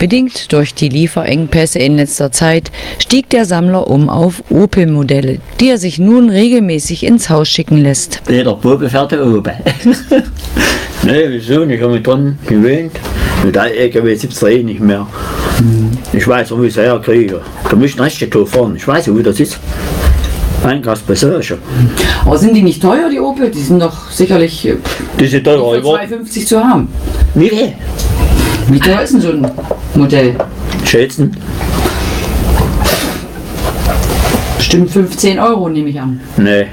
[0.00, 5.76] Bedingt durch die Lieferengpässe in letzter Zeit stieg der Sammler um auf Opel-Modelle, die er
[5.76, 8.22] sich nun regelmäßig ins Haus schicken lässt.
[8.30, 9.52] Jeder Bube fährt da oben.
[11.02, 11.64] nee, wieso?
[11.64, 12.92] Ich habe mich dran gewöhnt.
[13.44, 15.06] Mit der LKW gibt es eh nicht mehr.
[16.14, 17.42] Ich weiß, wo ich es herkriege.
[17.68, 18.76] Da muss ich einen Reststück fahren.
[18.76, 19.58] Ich weiß, wo das ist.
[20.64, 21.58] Einkaufspassage.
[22.24, 23.50] Aber sind die nicht teuer, die Opel?
[23.50, 24.76] Die sind doch sicherlich äh,
[25.18, 26.24] Die sind teurer für geworden.
[26.24, 26.88] 2,50 zu haben.
[27.34, 27.74] Wie viel?
[28.68, 29.50] Wie teuer ist denn so ein
[29.94, 30.36] Modell?
[30.84, 31.36] Schätzen?
[34.56, 36.20] Bestimmt 15 Euro, nehme ich an.
[36.36, 36.66] Nee.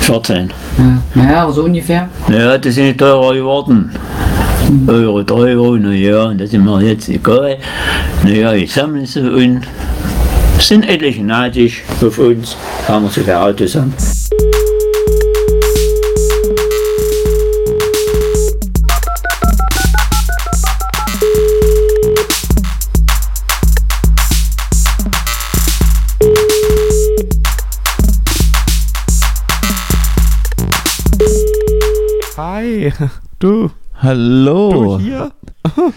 [0.00, 0.50] 14.
[0.78, 2.08] Ja, naja, so ungefähr.
[2.28, 3.90] Ja, die sind nicht teurer geworden.
[4.86, 7.58] Euro, drei Euro, naja, das ist mir jetzt egal.
[8.22, 9.62] Naja, ich sammle sie und
[10.60, 13.92] sind etliche neidisch auf uns, haben wir so viele Autos haben.
[32.98, 34.98] Hi, du, Hallo.
[34.98, 35.32] du hier?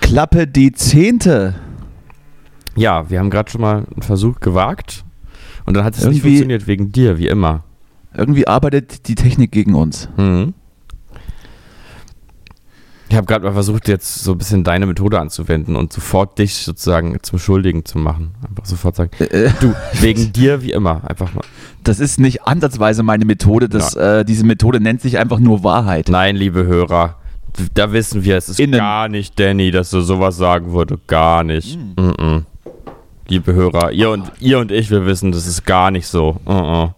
[0.00, 1.54] Klappe die Zehnte.
[2.76, 5.04] Ja, wir haben gerade schon mal einen Versuch gewagt
[5.66, 7.64] und dann hat es nicht funktioniert wegen dir, wie immer.
[8.14, 10.08] Irgendwie arbeitet die Technik gegen uns.
[10.16, 10.54] Mhm.
[13.10, 16.54] Ich habe gerade mal versucht, jetzt so ein bisschen deine Methode anzuwenden und sofort dich
[16.54, 18.36] sozusagen zum Schuldigen zu machen.
[18.48, 21.02] Einfach sofort sagen, Äh, du, wegen dir wie immer.
[21.08, 21.42] Einfach mal.
[21.82, 23.68] Das ist nicht ansatzweise meine Methode.
[23.68, 26.08] Das, äh, diese Methode nennt sich einfach nur Wahrheit.
[26.08, 27.16] Nein, liebe Hörer,
[27.74, 28.78] da wissen wir, es ist Innen.
[28.78, 31.00] gar nicht Danny, dass du sowas sagen würde.
[31.08, 31.76] Gar nicht.
[31.98, 32.46] Mhm.
[33.26, 36.36] Liebe Hörer, ihr und, ihr und ich, wir wissen, das ist gar nicht so.
[36.46, 36.90] Mhm.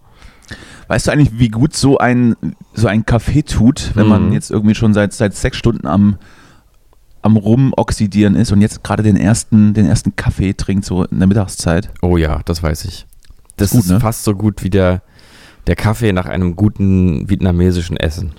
[0.93, 2.35] Weißt du eigentlich, wie gut so ein,
[2.75, 4.33] so ein Kaffee tut, wenn man Mhm.
[4.33, 6.17] jetzt irgendwie schon seit, seit sechs Stunden am,
[7.23, 11.27] am Rumoxidieren ist und jetzt gerade den ersten, den ersten Kaffee trinkt, so in der
[11.27, 11.89] Mittagszeit?
[12.03, 13.07] Oh ja, das weiß ich.
[13.57, 13.99] Das Ist gut, ist ne?
[14.01, 15.01] fast so gut wie der,
[15.65, 18.33] der Kaffee nach einem guten vietnamesischen Essen.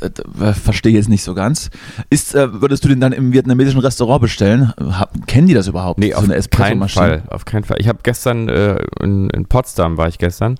[0.00, 1.70] Äh, Verstehe jetzt nicht so ganz.
[2.10, 4.72] Ist, äh, würdest du den dann im vietnamesischen Restaurant bestellen?
[5.28, 6.00] Kennen die das überhaupt?
[6.00, 6.88] Nee, so auf eine keinen?
[6.88, 7.22] Fall.
[7.28, 7.76] Auf keinen Fall.
[7.78, 10.58] Ich habe gestern äh, in, in Potsdam war ich gestern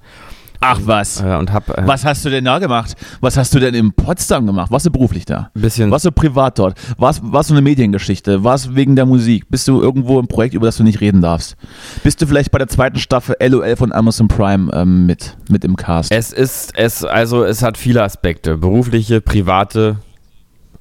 [0.60, 1.20] Ach was.
[1.20, 2.94] äh, und habe äh, Was hast du denn da gemacht?
[3.20, 4.70] Was hast du denn in Potsdam gemacht?
[4.70, 5.50] Warst du beruflich da?
[5.54, 6.78] bisschen Warst du privat dort?
[6.98, 8.44] Warst, warst du eine Mediengeschichte?
[8.44, 9.48] Warst wegen der Musik?
[9.48, 11.56] Bist du irgendwo im Projekt, über das du nicht reden darfst?
[12.02, 15.76] Bist du vielleicht bei der zweiten Staffel LOL von Amazon Prime ähm, mit, mit im
[15.76, 16.12] Cast?
[16.12, 18.58] Es ist, es, also es hat viele Aspekte.
[18.58, 19.96] Berufliche, private,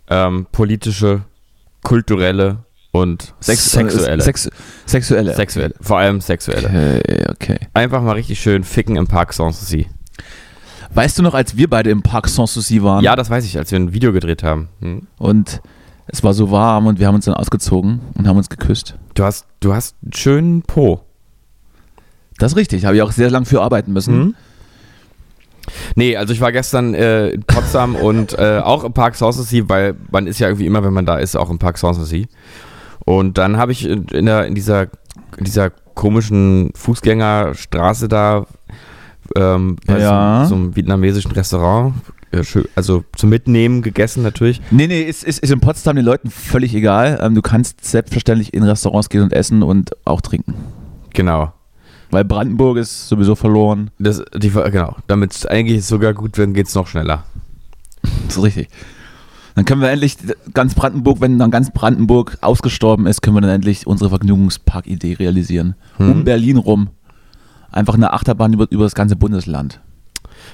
[0.09, 1.21] ähm, politische,
[1.83, 4.21] kulturelle und Sex- sexuelle.
[4.23, 4.49] Sex,
[4.85, 5.35] sexuelle.
[5.35, 5.73] sexuelle.
[5.81, 6.67] Vor allem sexuelle.
[6.67, 7.57] Okay, okay.
[7.73, 9.87] Einfach mal richtig schön ficken im Park Sanssouci.
[10.93, 13.71] Weißt du noch, als wir beide im Park Sanssouci waren Ja, das weiß ich, als
[13.71, 14.69] wir ein Video gedreht haben.
[14.81, 15.07] Hm?
[15.17, 15.61] und
[16.11, 18.95] es war so warm und wir haben uns dann ausgezogen und haben uns geküsst?
[19.13, 21.01] Du hast, du hast einen schönen Po.
[22.39, 24.17] Das ist richtig, habe ich auch sehr lang für arbeiten müssen.
[24.17, 24.35] Mhm.
[25.95, 29.95] Nee, also ich war gestern äh, in Potsdam und äh, auch im Park Sanssouci, weil
[30.09, 32.27] man ist ja irgendwie immer, wenn man da ist, auch im Park Sanssouci.
[33.09, 34.83] Und dann habe ich in, der, in, dieser,
[35.35, 38.45] in dieser komischen Fußgängerstraße da
[39.35, 40.43] ähm, bei Ja.
[40.43, 41.95] so, so einem vietnamesischen Restaurant,
[42.31, 42.43] äh,
[42.75, 44.61] also zum Mitnehmen gegessen natürlich.
[44.69, 47.19] Nee, nee, ist, ist, ist in Potsdam den Leuten völlig egal.
[47.19, 50.53] Ähm, du kannst selbstverständlich in Restaurants gehen und essen und auch trinken.
[51.15, 51.51] Genau.
[52.11, 53.89] Weil Brandenburg ist sowieso verloren.
[53.97, 54.97] Das, die, genau.
[55.07, 57.23] Damit es eigentlich sogar gut wird, geht es noch schneller.
[58.27, 58.69] Das ist richtig.
[59.59, 60.15] Dann können wir endlich
[60.53, 65.75] ganz Brandenburg, wenn dann ganz Brandenburg ausgestorben ist, können wir dann endlich unsere Vergnügungspark-Idee realisieren.
[65.97, 66.11] Hm.
[66.11, 66.91] Um Berlin rum.
[67.69, 69.81] Einfach eine Achterbahn über, über das ganze Bundesland.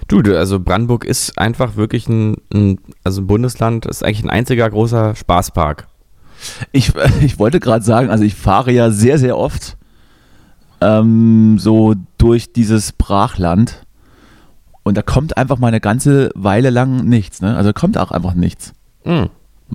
[0.07, 4.31] Du, du, also Brandenburg ist einfach wirklich ein, ein also ein Bundesland, ist eigentlich ein
[4.31, 5.85] einziger großer Spaßpark.
[6.71, 9.77] Ich, ich wollte gerade sagen, also ich fahre ja sehr, sehr oft
[10.81, 13.85] ähm, so durch dieses Brachland
[14.81, 17.43] und da kommt einfach mal eine ganze Weile lang nichts.
[17.43, 17.55] Ne?
[17.55, 18.73] Also kommt auch einfach nichts.
[19.05, 19.29] Mhm.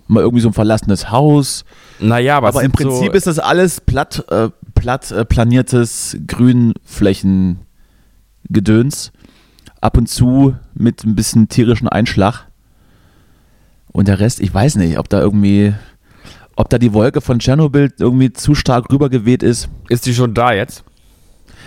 [0.07, 1.65] Mal irgendwie so ein verlassenes Haus.
[1.99, 9.13] Naja, aber, Aber, im Prinzip so, ist das alles platt, äh, platt äh, planiertes Grünflächengedöns.
[9.81, 12.47] Ab und zu mit ein bisschen tierischen Einschlag.
[13.93, 15.75] Und der Rest, ich weiß nicht, ob da irgendwie,
[16.55, 19.69] ob da die Wolke von Tschernobyl irgendwie zu stark rübergeweht ist.
[19.89, 20.85] ist die schon da jetzt?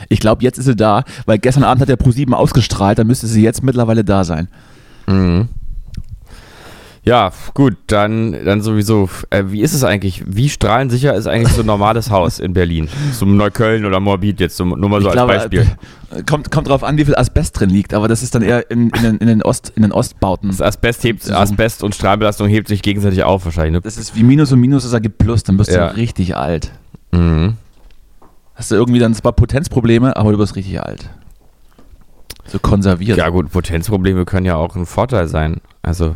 [0.09, 3.27] Ich glaube, jetzt ist sie da, weil gestern Abend hat der Pro7 ausgestrahlt, dann müsste
[3.27, 4.47] sie jetzt mittlerweile da sein.
[5.07, 5.49] Mhm.
[7.05, 9.09] Ja, gut, dann, dann sowieso.
[9.29, 10.23] Äh, wie ist es eigentlich?
[10.25, 12.87] Wie strahlensicher ist eigentlich so ein normales Haus in Berlin?
[13.11, 15.67] So Neukölln oder Morbid jetzt, so, nur mal so Ich als glaube, Beispiel.
[16.11, 18.71] äh, Kommt, kommt drauf an, wie viel Asbest drin liegt, aber das ist dann eher
[18.71, 20.47] in, in, den, in, den, Ost, in den Ostbauten.
[20.49, 23.73] Das Asbest, hebt, So- Asbest und Strahlbelastung hebt sich gegenseitig auf wahrscheinlich.
[23.73, 23.81] Ne?
[23.81, 25.89] Das ist wie Minus und Minus, das ergibt Plus, dann bist Ja.
[25.89, 26.71] du richtig alt.
[27.11, 27.55] Mhm.
[28.55, 31.09] Hast du irgendwie dann zwar Potenzprobleme, aber du bist richtig alt.
[32.45, 33.17] So konserviert.
[33.17, 35.57] Ja gut, Potenzprobleme können ja auch ein Vorteil sein.
[35.81, 36.15] Also,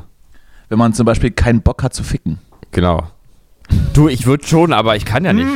[0.69, 2.40] Wenn man zum Beispiel keinen Bock hat zu ficken.
[2.72, 3.04] genau.
[3.94, 5.50] Du, ich würde schon, aber ich kann ja nicht.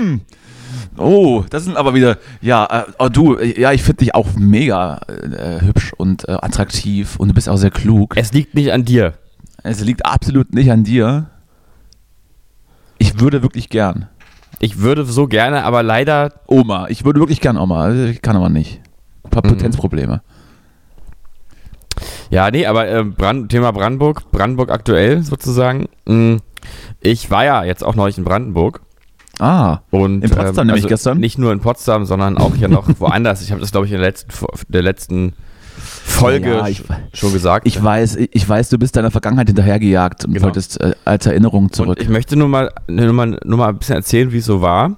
[0.98, 4.98] Oh, das sind aber wieder, ja, äh, oh, du, ja, ich finde dich auch mega
[5.08, 8.16] äh, hübsch und äh, attraktiv und du bist auch sehr klug.
[8.18, 9.14] Es liegt nicht an dir.
[9.64, 11.30] Es liegt absolut nicht an dir.
[12.98, 14.08] Ich würde wirklich gern.
[14.60, 17.92] Ich würde so gerne, aber leider, Oma, ich würde wirklich gern Oma.
[17.92, 18.82] Ich kann aber nicht.
[19.24, 19.50] Ein paar Mhm.
[19.56, 20.22] Potenzprobleme.
[22.32, 25.88] Ja, nee, aber äh, Brand, Thema Brandenburg, Brandenburg aktuell sozusagen.
[26.06, 26.38] Mm,
[27.02, 28.82] Ich war ja jetzt auch neulich in Brandenburg.
[29.40, 31.20] Ah, Und, In Potsdam nämlich gestern?
[31.20, 33.42] Nicht nur in Potsdam, sondern auch hier noch woanders.
[33.42, 34.30] Ich habe das, glaube ich, in der letzten,
[34.68, 35.34] der letzten
[35.78, 36.84] Folge Ja, ich-
[37.14, 37.66] schon gesagt.
[37.68, 40.46] ich weiß, ich weiß, du bist deiner Vergangenheit hinterhergejagt und Genau.
[40.46, 41.98] wolltest äh, als Erinnerung zurück.
[41.98, 44.62] Und ich möchte nur mal, nur mal, nur mal ein bisschen erzählen, wie es so
[44.62, 44.98] war.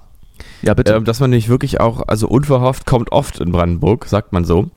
[0.62, 0.92] ja, bitte.
[0.94, 4.68] Ähm, dass man nämlich wirklich auch, also unverhofft kommt oft in Brandenburg, sagt man so.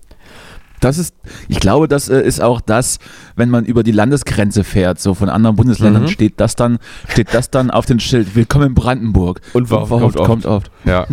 [0.80, 1.16] Das ist,
[1.48, 3.00] ich glaube, das äh, ist auch das,
[3.36, 6.08] wenn man über die Landesgrenze fährt, so von anderen Bundesländern, Mhm.
[6.08, 6.78] steht das dann,
[7.08, 8.36] steht das dann auf den Schild.
[8.36, 9.42] Willkommen in Brandenburg.
[9.54, 10.72] Unverhofft Unverhofft kommt kommt oft.
[10.86, 11.08] Ja.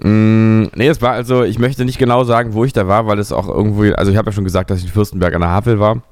[0.00, 3.18] mm, nee, es war also, ich möchte nicht genau sagen, wo ich da war, weil
[3.18, 5.50] es auch irgendwo, also ich habe ja schon gesagt, dass ich in Fürstenberg an der
[5.50, 6.02] Havel war.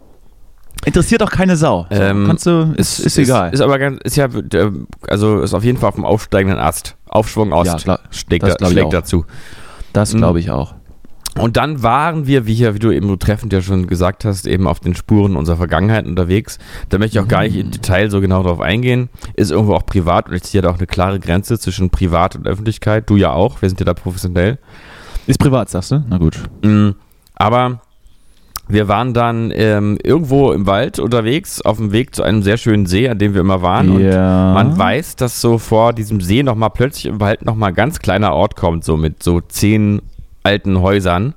[0.84, 1.87] Interessiert auch keine Sau.
[1.88, 3.52] Ähm, Kannst du, ist, ist egal.
[3.54, 4.70] Ist, aber ganz, ist ja, äh,
[5.08, 6.96] also ist auf jeden Fall auf dem aufsteigenden Ast.
[7.08, 8.00] Aufschwung Ost Ja, klar.
[8.10, 9.25] schlägt, Das da, schlägt dazu.
[9.94, 10.19] das Mhm.
[10.19, 10.75] glaube ich auch.
[11.38, 14.46] Und dann waren wir, wie hier, wie du eben so treffend ja schon gesagt hast,
[14.46, 16.58] eben auf den Spuren unserer Vergangenheit unterwegs.
[16.88, 19.10] Da möchte ich auch gar nicht im Detail so genau drauf eingehen.
[19.34, 22.46] Ist irgendwo auch privat und ich ziehe da auch eine klare Grenze zwischen Privat und
[22.46, 23.08] Öffentlichkeit.
[23.10, 24.58] Du ja auch, wir sind ja da professionell.
[25.26, 26.02] Ist privat, sagst du?
[26.08, 26.38] Na gut.
[26.62, 26.90] Mm,
[27.34, 27.80] Aber
[28.68, 32.86] wir waren dann ähm, irgendwo im Wald unterwegs, auf dem Weg zu einem sehr schönen
[32.86, 33.90] See, an dem wir immer waren.
[33.90, 34.54] Und Ja.
[34.54, 38.32] man weiß, dass so vor diesem See nochmal plötzlich im Wald nochmal ein ganz kleiner
[38.32, 40.00] Ort kommt, so mit so zehn
[40.46, 41.34] alten Häusern.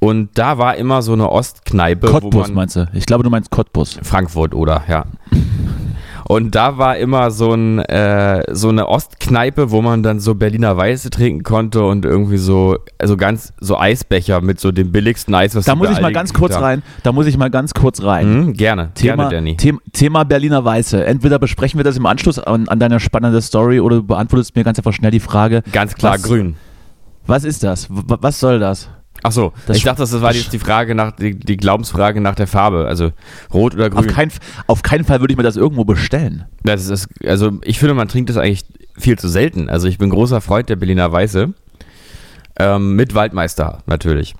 [0.00, 2.86] Und da war immer so eine Ostkneipe, wo Cottbus man meinst du?
[2.92, 3.98] Ich glaube, du meinst Cottbus.
[4.02, 5.04] Frankfurt oder ja.
[6.28, 10.76] Und da war immer so, ein, äh, so eine Ostkneipe, wo man dann so Berliner
[10.76, 15.54] Weiße trinken konnte und irgendwie so, also ganz so Eisbecher mit so dem billigsten Eis,
[15.56, 16.62] was Da muss ich mal ganz kurz haben.
[16.64, 16.82] rein.
[17.02, 18.44] Da muss ich mal ganz kurz rein.
[18.48, 19.56] Mhm, gerne, Thema, gerne, Danny.
[19.56, 21.02] Thema, Thema Berliner Weiße.
[21.04, 24.64] Entweder besprechen wir das im Anschluss an, an deine spannende Story oder du beantwortest mir
[24.64, 26.56] ganz einfach schnell die Frage, Ganz klar was- grün.
[27.28, 27.86] Was ist das?
[27.90, 28.88] Was soll das?
[29.22, 32.36] Ach so, Das ich dachte, das war jetzt die Frage nach, die, die Glaubensfrage nach
[32.36, 33.10] der Farbe, also
[33.52, 33.98] rot oder grün.
[33.98, 34.30] Auf, kein,
[34.68, 36.44] auf keinen Fall würde ich mir das irgendwo bestellen.
[36.62, 38.64] Das ist, also ich finde, man trinkt das eigentlich
[38.96, 39.68] viel zu selten.
[39.68, 41.52] Also ich bin großer Freund der Berliner Weiße.
[42.60, 44.34] Ähm, mit Waldmeister, natürlich.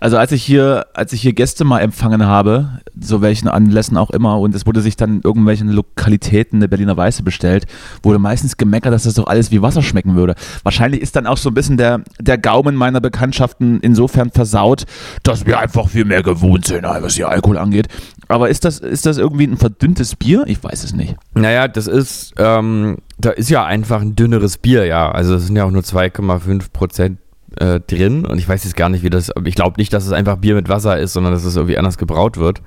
[0.00, 4.10] Also als ich hier, als ich hier Gäste mal empfangen habe, so welchen Anlässen auch
[4.10, 7.66] immer, und es wurde sich dann in irgendwelchen Lokalitäten eine Berliner Weiße bestellt,
[8.02, 10.34] wurde meistens gemeckert, dass das doch alles wie Wasser schmecken würde.
[10.62, 14.86] Wahrscheinlich ist dann auch so ein bisschen der, der Gaumen meiner Bekanntschaften insofern versaut,
[15.22, 17.88] dass wir einfach viel mehr gewohnt sind, was hier Alkohol angeht.
[18.28, 20.44] Aber ist das, ist das irgendwie ein verdünntes Bier?
[20.46, 21.16] Ich weiß es nicht.
[21.34, 25.10] Naja, das ist, ähm, da ist ja einfach ein dünneres Bier, ja.
[25.10, 27.18] Also es sind ja auch nur 2,5 Prozent
[27.56, 30.12] äh, drin und ich weiß jetzt gar nicht, wie das, ich glaube nicht, dass es
[30.12, 32.62] einfach Bier mit Wasser ist, sondern dass es irgendwie anders gebraut wird.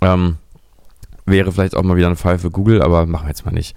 [0.00, 0.36] Ähm,
[1.26, 3.76] wäre vielleicht auch mal wieder ein Fall für Google, aber machen wir jetzt mal nicht.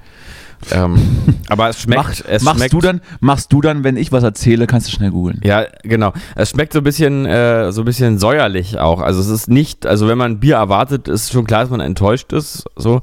[0.71, 0.97] Ähm,
[1.49, 4.23] aber es schmeckt, Mach, es machst, schmeckt du dann, machst du dann, wenn ich was
[4.23, 5.41] erzähle, kannst du schnell googeln.
[5.43, 6.13] Ja, genau.
[6.35, 9.01] Es schmeckt so ein bisschen, äh, so ein bisschen säuerlich auch.
[9.01, 12.31] Also es ist nicht, also wenn man Bier erwartet, ist schon klar, dass man enttäuscht
[12.33, 12.65] ist.
[12.75, 13.01] So,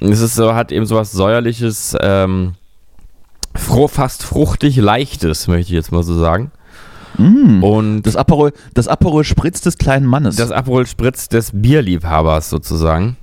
[0.00, 2.54] Und es ist so, hat eben so was säuerliches, ähm,
[3.54, 6.50] fast fruchtig leichtes, möchte ich jetzt mal so sagen.
[7.18, 7.62] Mm.
[7.62, 10.36] Und Das Aperol, das Aperol Spritz des kleinen Mannes.
[10.36, 13.16] das Aperol Spritz des Bierliebhabers sozusagen.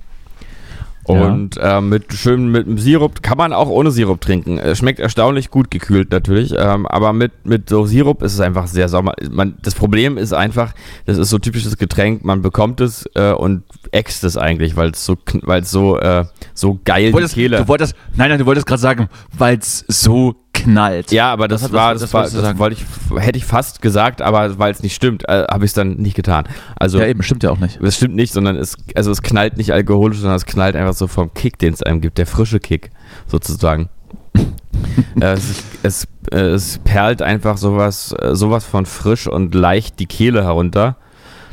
[1.08, 4.58] Und äh, mit schön mit dem Sirup kann man auch ohne Sirup trinken.
[4.58, 8.66] Es schmeckt erstaunlich gut gekühlt natürlich, ähm, aber mit, mit so Sirup ist es einfach
[8.66, 9.14] sehr sommer.
[9.30, 10.74] Man, das Problem ist einfach,
[11.06, 13.62] das ist so typisches Getränk, man bekommt es äh, und
[13.92, 16.24] äxt es eigentlich, weil es so kn- weil es so äh,
[16.54, 17.56] so geil Du die wolltest, Kehle.
[17.58, 20.34] du wolltest, nein, nein, du wolltest gerade sagen, weil es so
[20.64, 21.10] knallt.
[21.12, 23.82] ja, aber das, Das war, das- das, das war, das wollte ich, hätte ich fast
[23.82, 26.44] gesagt, aber weil es nicht stimmt, äh, habe ich es dann nicht getan.
[26.76, 27.78] Also Ja, eben, stimmt ja auch nicht.
[27.82, 31.06] Das stimmt nicht, sondern es, also es knallt nicht alkoholisch, sondern es knallt einfach so
[31.06, 32.90] vom Kick, den es einem gibt, der frische Kick
[33.26, 33.88] sozusagen.
[35.20, 40.06] äh, es, es, äh, es perlt einfach sowas, äh, sowas von frisch und leicht die
[40.06, 40.96] Kehle herunter.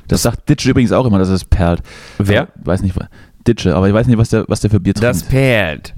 [0.07, 1.81] Das sagt Ditsche übrigens auch immer, dass es perlt.
[2.19, 2.49] Wer?
[2.61, 2.95] Ich weiß nicht,
[3.47, 5.29] Ditsche, aber ich weiß nicht, was der, was der für Bier Das trinkt.
[5.31, 5.94] perlt.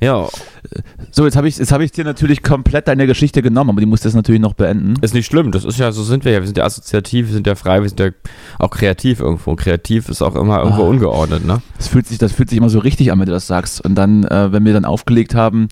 [0.00, 0.28] Ja,
[1.10, 3.86] So, jetzt habe ich, jetzt hab ich dir natürlich komplett deine Geschichte genommen, aber die
[3.86, 4.94] musst du jetzt natürlich noch beenden.
[5.02, 5.50] ist nicht schlimm.
[5.50, 6.40] Das ist ja, so sind wir ja.
[6.40, 8.10] Wir sind ja assoziativ, wir sind ja frei, wir sind ja
[8.60, 9.56] auch kreativ irgendwo.
[9.56, 10.88] Kreativ ist auch immer irgendwo Ah.
[10.88, 11.62] ungeordnet, ne?
[11.78, 13.80] Das fühlt, sich, das fühlt sich immer so richtig an, wenn du das sagst.
[13.84, 15.68] Und dann, äh, wenn wir dann aufgelegt haben,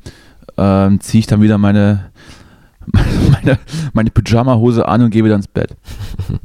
[0.57, 2.11] ähm, ziehe ich dann wieder meine,
[3.31, 3.59] meine,
[3.93, 5.77] meine Pyjama-Hose an und gehe wieder ins Bett.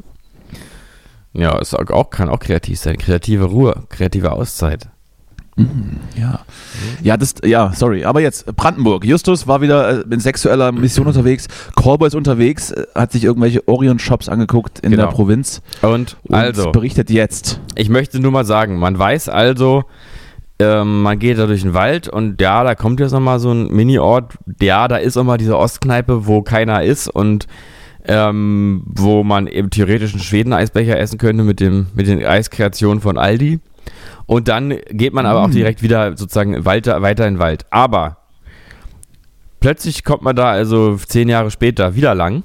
[1.34, 2.98] Ja, auch, auch, kann auch kreativ sein.
[2.98, 4.90] Kreative Ruhe, kreative Auszeit.
[6.20, 6.39] Ja.
[7.03, 8.05] Ja, das, ja, sorry.
[8.05, 9.05] Aber jetzt, Brandenburg.
[9.05, 11.48] Justus war wieder äh, in sexueller Mission unterwegs.
[11.75, 15.05] Callboy ist unterwegs, äh, hat sich irgendwelche Orion-Shops angeguckt in Genau.
[15.08, 17.60] der Provinz Und, und also, berichtet jetzt.
[17.75, 19.84] ich möchte nur mal sagen, man weiß also,
[20.60, 23.67] ähm, man geht da durch den Wald und ja, da kommt jetzt nochmal so ein
[23.67, 24.34] Mini-Ort.
[24.62, 27.48] Ja, da ist nochmal diese Ostkneipe, wo keiner ist und
[28.05, 33.17] ähm, wo man eben theoretisch einen Schweden-Eisbecher essen könnte mit, dem, mit den Eiskreationen von
[33.17, 33.60] Aldi.
[34.25, 37.66] Und dann geht man aber auch direkt wieder sozusagen weiter, weiter in den Wald.
[37.70, 38.18] Aber
[39.60, 42.44] plötzlich kommt man da also zehn Jahre später wieder lang.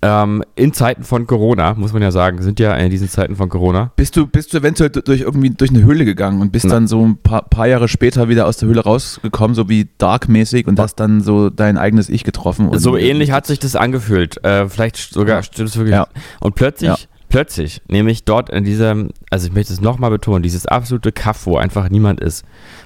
[0.00, 3.48] Ähm, in Zeiten von Corona, muss man ja sagen, sind ja in diesen Zeiten von
[3.48, 3.90] Corona.
[3.96, 6.74] Bist du, bist du eventuell durch irgendwie durch eine Höhle gegangen und bist Na.
[6.74, 10.68] dann so ein paar, paar Jahre später wieder aus der Höhle rausgekommen, so wie Dark-mäßig
[10.68, 12.68] und hast dann so dein eigenes Ich getroffen?
[12.68, 14.42] Und So ähnlich hat sich das angefühlt.
[14.44, 15.96] Äh, vielleicht sogar stimmt es wirklich.
[15.96, 16.06] Ja.
[16.38, 16.96] Und plötzlich, Ja.
[17.28, 21.56] Plötzlich, nämlich dort in diesem, also ich möchte es nochmal betonen, dieses absolute Kaff, wo
[21.56, 22.44] einfach niemand ist.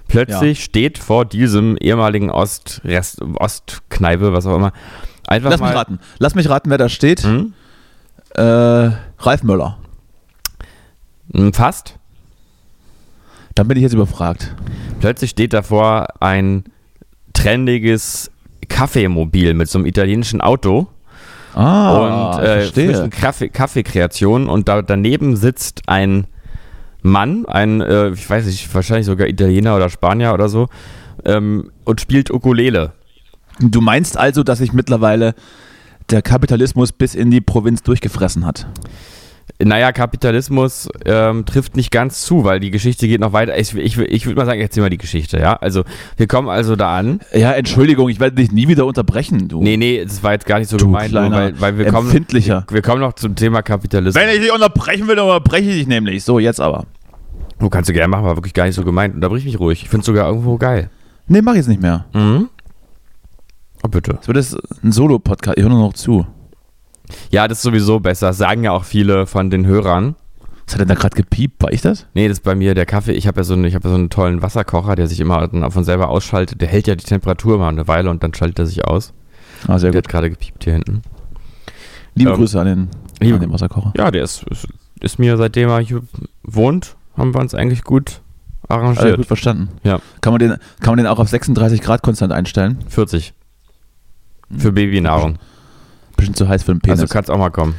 [0.09, 4.73] Plötzlich steht vor diesem ehemaligen Ostrest, Ostkneipe, was auch immer,
[5.27, 5.69] einfach Lass mal.
[5.69, 5.99] mich raten.
[6.19, 7.23] Lass mich raten, wer da steht.
[7.23, 7.55] Hm?
[8.35, 9.79] Äh, Ralf Möller.
[11.35, 11.99] Hm, Fast.
[13.55, 14.55] Dann bin ich jetzt überfragt.
[15.01, 16.65] Plötzlich steht davor ein
[17.33, 18.31] trendiges
[18.69, 20.89] Kaffeemobil mit so einem italienischen Auto.
[21.55, 22.95] Ah, und äh, verstehe.
[22.95, 26.27] frischen Kaffee, Kaffeekreationen und da, daneben sitzt ein
[27.03, 30.69] Mann, ein, äh, ich weiß nicht, wahrscheinlich sogar Italiener oder Spanier oder so,
[31.25, 32.93] ähm, und spielt Ukulele.
[33.61, 35.35] Du meinst also, dass sich mittlerweile
[36.11, 38.67] der Kapitalismus bis in die Provinz durchgefressen hat?
[39.63, 43.57] Naja, Kapitalismus ähm, trifft nicht ganz zu, weil die Geschichte geht noch weiter.
[43.59, 45.55] Ich, ich, ich würde mal sagen, erzähl mal die Geschichte, ja?
[45.55, 45.85] Also,
[46.17, 47.21] wir kommen also da an.
[47.33, 49.63] Ja, Entschuldigung, ich werde dich nie wieder unterbrechen, du.
[49.63, 52.09] Nee, nee, das war jetzt gar nicht so Du gemeint, kleiner weil, weil wir kommen,
[52.09, 52.67] Empfindlicher.
[52.71, 54.21] wir kommen noch zum Thema Kapitalismus.
[54.21, 56.25] Wenn ich dich unterbrechen will, dann unterbreche ich dich nämlich.
[56.25, 56.87] So, jetzt aber.
[57.61, 59.15] Du kannst du gerne machen, war wirklich gar nicht so gemeint.
[59.15, 59.83] Unterbrich mich ruhig.
[59.83, 60.91] Ich finde es sogar irgendwo geil.
[61.29, 62.07] Nee, mach ich jetzt nicht mehr.
[62.13, 62.49] Mhm.
[63.85, 64.19] Oh, bitte.
[64.21, 65.57] Es wird jetzt ein Solo-Podcast.
[65.57, 66.27] Ich höre nur noch zu.
[67.31, 68.29] Ja, das ist sowieso besser.
[68.29, 70.15] Das sagen ja auch viele von den Hörern.
[70.67, 71.63] Was hat denn da gerade gepiept?
[71.63, 72.07] War ich das?
[72.15, 73.13] Nee, das ist bei mir der Kaffee.
[73.13, 75.49] Ich habe ja, so einen, ich hab ja so einen tollen Wasserkocher, der sich immer
[75.71, 76.61] von selber ausschaltet.
[76.61, 79.13] Der hält ja die Temperatur mal eine Weile und dann schaltet er sich aus.
[79.67, 80.07] Ah, sehr Der gut.
[80.07, 81.03] hat gerade gepiept hier hinten.
[82.15, 82.89] Liebe Ähm, Grüße an den,
[83.21, 83.93] liebe- an den Wasserkocher.
[83.97, 84.69] Ja, der ist, ist,
[85.01, 86.03] ist mir, seitdem er hier
[86.43, 88.21] wohnt, haben wir uns eigentlich gut
[88.69, 89.17] arrangiert.
[89.17, 89.69] gut verstanden.
[89.83, 90.01] Ja.
[90.21, 90.51] Kann man, den,
[90.81, 92.79] kann man den auch auf 36 Grad konstant einstellen?
[92.89, 93.35] 40.
[94.57, 95.39] Für Babynahrung.
[96.17, 97.01] Bisschen zu heiß für den Penis.
[97.01, 97.75] Also kannst auch mal kommen.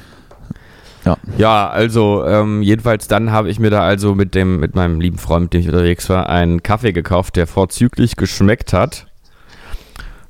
[1.06, 1.18] Ja.
[1.38, 5.18] Ja, also ähm, jedenfalls dann habe ich mir da also mit dem mit meinem lieben
[5.18, 9.08] Freund, mit dem ich unterwegs war, einen Kaffee gekauft, der vorzüglich geschmeckt hat.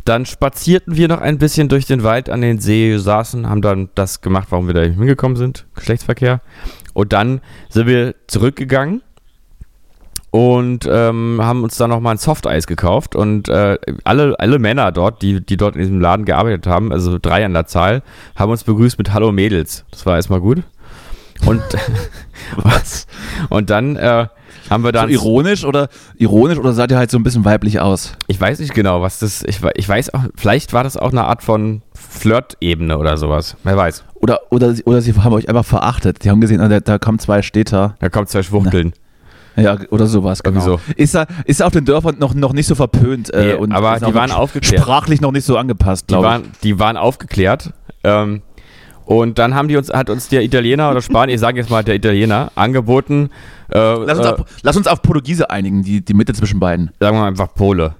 [0.05, 3.89] Dann spazierten wir noch ein bisschen durch den Wald an den See, saßen, haben dann
[3.95, 6.41] das gemacht, warum wir da hingekommen sind, Geschlechtsverkehr.
[6.93, 9.01] Und dann sind wir zurückgegangen
[10.33, 13.15] und ähm, haben uns dann nochmal ein Softeis gekauft.
[13.15, 17.19] Und äh, alle, alle Männer dort, die, die dort in diesem Laden gearbeitet haben, also
[17.21, 18.01] drei an der Zahl,
[18.35, 19.85] haben uns begrüßt mit Hallo Mädels.
[19.91, 20.63] Das war erstmal gut.
[21.45, 21.61] Und,
[22.55, 23.05] Was?
[23.51, 24.25] und dann äh,
[24.71, 25.09] haben wir So dann.
[25.11, 25.87] ironisch oder
[26.17, 28.13] ironisch oder sah der halt so ein bisschen weiblich aus?
[28.25, 29.43] ich weiß nicht genau, was das.
[29.43, 33.55] Ich, ich weiß auch, vielleicht war das auch eine Art von Flirt-Ebene oder sowas.
[33.63, 34.03] Wer weiß.
[34.15, 36.23] Oder, oder, oder sie haben euch einfach verachtet.
[36.23, 37.93] Die haben gesehen, ah, da, da kommen zwei Städter.
[37.99, 38.93] Da kommt zwei Schwuchteln.
[39.55, 40.65] Ja, oder sowas, genau.
[40.65, 43.71] Irgendwie Ist, er, ist auf den Dörfern noch, noch nicht so verpönt äh, Nee, und
[43.71, 44.81] aber die waren aufgeklärt.
[44.81, 46.31] sprachlich noch nicht so angepasst, Die glaube ich.
[46.31, 47.71] waren, die waren aufgeklärt.
[48.03, 48.41] Ähm,
[49.05, 51.83] und dann haben die uns, hat uns der Italiener oder Spanier, ich sage jetzt mal
[51.83, 53.29] der Italiener, angeboten,
[53.69, 56.91] äh, Lass uns, äh, auf, lass uns auf Portugiese einigen, die, die Mitte zwischen beiden.
[56.99, 57.95] sagen wir mal einfach Pole.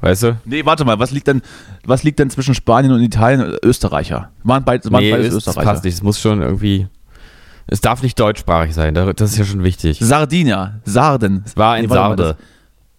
[0.00, 0.36] Weißt du?
[0.44, 1.40] Nee, warte mal, was liegt denn,
[1.84, 4.30] was liegt denn zwischen Spanien und Italien und Österreicher?
[4.42, 5.62] Waren, beid, waren nee, beides Österreicher.
[5.62, 5.94] passt nicht.
[5.94, 6.86] Es muss schon irgendwie.
[7.66, 8.94] Es darf nicht deutschsprachig sein.
[8.94, 9.98] da- Das ist ja schon wichtig.
[10.00, 11.42] Sardinia, Sarden.
[11.46, 12.36] Es war ein Nee, Sarde.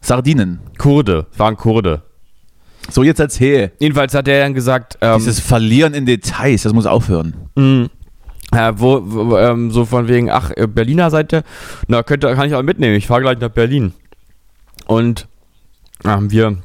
[0.01, 0.59] Sardinen.
[0.77, 1.27] Kurde.
[1.37, 2.01] War ein Kurde.
[2.89, 3.71] So, jetzt erzähl.
[3.79, 7.33] Jedenfalls hat er dann gesagt, ähm, Dieses Verlieren in Details, das muss aufhören.
[7.55, 7.87] mh,
[8.51, 11.43] äh, wo, wo ähm, so von wegen, ach, äh, Berliner Seite,
[11.87, 12.95] na, könnte, kann ich auch mitnehmen.
[12.95, 13.93] Ich fahre gleich nach Berlin.
[14.85, 15.27] Und
[16.05, 16.57] haben wir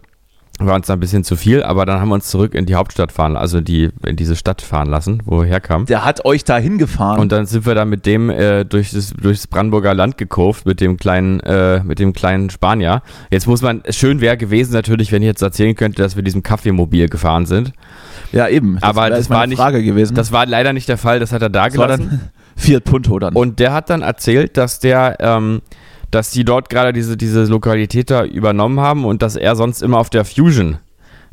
[0.66, 2.74] war uns da ein bisschen zu viel, aber dann haben wir uns zurück in die
[2.74, 5.86] Hauptstadt fahren, also die, in diese Stadt fahren lassen, wo wir herkamen.
[5.86, 7.20] Der hat euch da hingefahren.
[7.20, 10.80] Und dann sind wir da mit dem äh, durch das, durchs Brandenburger Land gekurvt, mit
[10.80, 13.02] dem kleinen, äh, mit dem kleinen Spanier.
[13.30, 16.42] Jetzt muss man, schön wäre gewesen natürlich, wenn ich jetzt erzählen könnte, dass wir diesem
[16.42, 17.72] Kaffeemobil gefahren sind.
[18.32, 18.78] ja, eben.
[18.82, 20.14] Aber das jetzt meine war nicht- Frage gewesen.
[20.14, 22.20] Das war leider nicht der Fall, das hat er da Das gelassen.
[22.56, 23.34] Fiat Punto dann.
[23.34, 25.62] Und der hat dann erzählt, dass der, ähm,
[26.10, 29.98] dass die dort gerade diese, diese Lokalität da übernommen haben und dass er sonst immer
[29.98, 30.78] auf der Fusion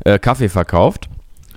[0.04, 1.08] äh, Kaffee verkauft.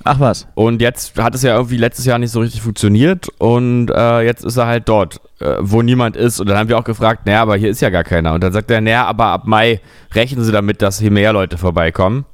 [0.03, 0.47] Ach was.
[0.55, 4.43] Und jetzt hat es ja irgendwie letztes Jahr nicht so richtig funktioniert und äh, jetzt
[4.43, 6.39] ist er halt dort, äh, wo niemand ist.
[6.39, 8.33] Und dann haben wir auch gefragt, naja, aber hier ist ja gar keiner.
[8.33, 9.79] Und dann sagt er, naja, aber ab Mai
[10.13, 12.25] rechnen sie damit, dass hier mehr Leute vorbeikommen.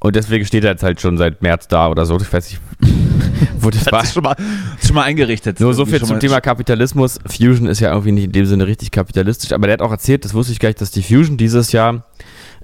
[0.00, 2.16] Und deswegen steht er jetzt halt schon seit März da oder so.
[2.16, 2.60] Ich weiß nicht,
[3.60, 4.04] wo das war.
[4.04, 4.36] Ist schon mal,
[4.78, 5.58] ist schon mal eingerichtet.
[5.58, 7.18] Nur so viel zum Thema Kapitalismus.
[7.26, 10.24] Fusion ist ja irgendwie nicht in dem Sinne richtig kapitalistisch, aber der hat auch erzählt,
[10.24, 12.04] das wusste ich gar nicht, dass die Fusion dieses Jahr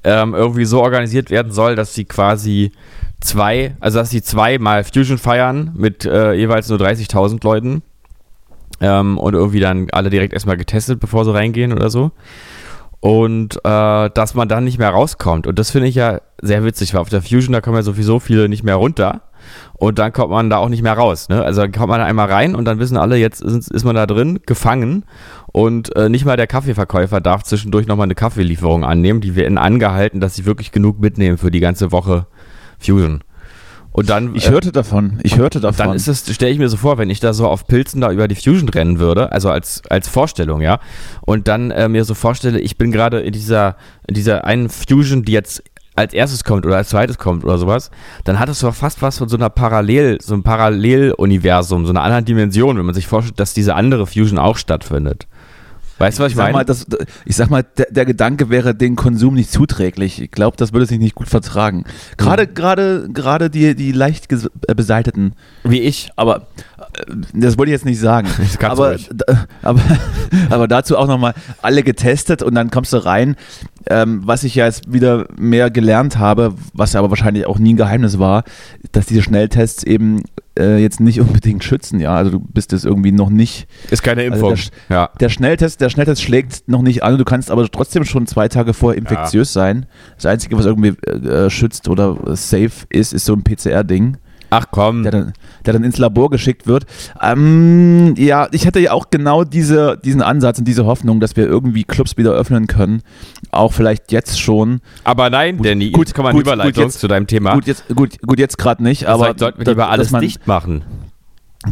[0.05, 2.73] ähm, irgendwie so organisiert werden soll, dass sie quasi
[3.21, 7.83] zwei, also dass sie zweimal Fusion feiern mit äh, jeweils nur 30.000 Leuten
[8.81, 12.13] ähm, und irgendwie dann alle direkt erstmal getestet, bevor sie reingehen oder so.
[13.05, 15.47] Und äh, dass man dann nicht mehr rauskommt.
[15.47, 18.19] Und das finde ich ja sehr witzig, weil auf der Fusion, da kommen ja sowieso
[18.19, 19.21] viele nicht mehr runter.
[19.75, 21.29] Und dann kommt man da auch nicht mehr raus.
[21.29, 21.43] Ne?
[21.43, 23.95] Also dann kommt man da einmal rein und dann wissen alle, jetzt ist, ist man
[23.95, 25.05] da drin, gefangen.
[25.53, 29.21] Und äh, nicht mal der Kaffeeverkäufer darf zwischendurch nochmal eine Kaffeelieferung annehmen.
[29.21, 32.27] Die werden angehalten, dass sie wirklich genug mitnehmen für die ganze Woche
[32.79, 33.23] Fusion.
[33.95, 35.21] Und dann, Ich äh, hörte davon.
[35.23, 35.87] Ich hörte davon.
[35.87, 38.11] dann ist es, stelle ich mir so vor, wenn ich da so auf Pilzen da
[38.11, 40.81] über die Fusion rennen würde, also als, als Vorstellung, ja,
[41.21, 43.77] und dann äh, mir so vorstelle, ich bin gerade in dieser,
[44.09, 45.63] in dieser einen Fusion, die jetzt
[45.95, 47.93] als erstes kommt oder als zweites kommt oder sowas,
[48.25, 52.03] dann hat es doch fast was von so einer Parallel, so einem Paralleluniversum, so einer
[52.03, 55.29] anderen Dimension, wenn man sich vorstellt, dass diese andere Fusion auch stattfindet.
[55.99, 56.59] Weißt du, was ich, ich sag meine?
[56.59, 56.87] mal, das,
[57.25, 60.21] ich sag mal der, der Gedanke wäre den Konsum nicht zuträglich.
[60.21, 61.85] Ich glaube, das würde sich nicht gut vertragen.
[62.17, 65.35] Gerade, gerade, gerade die, die leicht äh, beseiteten.
[65.63, 66.11] Wie ich.
[66.17, 66.49] Aber
[66.79, 68.29] äh, das wollte ich jetzt nicht sagen.
[68.61, 68.97] Aber,
[69.63, 69.81] aber,
[70.51, 73.37] aber dazu auch nochmal alle getestet und dann kommst du rein.
[73.91, 77.75] Ähm, was ich ja jetzt wieder mehr gelernt habe, was ja aber wahrscheinlich auch nie
[77.75, 78.45] ein Geheimnis war,
[78.93, 80.23] dass diese Schnelltests eben
[80.59, 82.01] äh, jetzt nicht unbedingt schützen.
[82.01, 84.49] Ja, also du bist jetzt irgendwie noch nicht Ist keine Also Impfung.
[84.51, 85.11] der Sch- ja.
[85.21, 88.73] der Schnelltest, der Schnelltest schlägt noch nicht an, du kannst aber trotzdem schon zwei Tage
[88.73, 89.87] vorher infektiös sein.
[90.17, 94.17] Das Einzige, was irgendwie äh, schützt oder safe ist, ist so ein PCR-Ding,
[94.55, 95.03] Ach komm.
[95.03, 95.33] der dann,
[95.67, 96.87] der dann ins Labor geschickt wird.
[97.21, 101.47] Ähm, ja, ich hatte ja auch genau diese, diesen Ansatz und diese Hoffnung, dass wir
[101.47, 103.03] irgendwie Clubs wieder öffnen können.
[103.51, 104.81] Auch vielleicht jetzt schon.
[105.05, 107.55] Aber nein, Danny, gut, jetzt kommen wir gut, gut, Überleitung jetzt- zu deinem Thema.
[107.55, 110.47] Gut, jetzt, gut, gut, jetzt gerade nicht, aber Vielleicht sollten wir lieber alles man, dicht
[110.47, 110.83] machen.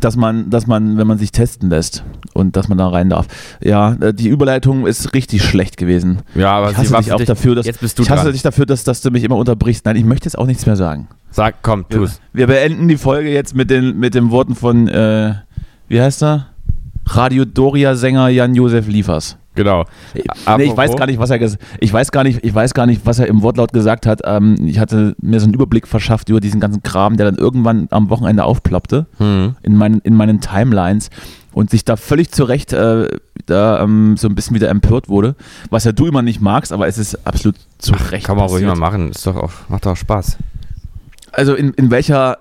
[0.01, 2.03] Dass man, dass man, wenn man sich testen lässt
[2.35, 3.27] und dass man da rein darf.
[3.63, 6.21] Ja, äh, die Überleitung ist richtig schlecht gewesen.
[6.35, 8.33] Ja, aber ich hasse dich auch dich- dafür, dass Jetzt bist du ich hasse dran.
[8.33, 9.85] dich dafür, dass, dass du mich immer unterbrichst.
[9.85, 11.09] Nein, ich möchte jetzt auch nichts mehr sagen.
[11.31, 12.21] Sag, komm, tu's.
[12.33, 15.35] Wir beenden die Folge jetzt mit den, mit den Worten von, äh,
[15.89, 16.47] wie heißt er?
[17.07, 19.37] Radio Doria-Sänger Jan-Josef Liefers.
[19.55, 19.85] Genau.
[20.15, 21.41] Nee, Apropos- ich weiß gar nicht, was er
[21.81, 24.21] ich weiß gar nicht, ich weiß gar nicht, was er im Wortlaut gesagt hat.
[24.25, 27.87] Ähm, ich hatte mir so einen Überblick verschafft über diesen ganzen Kram, der dann irgendwann
[27.91, 29.57] am Wochenende aufploppte Hm.
[29.63, 31.11] in meinen, in meinen Timelines
[31.53, 33.09] und sich da völlig zu Recht äh,
[33.45, 35.35] da ähm, so ein bisschen wieder empört wurde,
[35.69, 38.63] was ja du immer nicht magst, aber es ist absolut zu Recht Kann man ruhig
[38.63, 38.79] passiert.
[38.79, 39.11] mal machen.
[39.11, 40.39] Ist doch auch, macht doch Spaß.
[41.33, 42.39] Also in, in welcher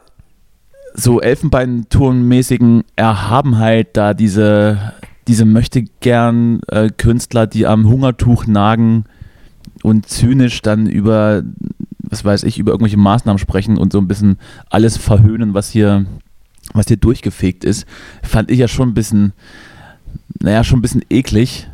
[0.94, 4.94] so Elfenbeinturmmäßigen Erhabenheit da diese,
[5.32, 9.06] diese möchte gern äh, Künstler, die am Hungertuch nagen
[9.82, 11.42] und zynisch dann über,
[12.00, 14.40] was weiß ich, über irgendwelche Maßnahmen sprechen und so ein bisschen
[14.70, 16.06] alles verhöhnen, was hier,
[16.74, 17.86] was hier durchgefegt ist,
[18.22, 19.32] fand ich ja schon ein bisschen,
[20.42, 21.70] naja, schon ein bisschen eklig.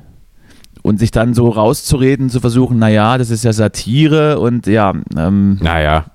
[0.84, 5.58] Und sich dann so rauszureden, zu versuchen, naja, das ist ja Satire und ja, ähm,
[5.62, 6.06] Naja,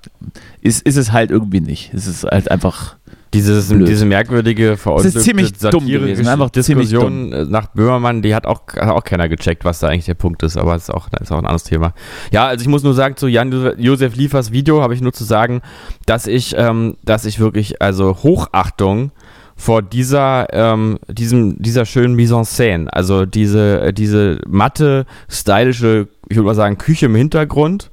[0.61, 1.93] ist, ist es halt irgendwie nicht.
[1.93, 2.97] Es ist halt einfach.
[3.35, 3.89] Dieses, Blöd.
[3.89, 8.91] diese merkwürdige, verunglückte ziemlich dumm gewesen, einfach Diskussion äh, nach Böhmermann, die hat auch, hat
[8.91, 11.33] auch keiner gecheckt, was da eigentlich der Punkt ist, aber das ist auch, das ist
[11.33, 11.95] auch ein anderes Thema.
[12.31, 15.63] Ja, also ich muss nur sagen, zu Jan-Josef Liefers Video habe ich nur zu sagen,
[16.07, 19.13] dass ich, ähm, dass ich wirklich, also Hochachtung
[19.57, 26.09] vor dieser, ähm, diesem, dieser schönen Mise en scène, also diese, äh, diese matte, stylische,
[26.29, 27.92] ich würde mal sagen, Küche im Hintergrund,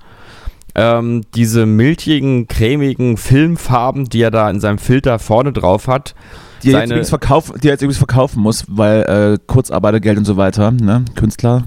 [0.80, 6.16] ähm, diese milchigen, cremigen Filmfarben, die er da in seinem Filter vorne drauf hat.
[6.64, 10.38] Die er, jetzt übrigens verkauf, die jetzt übrigens verkaufen muss, weil äh, Kurzarbeitergeld und so
[10.38, 11.04] weiter, ne?
[11.16, 11.64] Künstler.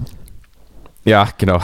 [1.05, 1.59] Ja, genau.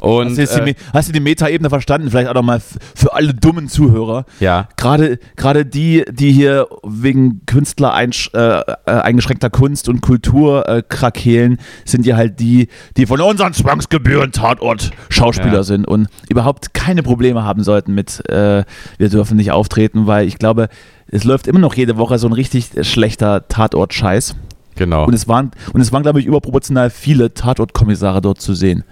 [0.00, 2.10] Und, Hast du, äh, die, Me- hast du die Metaebene verstanden?
[2.10, 2.60] Vielleicht auch nochmal
[2.94, 4.24] für alle dummen Zuhörer.
[4.40, 4.68] Ja.
[4.76, 10.82] Gerade, gerade die, die hier wegen Künstler einsch, äh, äh, eingeschränkter Kunst und Kultur äh,
[10.88, 15.62] krakeelen, sind ja halt die, die von unseren Zwangsgebühren Tatort Schauspieler Ja.
[15.62, 18.64] sind und überhaupt keine Probleme haben sollten mit, äh,
[18.98, 20.68] wir dürfen nicht auftreten, weil ich glaube,
[21.08, 24.34] es läuft immer noch jede Woche so ein richtig schlechter Tatort-Scheiß.
[24.76, 25.04] genau.
[25.04, 28.84] Und es waren, und es waren, glaube ich, überproportional viele Tatort-Kommissare dort zu sehen.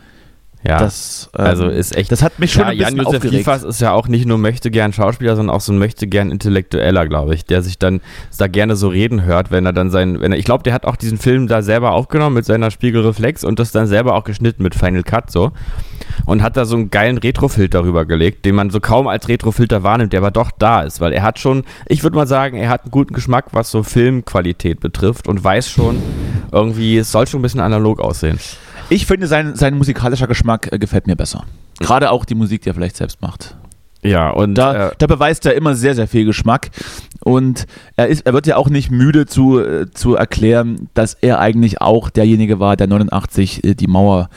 [0.64, 0.78] Ja.
[0.80, 2.10] Das, ähm, also ist echt.
[2.10, 3.38] Das hat mich schon ja, ein bisschen Jan-Josef aufgeregt.
[3.38, 6.30] Liefers ist ja auch nicht nur möchte gern Schauspieler, sondern auch so ein möchte gern
[6.30, 8.00] Intellektueller, glaube ich, der sich dann
[8.38, 10.84] da gerne so reden hört, wenn er dann sein, wenn er, ich glaube, der hat
[10.84, 14.62] auch diesen Film da selber aufgenommen mit seiner Spiegelreflex und das dann selber auch geschnitten
[14.62, 15.52] mit Final Cut so
[16.26, 19.84] und hat da so einen geilen Retrofilter rüber gelegt, den man so kaum als Retrofilter
[19.84, 22.68] wahrnimmt, der aber doch da ist, weil er hat schon, ich würde mal sagen, er
[22.68, 26.02] hat einen guten Geschmack, was so Filmqualität betrifft und weiß schon
[26.50, 28.38] irgendwie, es soll schon ein bisschen analog aussehen.
[28.90, 31.44] Ich finde, sein, sein musikalischer Geschmack äh, gefällt mir besser.
[31.78, 33.56] Gerade auch die Musik, die er vielleicht selbst macht.
[34.02, 36.70] Ja, und Da, äh, da beweist er immer sehr, sehr viel Geschmack.
[37.20, 41.40] Und er, ist, er wird ja auch nicht müde zu, äh, zu erklären, dass er
[41.40, 44.28] eigentlich auch derjenige war, der 89 äh, die Mauer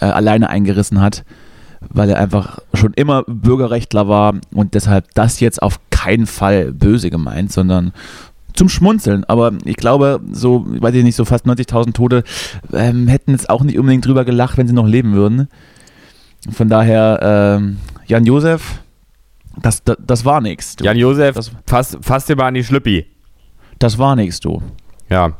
[0.00, 1.24] alleine eingerissen hat,
[1.80, 7.10] weil er einfach schon immer Bürgerrechtler war und deshalb das jetzt auf keinen Fall böse
[7.10, 7.92] gemeint, sondern
[8.58, 9.24] zum Schmunzeln.
[9.24, 12.24] Aber ich glaube, so, weiß ich nicht, so fast 90.000 Tote
[12.72, 15.48] ähm, hätten jetzt auch nicht unbedingt drüber gelacht, wenn sie noch leben würden.
[16.50, 18.80] Von daher, ähm, Jan Josef,
[19.60, 20.76] das, das, das war nichts.
[20.80, 23.06] Jan Josef, Das- fass, fass dir mal an die Schlüppi.
[23.78, 24.60] Das war nichts, du.
[25.08, 25.32] Ja.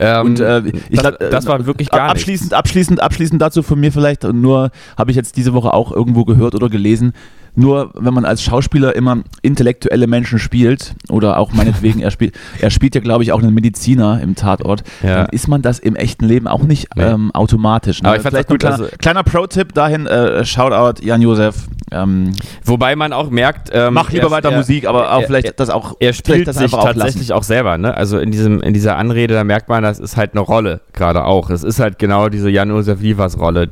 [0.00, 2.20] Ähm, Und äh, ich das, das war wirklich gar nichts.
[2.20, 6.24] abschließend, abschließend, abschließend dazu von mir vielleicht nur habe ich jetzt diese Woche auch irgendwo
[6.24, 7.12] gehört oder gelesen.
[7.60, 12.70] Nur wenn man als Schauspieler immer intellektuelle Menschen spielt oder auch meinetwegen er spielt, er
[12.70, 15.16] spielt ja glaube ich auch einen Mediziner im Tatort, Ja.
[15.24, 17.02] dann ist man das im echten Leben auch nicht Nee.
[17.02, 18.00] ähm, automatisch.
[18.00, 18.10] Ne?
[18.10, 21.20] Aber ich fand's Vielleicht auch gut, ein kleiner, also- kleiner Pro-Tipp dahin, äh, Shoutout Jan
[21.20, 21.66] Josef.
[21.90, 22.32] Ähm,
[22.64, 25.52] Wobei man auch merkt, ähm, mach lieber er- weiter er, Musik, aber auch vielleicht er-
[25.54, 27.92] das auch Er spielt das sich einfach auch tatsächlich auch selber, ne?
[27.96, 31.24] Also in diesem, in dieser Anrede, da merkt man, das ist halt eine Rolle, gerade
[31.24, 31.50] auch.
[31.50, 33.70] Es ist halt genau diese Jan-Josef Liefers-Rolle.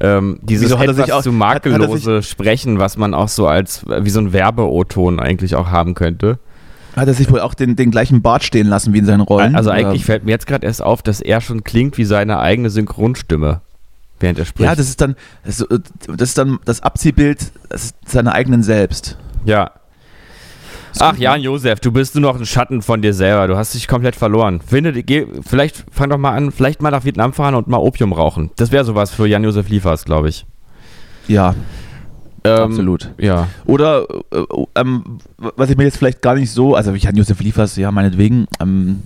[0.00, 3.28] Ähm, dieses Wieso hat etwas sich auch- zu hat- hat makellose Sprechen, was man auch
[3.28, 6.38] so als, wie so ein Werbe-O-Ton eigentlich auch haben könnte.
[6.96, 9.54] Hat er sich wohl auch den, den gleichen Bart stehen lassen wie in seinen Rollen?
[9.56, 12.38] Also Oder- eigentlich fällt mir jetzt gerade erst auf, dass er schon klingt wie seine
[12.38, 13.60] eigene Synchronstimme,
[14.20, 14.68] während er spricht.
[14.68, 15.68] Ja, das ist dann das ist,
[16.08, 17.52] das, ist dann das Abziehbild
[18.06, 19.16] seiner eigenen selbst.
[19.44, 19.70] Ja.
[21.00, 23.48] Ach, Jan Josef, du bist nur noch ein Schatten von dir selber.
[23.48, 24.60] Du hast dich komplett verloren.
[24.60, 28.12] Finde, geh, vielleicht fang doch mal an, vielleicht mal nach Vietnam fahren und mal Opium
[28.12, 28.50] rauchen.
[28.56, 30.46] Das wäre sowas für Jan Josef Liefers, glaube ich.
[31.26, 31.54] Ja,
[32.46, 33.10] Ähm, absolut.
[33.18, 33.48] Ja.
[33.64, 37.40] Oder äh, ähm, was ich mir jetzt vielleicht gar nicht so, also ich hatte Josef
[37.40, 39.02] Liefers, ja meinetwegen, ähm,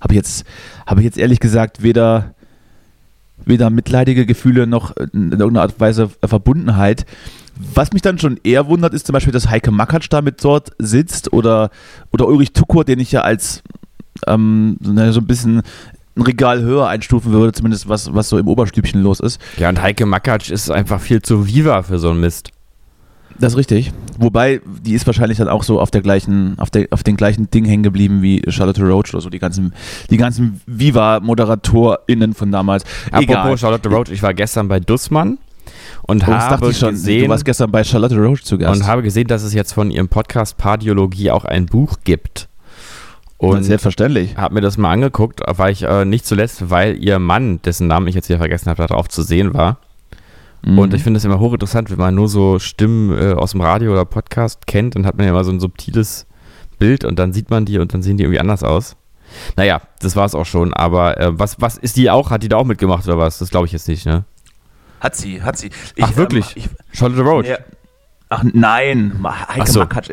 [0.00, 0.44] habe ich jetzt
[0.86, 2.34] habe ich jetzt ehrlich gesagt weder
[3.44, 7.04] weder mitleidige Gefühle noch in irgendeiner Art und Weise Verbundenheit.
[7.74, 10.70] Was mich dann schon eher wundert, ist zum Beispiel, dass Heike Makatsch da mit dort
[10.78, 11.70] sitzt oder,
[12.10, 13.62] oder Ulrich Tukur, den ich ja als
[14.26, 15.62] ähm, so ein bisschen
[16.16, 19.40] ein Regal höher einstufen würde, zumindest was, was so im Oberstübchen los ist.
[19.58, 22.50] Ja, und Heike Makatsch ist einfach viel zu viva für so einen Mist.
[23.38, 23.92] Das ist richtig.
[24.18, 27.50] Wobei, die ist wahrscheinlich dann auch so auf der gleichen, auf der, auf den gleichen
[27.50, 29.72] Ding hängen geblieben wie Charlotte Roach oder so, die ganzen,
[30.10, 32.84] die ganzen Viva-ModeratorInnen von damals.
[33.08, 33.36] Egal.
[33.36, 35.38] Apropos Charlotte Roach, ich war gestern bei Dussmann
[36.02, 36.90] und Oh, habe ich schon.
[36.90, 38.80] gesehen, Du warst gestern bei Charlotte Roach zu Gast.
[38.80, 42.48] und habe gesehen, dass es jetzt von ihrem Podcast Pardiologie auch ein Buch gibt.
[43.38, 44.36] und selbstverständlich.
[44.36, 48.06] habe mir das mal angeguckt, war ich äh, nicht zuletzt, weil ihr Mann, dessen Namen
[48.06, 49.78] ich jetzt hier vergessen habe, darauf zu sehen war.
[50.64, 50.78] Mhm.
[50.78, 53.90] Und ich finde es immer hochinteressant, wenn man nur so Stimmen äh, aus dem Radio
[53.92, 56.26] oder Podcast kennt, dann hat man ja immer so ein subtiles
[56.78, 58.94] Bild und dann sieht man die und dann sehen die irgendwie anders aus.
[59.56, 62.30] Naja, das war es auch schon, aber äh, was, was ist die auch?
[62.30, 63.38] Hat die da auch mitgemacht oder was?
[63.38, 64.24] Das glaube ich jetzt nicht, ne?
[65.02, 65.70] Hat sie, hat sie.
[66.00, 66.52] Ach, wirklich?
[66.56, 67.46] ich, Charlotte Roach.
[67.48, 67.58] Ja.
[68.28, 69.80] Ach nein, Heike Ach so.
[69.80, 70.10] Makatsch.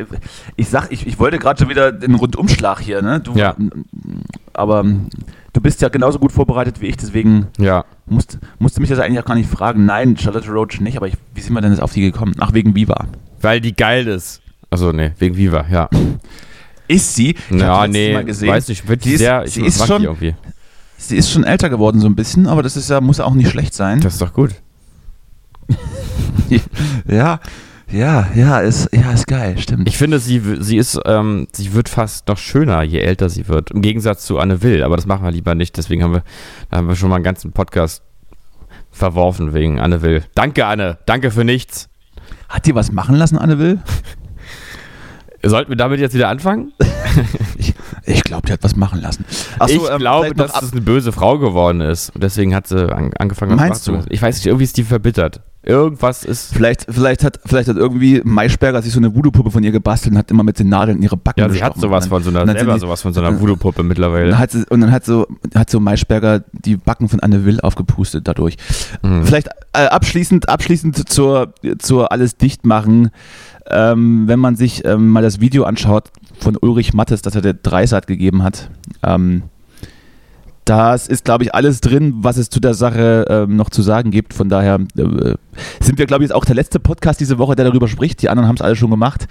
[0.56, 3.20] Ich sag, ich, ich wollte gerade schon wieder den Rundumschlag hier, ne?
[3.20, 3.54] Du, Ja.
[4.52, 5.08] Aber ähm,
[5.52, 7.84] du bist ja genauso gut vorbereitet wie ich, deswegen Ja.
[8.06, 9.86] musst, musste mich das eigentlich auch gar nicht fragen.
[9.86, 12.34] Nein, Charlotte Roach nicht, aber ich, wie sind wir denn jetzt auf die gekommen?
[12.40, 13.06] Ach, wegen Viva.
[13.40, 14.42] Weil die geil ist.
[14.68, 15.88] Also nee, wegen Viva, ja.
[16.88, 17.30] Ist sie?
[17.50, 18.48] Ich ja, nee, Mal gesehen.
[18.50, 20.34] weiß nicht, wird Sie die ist- sehr, ich sie ist schon- irgendwie.
[20.98, 23.48] Sie ist schon älter geworden so ein bisschen, aber das ist ja, muss auch nicht
[23.48, 24.00] schlecht sein.
[24.00, 24.50] Das ist doch gut.
[27.08, 27.40] ja,
[27.92, 29.88] ja, ja, ist, ja, ist geil, stimmt.
[29.88, 33.72] Ich finde, sie, sie ist, ähm, sie wird fast noch schöner, je älter sie wird.
[33.72, 35.76] Im Gegensatz zu Anne Will, aber das machen wir lieber nicht.
[35.76, 36.22] Deswegen haben wir,
[36.70, 38.02] da haben wir schon mal einen ganzen Podcast
[38.92, 40.22] verworfen wegen Anne Will.
[40.34, 40.98] Danke, Anne.
[41.06, 41.88] Danke für nichts.
[42.48, 43.80] Hat die was machen lassen, Anne Will?
[45.42, 46.72] Sollten wir damit jetzt wieder anfangen?
[47.58, 49.24] Ich, ich glaube, die hat was machen lassen.
[49.58, 52.10] So, ich ähm, glaube, dass es eine böse Frau geworden ist.
[52.10, 54.14] Und deswegen hat sie an, angefangen, was Meinst machen zu du?
[54.14, 55.42] Ich weiß nicht, irgendwie ist die verbittert.
[55.62, 56.54] Irgendwas ist.
[56.54, 60.18] Vielleicht, vielleicht, hat, vielleicht hat irgendwie Maischberger sich so eine Voodoo-Puppe von ihr gebastelt und
[60.18, 62.50] hat immer mit den Nadeln in ihre Backen Ja, sie hat sowas von so einer,
[62.50, 64.38] selber die- sowas von so einer und- Voodoo-Puppe mittlerweile.
[64.38, 68.26] hat, sie, und dann hat so, hat so Maischberger die Backen von Anne Will aufgepustet
[68.26, 68.56] dadurch.
[69.02, 69.24] Mhm.
[69.24, 73.10] Vielleicht äh, abschließend, abschließend zur, zur alles dicht machen.
[73.72, 77.54] Ähm, wenn man sich ähm, mal das Video anschaut von Ulrich Mattes, das er der
[77.54, 78.70] Dreisat gegeben hat,
[79.04, 79.42] ähm,
[80.70, 84.12] das ist, glaube ich, alles drin, was es zu der Sache ähm, noch zu sagen
[84.12, 84.32] gibt.
[84.34, 85.34] Von daher äh,
[85.80, 88.22] sind wir, glaube ich, jetzt auch der letzte Podcast diese Woche, der darüber spricht.
[88.22, 89.26] Die anderen haben es alle schon gemacht.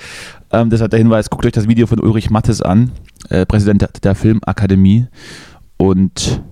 [0.51, 2.91] Ähm, deshalb der Hinweis, guckt euch das Video von Ulrich Mattes an,
[3.29, 5.07] äh, Präsident der, Filmakademie.
[5.77, 6.43] Und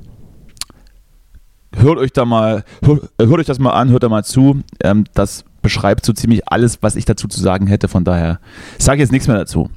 [1.76, 4.62] hört euch da mal, hört, hört euch das mal an, hört da mal zu.
[4.82, 7.90] Ähm, das beschreibt so ziemlich alles, was ich dazu zu sagen hätte.
[7.90, 8.40] Von daher
[8.78, 9.70] sage ich jetzt nichts mehr dazu.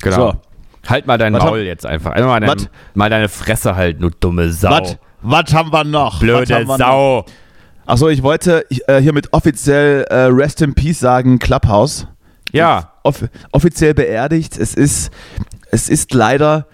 [0.00, 0.32] Genau.
[0.32, 0.51] So.
[0.88, 2.12] Halt mal dein Was Maul hab- jetzt einfach.
[2.12, 4.98] Einfach mal, dein, mal deine Fresse halt, du dumme Sau.
[5.22, 5.54] Was?
[5.54, 6.18] Haben wir noch?
[6.20, 6.64] Blöde?
[6.76, 7.24] Sau.
[7.86, 12.06] Achso, ich wollte äh, hiermit offiziell äh, Rest in Peace sagen, Clubhouse.
[12.52, 12.92] Ja.
[13.02, 14.56] Off offiziell beerdigt.
[14.58, 15.12] Es ist,
[15.70, 16.66] es ist leider,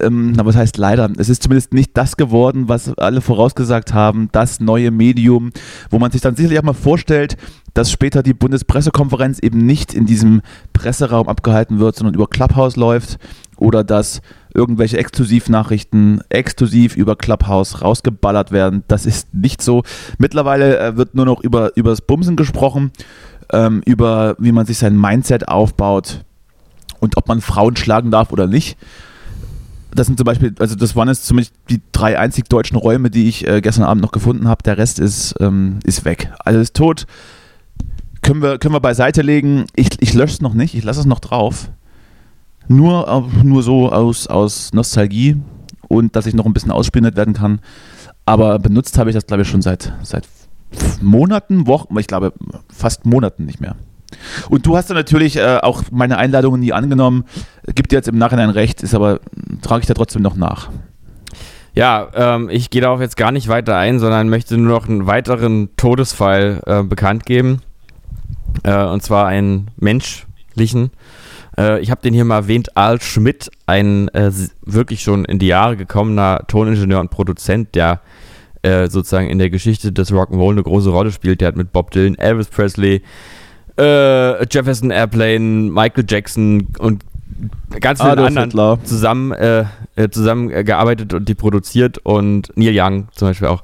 [0.00, 4.28] ähm, na was heißt leider, es ist zumindest nicht das geworden, was alle vorausgesagt haben,
[4.32, 5.50] das neue Medium,
[5.90, 7.36] wo man sich dann sicherlich auch mal vorstellt,
[7.74, 13.18] dass später die Bundespressekonferenz eben nicht in diesem Presseraum abgehalten wird, sondern über Clubhouse läuft
[13.56, 14.20] oder dass
[14.54, 18.84] irgendwelche Exklusivnachrichten exklusiv über Clubhouse rausgeballert werden.
[18.88, 19.82] Das ist nicht so.
[20.18, 22.92] Mittlerweile äh, wird nur noch über, über das Bumsen gesprochen,
[23.52, 26.24] ähm, über wie man sich sein Mindset aufbaut
[27.00, 28.76] und ob man Frauen schlagen darf oder nicht.
[29.98, 33.28] Das sind zum Beispiel, also das waren jetzt zumindest die drei einzig deutschen Räume, die
[33.28, 34.62] ich äh, gestern Abend noch gefunden habe.
[34.62, 36.32] Der Rest ist, ähm, ist weg.
[36.38, 37.06] Alles ist tot.
[38.22, 39.66] Können wir, können wir beiseite legen.
[39.74, 41.70] Ich, ich lösche es noch nicht, ich lasse es noch drauf.
[42.68, 45.36] Nur, au- nur so aus, aus Nostalgie
[45.88, 47.58] und dass ich noch ein bisschen ausspioniert werden kann.
[48.24, 50.28] Aber benutzt habe ich das, glaube ich, schon seit, seit
[51.00, 52.34] Monaten, Wochen, ich glaube
[52.72, 53.74] fast Monaten nicht mehr.
[54.48, 57.24] Und du hast dann natürlich äh, auch meine Einladungen nie angenommen.
[57.74, 59.20] Gibt dir jetzt im Nachhinein recht, ist aber,
[59.62, 60.70] trage ich da trotzdem noch nach.
[61.74, 65.06] Ja, ähm, ich gehe darauf jetzt gar nicht weiter ein, sondern möchte nur noch einen
[65.06, 67.60] weiteren Todesfall äh, bekannt geben.
[68.64, 70.90] Äh, und zwar einen menschlichen.
[71.56, 75.46] Äh, ich habe den hier mal erwähnt, Al Schmidt, ein äh, wirklich schon in die
[75.46, 78.00] Jahre gekommener Toningenieur und Produzent, der
[78.62, 81.40] äh, sozusagen in der Geschichte des Rock'n'Roll eine große Rolle spielt.
[81.40, 83.02] Der hat mit Bob Dylan, Elvis Presley,
[83.78, 87.04] äh, Jefferson Airplane, Michael Jackson und
[87.80, 88.78] ganz vielen Adolf anderen Hitler.
[88.84, 89.64] zusammen, äh,
[89.96, 93.62] äh, zusammen äh, und die produziert und Neil Young zum Beispiel auch.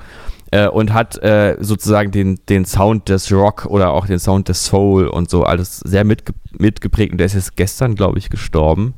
[0.50, 4.64] Äh, und hat äh, sozusagen den, den Sound des Rock oder auch den Sound des
[4.64, 7.12] Soul und so alles sehr mitge mitgeprägt.
[7.12, 8.94] Und der ist jetzt gestern, glaube ich, gestorben.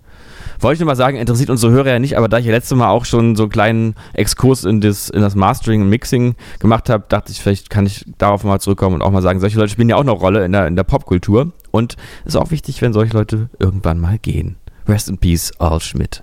[0.61, 2.77] Wollte ich nur mal sagen, interessiert unsere Hörer ja nicht, aber da ich ja letztes
[2.77, 6.89] Mal auch schon so einen kleinen Exkurs in das, in das Mastering und Mixing gemacht
[6.89, 9.71] habe, dachte ich, vielleicht kann ich darauf mal zurückkommen und auch mal sagen, solche Leute
[9.71, 11.53] spielen ja auch eine Rolle in der, in der Popkultur.
[11.71, 14.57] Und es ist auch wichtig, wenn solche Leute irgendwann mal gehen.
[14.89, 16.23] Rest in Peace, Al Schmidt.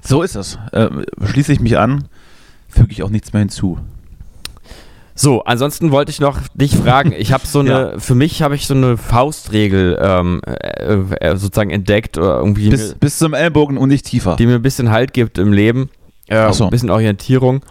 [0.00, 0.58] So ist es.
[0.72, 0.88] Äh,
[1.24, 2.08] schließe ich mich an,
[2.68, 3.78] füge ich auch nichts mehr hinzu.
[5.20, 7.12] So, ansonsten wollte ich noch dich fragen.
[7.12, 11.70] Ich habe so eine, für mich habe ich so eine Faustregel ähm, äh, äh, sozusagen
[11.70, 14.36] entdeckt oder irgendwie, Bis, bis zum Ellbogen und nicht tiefer.
[14.36, 15.90] die mir ein bisschen Halt gibt im Leben,
[16.28, 16.64] äh, so.
[16.64, 17.62] ein bisschen Orientierung.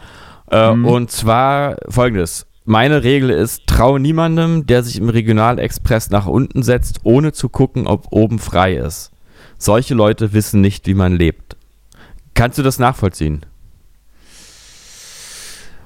[0.51, 0.85] Äh, Mhm.
[0.85, 6.99] Und zwar folgendes: Meine Regel ist: Traue niemandem, der sich im Regionalexpress nach unten setzt,
[7.03, 9.11] ohne zu gucken, ob oben frei ist.
[9.57, 11.55] Solche Leute wissen nicht, wie man lebt.
[12.33, 13.45] Kannst du das nachvollziehen?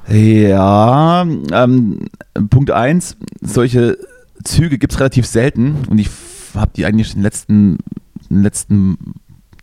[0.07, 2.09] Ja, ähm,
[2.49, 3.97] Punkt 1, solche
[4.43, 6.09] Züge gibt es relativ selten und ich
[6.55, 7.77] habe die eigentlich in den letzten,
[8.29, 8.97] in den letzten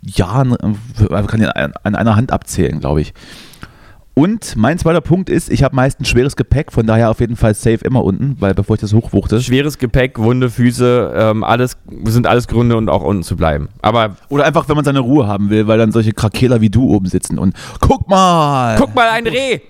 [0.02, 3.12] Jahren, äh, kann ich an an einer Hand abzählen, glaube ich.
[4.18, 7.54] Und mein zweiter Punkt ist, ich habe meistens schweres Gepäck, von daher auf jeden Fall
[7.54, 9.40] safe immer unten, weil bevor ich das hochwuchte.
[9.40, 13.68] Schweres Gepäck, wunde Füße, ähm, alles sind alles Gründe, und auch unten zu bleiben.
[13.80, 16.90] Aber Oder einfach, wenn man seine Ruhe haben will, weil dann solche Krakeler wie du
[16.90, 18.76] oben sitzen und guck mal!
[18.76, 19.60] guck mal, ein Reh!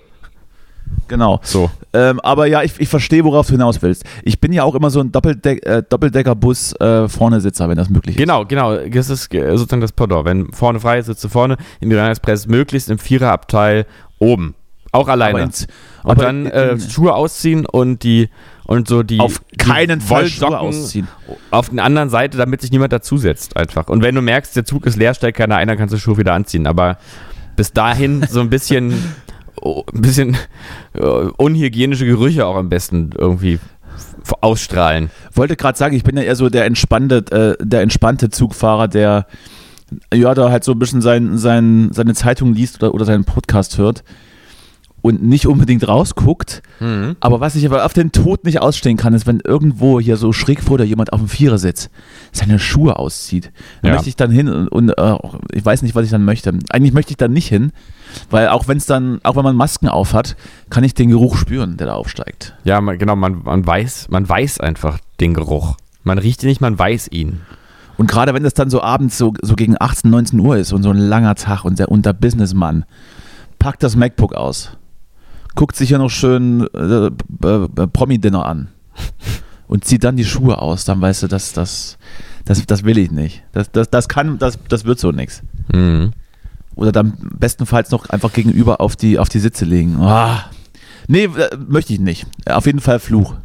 [1.09, 1.39] Genau.
[1.43, 1.69] So.
[1.91, 4.05] Ähm, aber ja, ich, ich verstehe, worauf du hinaus willst.
[4.23, 7.89] Ich bin ja auch immer so ein Doppeldeck, äh, Doppeldeckerbus äh, vorne Sitzer, wenn das
[7.89, 8.19] möglich ist.
[8.21, 8.77] Genau, genau.
[8.77, 10.23] Das ist äh, sozusagen das Pendant.
[10.25, 11.57] Wenn vorne frei ist, sitzt du vorne.
[11.81, 13.85] Im Iran Express möglichst im Viererabteil
[14.19, 14.55] oben.
[14.91, 15.43] Auch alleine.
[15.43, 15.67] Ins-
[16.03, 18.29] und dann in- äh, Schuhe ausziehen und die
[18.65, 21.07] und so die Auf keinen die Fall Schuhe ausziehen.
[21.51, 23.87] Auf der anderen Seite, damit sich niemand dazusetzt einfach.
[23.87, 26.17] Und wenn du merkst, der Zug ist leer, steigt keiner ein, dann kannst du Schuhe
[26.17, 26.67] wieder anziehen.
[26.67, 26.97] Aber
[27.55, 28.93] bis dahin so ein bisschen,
[29.61, 30.37] ein bisschen
[30.93, 33.59] äh, unhygienische Gerüche auch am besten irgendwie
[34.41, 35.09] ausstrahlen.
[35.33, 39.25] Wollte gerade sagen, ich bin ja eher so der entspannte, äh, der entspannte Zugfahrer, der
[40.13, 43.77] ja, da halt so ein bisschen sein, sein, seine Zeitung liest oder, oder seinen Podcast
[43.77, 44.03] hört
[45.01, 46.61] und nicht unbedingt rausguckt.
[46.79, 47.15] Mhm.
[47.19, 50.33] Aber was ich aber auf den Tod nicht ausstehen kann, ist, wenn irgendwo hier so
[50.33, 51.89] schräg vor dir jemand auf dem Vierer sitzt,
[52.31, 53.51] seine Schuhe auszieht.
[53.81, 53.93] Da Ja.
[53.95, 55.17] möchte ich dann hin und, und äh,
[55.53, 56.51] ich weiß nicht, was ich dann möchte.
[56.71, 57.71] Eigentlich möchte ich dann nicht hin,
[58.29, 60.35] weil auch wenn es dann, auch wenn man Masken aufhat,
[60.69, 62.55] kann ich den Geruch spüren, der da aufsteigt.
[62.63, 65.75] Ja, man, genau, man, man weiß, man weiß einfach den Geruch.
[66.03, 67.41] Man riecht ihn nicht, man weiß ihn.
[67.97, 70.83] Und gerade wenn das dann so abends so, so gegen 18, 19 Uhr ist und
[70.83, 72.85] so ein langer Tag und der, und der Businessmann
[73.59, 74.71] packt das MacBook aus,
[75.55, 78.69] guckt sich ja noch schön äh, äh, Promi-Dinner an
[79.67, 81.97] und zieht dann die Schuhe aus, dann weißt du, das, das,
[82.45, 83.43] das, das will ich nicht.
[83.51, 85.43] Das, das, das kann, das, das wird so nichts.
[85.73, 86.11] Mhm.
[86.75, 89.97] Oder dann bestenfalls noch einfach gegenüber auf die, auf die Sitze legen.
[89.99, 90.45] Ah.
[91.07, 92.25] Nee, äh, möchte ich nicht.
[92.45, 93.35] Auf jeden Fall Fluch.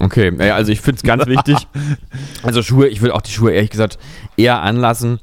[0.00, 1.56] Okay, also ich finde es ganz wichtig.
[2.42, 3.98] Also Schuhe, ich will auch die Schuhe ehrlich gesagt
[4.38, 5.18] eher anlassen,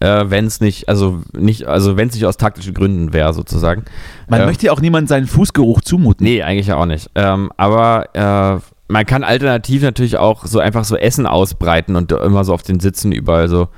[0.00, 3.84] äh, wenn es nicht, also nicht, also wenn es nicht aus taktischen Gründen wäre, sozusagen.
[4.28, 6.24] Man Ähm, möchte ja auch niemandem seinen Fußgeruch zumuten.
[6.24, 7.10] Nee, eigentlich ja auch nicht.
[7.14, 12.44] Ähm, aber äh, man kann alternativ natürlich auch so einfach so Essen ausbreiten und immer
[12.44, 13.68] so auf den Sitzen überall so.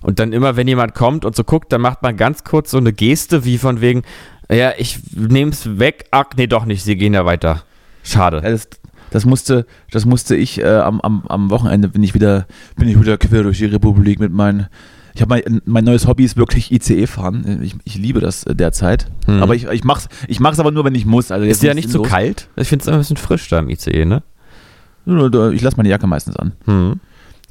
[0.00, 2.78] Und dann immer, wenn jemand kommt und so guckt, dann macht man ganz kurz so
[2.78, 4.02] eine Geste, wie von wegen,
[4.50, 6.04] ja, ich nehm's weg.
[6.10, 7.62] Ach, nee, doch nicht, sie gehen ja weiter.
[8.02, 8.42] Schade.
[8.42, 8.68] Das,
[9.10, 12.46] das musste, das musste ich äh, am, am, am Wochenende bin ich wieder,
[12.76, 14.66] bin ich wieder quer durch die Republik mit meinen.
[15.14, 17.60] Ich habe mein, mein neues Hobby ist wirklich ICE fahren.
[17.62, 19.06] Ich, ich liebe das äh, derzeit.
[19.26, 19.42] Hm.
[19.42, 21.30] Aber ich, ich mach's, ich mach's aber nur, wenn ich muss.
[21.30, 22.10] Also Ist der nicht so sinnlos.
[22.10, 22.48] kalt?
[22.56, 24.22] Ich finde es ein bisschen frisch da im ICE, ne?
[25.06, 26.52] Ich lasse meine Jacke meistens an.
[26.64, 27.00] Hm.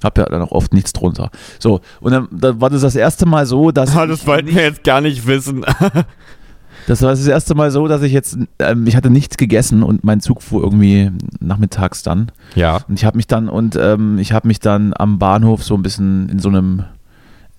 [0.04, 1.32] Hab ja dann auch oft nichts drunter.
[1.60, 3.95] So, und dann, dann war das das erste Mal so, dass.
[3.95, 5.63] Ah, das wollten wir jetzt gar nicht wissen.
[6.86, 10.04] Das war das erste Mal so, dass ich jetzt, ähm, ich hatte nichts gegessen und
[10.04, 12.30] mein Zug fuhr irgendwie nachmittags dann.
[12.56, 12.82] ja.
[12.89, 15.82] Und ich habe mich dann und ähm, ich habe mich dann am Bahnhof so ein
[15.82, 16.84] bisschen in so einem,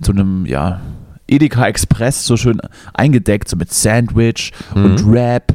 [0.00, 0.80] so einem, ja,
[1.28, 2.60] Edeka Express so schön
[2.92, 5.54] eingedeckt, so mit Sandwich und Wrap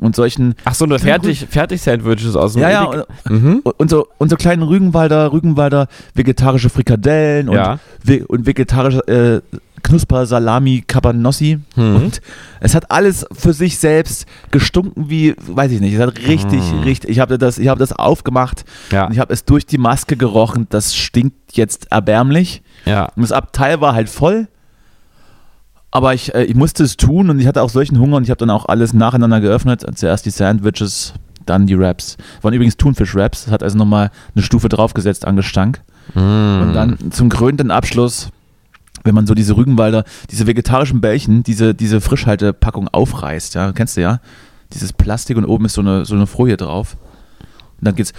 [0.00, 0.54] und solchen.
[0.64, 3.62] Ach so, nur fertig, fertig Sandwiches aus dem Ja, ja, und, Mhm.
[3.76, 7.78] und, so, und so kleinen Rügenwalder, Rügenwalder vegetarische Frikadellen und, Ja.
[8.02, 11.58] ve und vegetarische äh, Knusper Salami Cabanossi.
[11.76, 11.96] Mhm.
[11.96, 12.20] Und
[12.60, 17.10] es hat alles für sich selbst gestunken wie, weiß ich nicht, es hat richtig, richtig,
[17.10, 18.94] ich habe das, ich habe das aufgemacht Mhm.
[18.96, 19.06] Ja.
[19.06, 22.62] und ich habe es durch die Maske gerochen, das stinkt jetzt erbärmlich.
[22.86, 23.06] Ja.
[23.16, 24.48] Und das Abteil war halt voll.
[25.90, 28.30] Aber ich, äh, ich musste es tun und ich hatte auch solchen Hunger und ich
[28.30, 29.84] habe dann auch alles nacheinander geöffnet.
[29.94, 31.14] Zuerst die Sandwiches,
[31.46, 32.16] dann die Wraps.
[32.42, 33.44] Waren übrigens Thunfisch-Wraps.
[33.44, 35.82] Das hat also nochmal eine Stufe draufgesetzt an Gestank.
[36.62, 38.30] Und dann zum krönenden Abschluss,
[39.04, 44.02] wenn man so diese Rügenwalder, diese vegetarischen Bällchen, diese, diese Frischhaltepackung aufreißt, ja, kennst du
[44.02, 44.20] ja?
[44.72, 46.96] Dieses Plastik und oben ist so eine, so eine Folie drauf.
[47.80, 48.12] Und dann geht's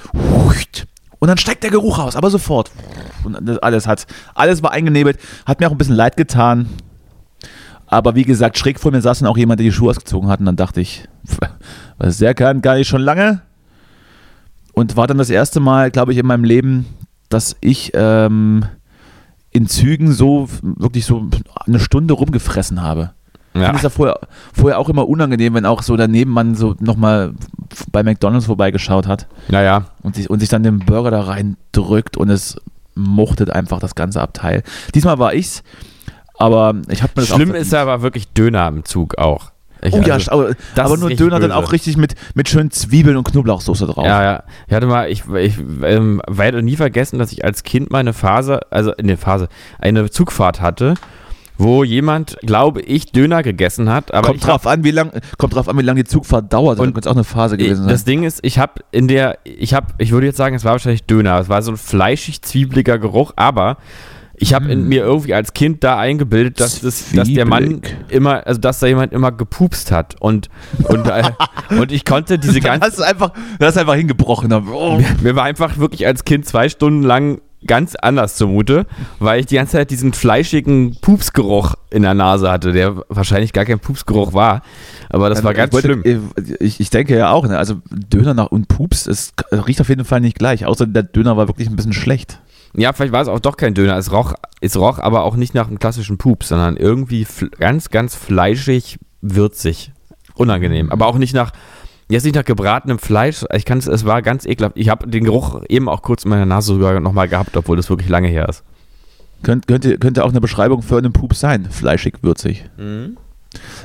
[1.21, 2.71] und dann steigt der Geruch raus, aber sofort.
[3.23, 6.67] Und alles hat, alles war eingenebelt, hat mir auch ein bisschen leid getan.
[7.91, 10.39] Aber wie gesagt, schräg vor mir saß dann auch jemand, der die Schuhe ausgezogen hat
[10.39, 11.07] und dann dachte ich,
[11.97, 13.41] was der kann, gar nicht schon lange.
[14.73, 16.85] Und war dann das erste Mal, glaube ich, in meinem Leben,
[17.29, 18.63] dass ich ähm,
[19.51, 21.27] in Zügen so wirklich so
[21.67, 23.11] eine Stunde rumgefressen habe.
[23.53, 23.65] Ich Ja.
[23.65, 24.19] finde es ja vorher,
[24.53, 27.33] vorher auch immer unangenehm, wenn auch so daneben man so nochmal
[27.91, 29.87] bei McDonalds vorbeigeschaut hat Naja.
[30.01, 32.55] und sich, und sich dann den Burger da reindrückt und es
[32.95, 34.63] muchtet einfach das ganze Abteil.
[34.95, 35.63] Diesmal war ich's,
[36.41, 39.51] aber ich habe mir das Schlimm ist aber wirklich Döner im Zug auch.
[39.83, 41.55] Ich, Oh ja, also- aber, das aber nur Döner dann böse.
[41.55, 44.05] auch richtig mit, mit schönen Zwiebeln und Knoblauchsoße drauf.
[44.05, 44.43] Ja, ja.
[44.67, 48.59] Ich hatte mal, ich, ich ähm, werde nie vergessen, dass ich als Kind meine Phase,
[48.69, 49.47] also in der Phase,
[49.79, 50.93] eine Zugfahrt hatte,
[51.57, 54.13] wo jemand, glaube ich, Döner gegessen hat.
[54.13, 56.79] Aber kommt, drauf an, wie lang, kommt drauf an, wie lange die Zugfahrt dauert.
[56.79, 58.05] Und könnte auch eine Phase gewesen das sein.
[58.05, 61.05] Ding ist, ich habe in der, ich habe, ich würde jetzt sagen, es war wahrscheinlich
[61.05, 61.39] Döner.
[61.39, 63.77] Es war so ein fleischig zwiebeliger Geruch, aber
[64.41, 68.45] ich habe in mir irgendwie als Kind da eingebildet, dass, das, dass der Mann immer,
[68.45, 70.49] also dass da jemand immer gepupst hat und
[70.83, 71.23] und, äh,
[71.79, 74.51] und ich konnte diese ganze, hast du einfach, hast einfach hingebrochen.
[74.51, 74.99] Oh.
[75.21, 78.87] mir war einfach wirklich als Kind zwei Stunden lang ganz anders zumute,
[79.19, 83.65] weil ich die ganze Zeit diesen fleischigen Pupsgeruch in der Nase hatte, der wahrscheinlich gar
[83.65, 84.63] kein Pupsgeruch war,
[85.09, 86.31] aber das war Ich ganz wollte- schlimm.
[86.59, 87.59] Ich, ich denke ja auch, ne?
[87.59, 91.37] also Döner nach und Pups, es riecht auf jeden Fall nicht gleich, außer der Döner
[91.37, 92.39] war wirklich ein bisschen schlecht.
[92.75, 93.97] Ja, vielleicht war es auch doch kein Döner.
[93.97, 97.27] Es roch, es roch aber auch nicht nach einem klassischen Pup, sondern irgendwie
[97.59, 99.91] ganz, ganz fleischig, würzig.
[100.35, 100.91] Unangenehm.
[100.91, 101.51] Aber auch nicht nach,
[102.09, 103.45] jetzt nicht nach gebratenem Fleisch.
[103.53, 104.77] Ich kann es, es war ganz ekelhaft.
[104.77, 107.89] Ich habe den Geruch eben auch kurz in meiner Nase sogar nochmal gehabt, obwohl das
[107.89, 108.63] wirklich lange her ist.
[109.43, 112.69] Könnt, könnte, könnte auch eine Beschreibung für einen Pup sein, fleischig, würzig.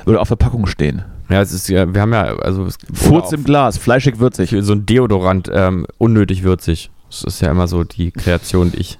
[0.05, 1.03] Oder auf der Packung stehen.
[1.29, 4.55] Ja, es ist ja, wir haben ja, also es, Furz im Glas, fleischig, würzig.
[4.61, 6.89] so ein Deodorant, ähm, unnötig würzig.
[7.09, 8.99] Das ist ja immer so die Kreation, die ich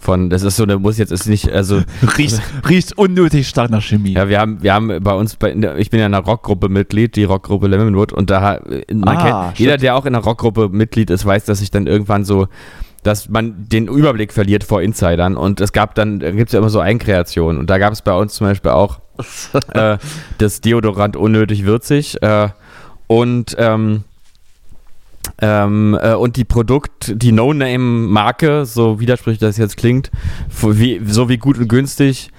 [0.00, 1.82] von, das ist so eine, muss jetzt ist nicht, also
[2.18, 4.12] Riecht, riecht unnötig stark nach Chemie.
[4.12, 6.68] ja, wir haben, wir haben bei uns, bei, der, ich bin ja in einer Rockgruppe
[6.68, 11.10] Mitglied, die Rockgruppe Lemonwood und da, Ah, kennt, jeder, der auch in einer Rockgruppe Mitglied
[11.10, 12.46] ist, weiß, dass ich dann irgendwann so,
[13.02, 16.60] dass man den Überblick verliert vor Insidern und es gab dann, da gibt es ja
[16.60, 19.00] immer so Eigenkreationen und da gab es bei uns zum Beispiel auch
[19.74, 19.98] äh,
[20.38, 22.50] das Deodorant unnötig würzig äh,
[23.08, 24.04] und ähm,
[25.40, 30.10] ähm, äh, und die Produkt, die No-Name-Marke, so widersprüchlich das jetzt klingt,
[30.60, 32.30] wie, so wie gut und günstig,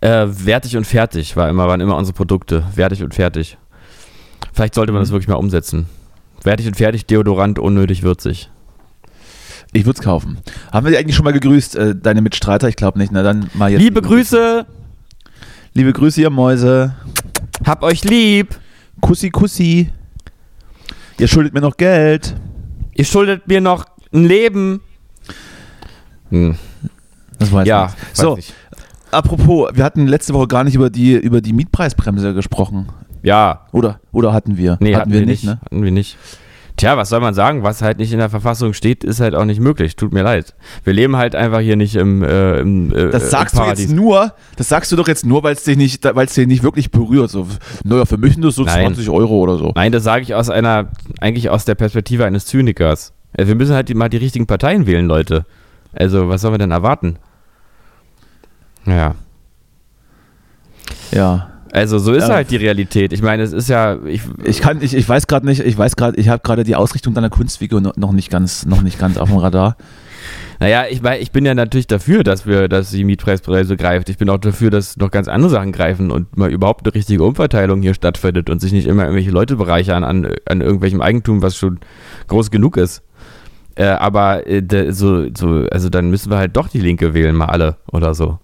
[0.00, 2.64] äh, wertig und fertig war immer, waren immer unsere Produkte.
[2.74, 3.58] Wertig und fertig.
[4.52, 5.86] Vielleicht sollte man das wirklich mal umsetzen.
[6.42, 8.50] Wertig und fertig, Deodorant, unnötig würzig.
[9.72, 10.38] Ich würde es kaufen.
[10.72, 12.68] Haben wir dich eigentlich schon mal gegrüßt, äh, deine Mitstreiter?
[12.68, 13.12] Ich glaube nicht.
[13.12, 13.80] Na dann mal jetzt.
[13.80, 14.66] Liebe Grüße,
[15.74, 16.94] Liebe Grüße, ihr Mäuse.
[17.64, 18.58] hab euch lieb.
[19.00, 19.92] Kussi, Kussi.
[21.18, 22.34] Ihr schuldet mir noch Geld.
[22.94, 24.80] Ihr schuldet mir noch ein Leben.
[26.30, 26.56] Hm.
[27.38, 28.08] Das weiß Ja, ich.
[28.10, 28.54] weiß So, nicht.
[29.10, 32.88] apropos, wir hatten letzte Woche gar nicht über die, über die Mietpreisbremse gesprochen.
[33.22, 34.00] Ja, Oder?
[34.12, 34.76] Oder hatten wir?
[34.80, 35.44] nee, hatten, wir nicht.
[35.44, 35.58] ne?
[35.64, 36.16] Hatten wir nicht.
[36.78, 37.64] Tja, was soll man sagen?
[37.64, 39.96] Was halt nicht in der Verfassung steht, ist halt auch nicht möglich.
[39.96, 40.54] Tut mir leid.
[40.84, 43.86] Wir leben halt einfach hier nicht im, äh, im äh, Das im sagst du Paradies.
[43.86, 46.46] jetzt nur, das sagst du doch jetzt nur, weil es dich nicht, weil es dich
[46.46, 47.30] nicht wirklich berührt.
[47.30, 47.48] So,
[47.82, 48.94] naja, für mich sind das so Nein.
[48.94, 49.72] 20 Euro oder so.
[49.74, 53.12] Nein, das sage ich aus einer, eigentlich aus der Perspektive eines Zynikers.
[53.36, 55.44] Also wir müssen halt die, mal die richtigen Parteien wählen, Leute.
[55.92, 57.16] Also, was sollen wir denn erwarten?
[58.86, 59.16] Ja.
[61.10, 61.50] Ja.
[61.72, 62.34] Also, so ist Ja.
[62.36, 63.12] halt die Realität.
[63.12, 63.98] Ich meine, es ist ja.
[64.06, 66.76] Ich, Ich kann, ich, ich weiß gerade nicht, ich weiß gerade, ich habe gerade die
[66.76, 69.76] Ausrichtung deiner Kunstfigur noch, nicht ganz, noch nicht ganz auf dem Radar.
[70.60, 74.08] naja, ich, ich bin ja natürlich dafür, dass wir, dass die Mietpreispreise greift.
[74.08, 77.22] Ich bin auch dafür, dass noch ganz andere Sachen greifen und mal überhaupt eine richtige
[77.22, 81.56] Umverteilung hier stattfindet und sich nicht immer irgendwelche Leute bereichern an, an irgendwelchem Eigentum, was
[81.56, 81.78] schon
[82.28, 83.02] groß genug ist.
[83.76, 87.46] Äh, aber äh, so, so, also dann müssen wir halt doch die Linke wählen, mal
[87.46, 88.38] alle oder so.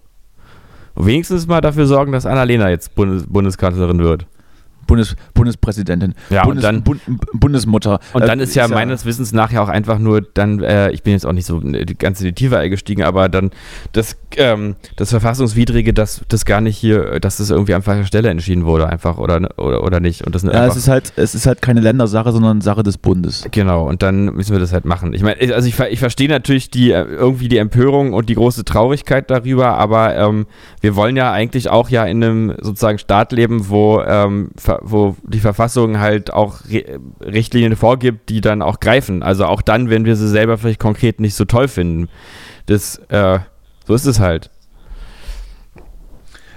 [0.95, 4.25] Wenigstens mal dafür sorgen, dass Annalena jetzt Bundes, Bundeskanzlerin wird.
[4.87, 7.01] Bundes, Bundespräsidentin, Ja, und Bundes, dann- Bund,
[7.33, 7.99] Bundesmutter.
[8.13, 11.03] Und Äh, dann ist ja meines Wissens nach ja auch einfach nur dann, äh, ich
[11.03, 13.51] bin jetzt auch nicht so äh, ganze in die Tiefe eingestiegen, aber dann
[13.93, 18.29] das, ähm, das Verfassungswidrige, dass das gar nicht hier, dass das irgendwie an falscher Stelle
[18.29, 20.25] entschieden wurde, einfach oder, oder, oder nicht.
[20.25, 23.45] Und das ja, es ist halt, es ist halt keine Ländersache, sondern Sache des Bundes.
[23.51, 25.13] Genau, und dann müssen wir das halt machen.
[25.13, 28.65] Ich meine, also ich, ich verstehe natürlich die äh, irgendwie die Empörung und die große
[28.65, 30.45] Traurigkeit darüber, aber ähm,
[30.81, 35.15] wir wollen ja eigentlich auch ja in einem sozusagen Staat leben, wo, ähm, ver- wo
[35.23, 39.23] die Verfassung halt auch Re Richtlinien vorgibt, die dann auch greifen.
[39.23, 42.09] Also auch dann, wenn wir sie selber vielleicht konkret nicht so toll finden.
[42.65, 43.39] Das, äh,
[43.87, 44.49] so ist es halt.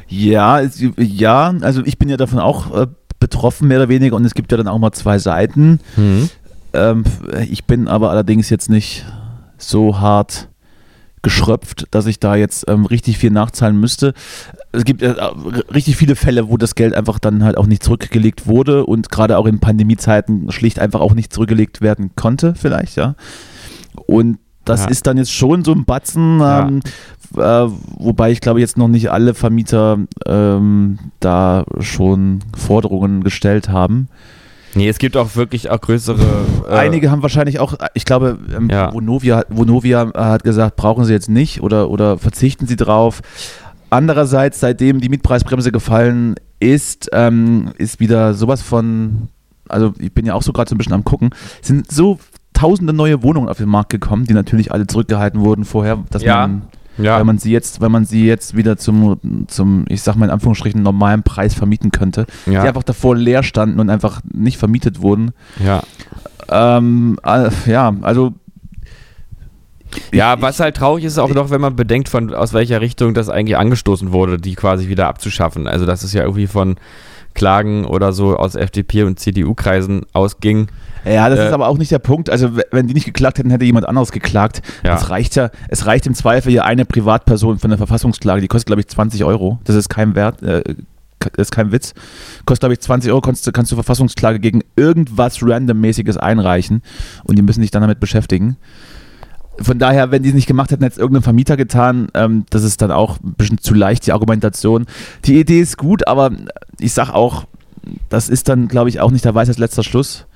[0.08, 2.86] Ja, es, ja, also ich bin ja davon auch äh,
[3.20, 5.80] betroffen, mehr oder weniger, und es gibt ja dann auch mal zwei Seiten.
[6.72, 7.04] Ähm,
[7.50, 9.04] ich bin aber allerdings jetzt nicht
[9.58, 10.48] so hart
[11.22, 14.14] geschröpft, dass ich da jetzt ähm, richtig viel nachzahlen müsste.
[14.72, 15.14] Es gibt äh,
[15.74, 19.38] richtig viele Fälle, wo das Geld einfach dann halt auch nicht zurückgelegt wurde und gerade
[19.38, 23.14] auch in Pandemiezeiten schlicht einfach auch nicht zurückgelegt werden konnte, vielleicht, ja.
[24.06, 24.88] Und das Ja.
[24.90, 26.68] ist dann jetzt schon so ein Batzen, Ja.
[26.68, 26.80] ähm,
[27.36, 27.40] äh,
[27.98, 34.08] wobei ich glaube jetzt noch nicht alle Vermieter ähm, da schon Forderungen gestellt haben.
[34.74, 36.20] Nee, es gibt auch wirklich auch größere.
[36.68, 38.92] Äh, Einige haben wahrscheinlich auch, ich glaube, ähm, Ja.
[38.92, 43.20] Vonovia, Vonovia hat gesagt, brauchen sie jetzt nicht oder, oder verzichten sie drauf.
[43.90, 49.28] Andererseits, seitdem die Mietpreisbremse gefallen ist, ähm, ist wieder sowas von,
[49.68, 51.30] also ich bin ja auch so gerade so ein bisschen am gucken,
[51.62, 52.18] sind so
[52.52, 56.46] tausende neue Wohnungen auf den Markt gekommen, die natürlich alle zurückgehalten wurden vorher, dass Ja.
[56.46, 56.62] man,
[56.98, 57.18] ja.
[57.18, 60.30] wenn man sie jetzt, wenn man sie jetzt wieder zum, zum, ich sag mal in
[60.32, 65.00] Anführungsstrichen, normalen Preis vermieten könnte, ja, die einfach davor leer standen und einfach nicht vermietet
[65.00, 65.30] wurden.
[65.64, 65.82] ja.
[66.50, 68.32] Ähm, äh, ja, also.
[70.12, 73.14] Ja, ich- was halt traurig ist auch noch, wenn man bedenkt, von aus welcher Richtung
[73.14, 75.66] das eigentlich angestoßen wurde, die quasi wieder abzuschaffen.
[75.66, 76.76] Also dass es ja irgendwie von
[77.34, 80.68] Klagen oder so aus FDP und CDU-Kreisen ausging.
[81.08, 82.30] Ja, das Äh, ist aber auch nicht der Punkt.
[82.30, 84.62] Also, wenn die nicht geklagt hätten, hätte jemand anderes geklagt.
[84.84, 84.96] Ja.
[84.96, 88.66] Es reicht ja, es reicht im Zweifel ja eine Privatperson von der Verfassungsklage, die kostet,
[88.66, 89.58] glaube ich, 20 Euro.
[89.64, 90.62] Das ist kein Wert, äh,
[91.36, 91.94] ist kein Witz.
[92.46, 96.82] Kostet, glaube ich, 20 Euro, kannst, du- kannst du Verfassungsklage gegen irgendwas Randommäßiges einreichen
[97.24, 98.56] und die müssen sich dann damit beschäftigen.
[99.60, 102.08] Von daher, wenn die es nicht gemacht hätten, hätte es irgendein Vermieter getan.
[102.14, 104.86] Ähm, das ist dann auch ein bisschen zu leicht, die Argumentation.
[105.24, 106.30] Die Idee ist gut, aber
[106.78, 107.44] ich sag auch,
[108.08, 110.26] das ist dann, glaube ich, auch nicht der Weisheit letzter Schluss.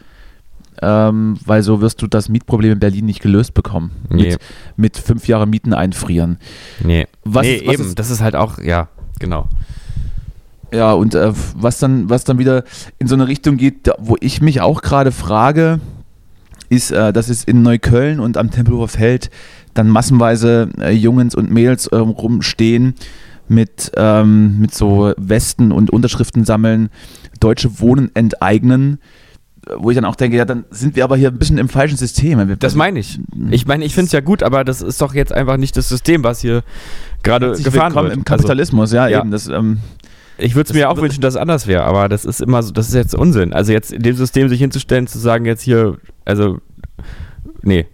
[0.85, 3.93] Ähm, weil so wirst du das Mietproblem in Berlin nicht gelöst bekommen.
[4.11, 4.31] Nee.
[4.31, 4.39] Mit,
[4.77, 6.39] mit fünf Jahre Mieten einfrieren.
[6.83, 7.07] Nee.
[7.25, 7.85] Was nee, was eben.
[7.85, 8.89] ist- das ist halt auch, ja,
[9.21, 9.49] genau.
[10.73, 12.65] Ja, und äh, was, dann, was dann wieder
[12.99, 15.81] in so eine Richtung geht, wo ich mich auch gerade frage,
[16.71, 19.31] ist, äh, dass es in Neukölln und am Tempelhofer Feld
[19.75, 22.95] dann massenweise äh, Jungs und Mädels äh, rumstehen
[23.49, 26.89] mit, ähm, mit so Westen und Unterschriften sammeln,
[27.41, 28.99] deutsche Wohnen enteignen
[29.77, 31.97] wo ich dann auch denke, ja, dann sind wir aber hier ein bisschen im falschen
[31.97, 32.57] System.
[32.59, 33.21] Das meine ich.
[33.51, 35.89] Ich meine, ich finde es ja gut, aber das ist doch jetzt einfach nicht das
[35.89, 36.63] System, was hier
[37.23, 38.13] gerade gefahren wird.
[38.13, 39.31] Im Kapitalismus, also, ja, ja, eben.
[39.31, 39.79] Das, ähm,
[40.39, 42.73] ich würde es mir auch wünschen, dass es anders wäre, aber das ist immer so,
[42.73, 43.53] das ist jetzt Unsinn.
[43.53, 46.59] Also jetzt in dem System sich hinzustellen, zu sagen, jetzt hier, also,
[47.63, 47.87] nee.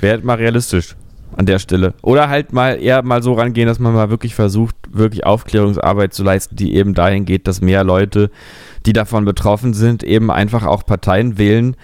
[0.00, 0.96] Wäre mal realistisch
[1.36, 1.94] an der Stelle.
[2.02, 6.24] Oder halt mal eher mal so rangehen, dass man mal wirklich versucht, wirklich Aufklärungsarbeit zu
[6.24, 8.30] leisten, die eben dahin geht, dass mehr Leute,
[8.86, 11.76] die davon betroffen sind, eben einfach auch Parteien wählen,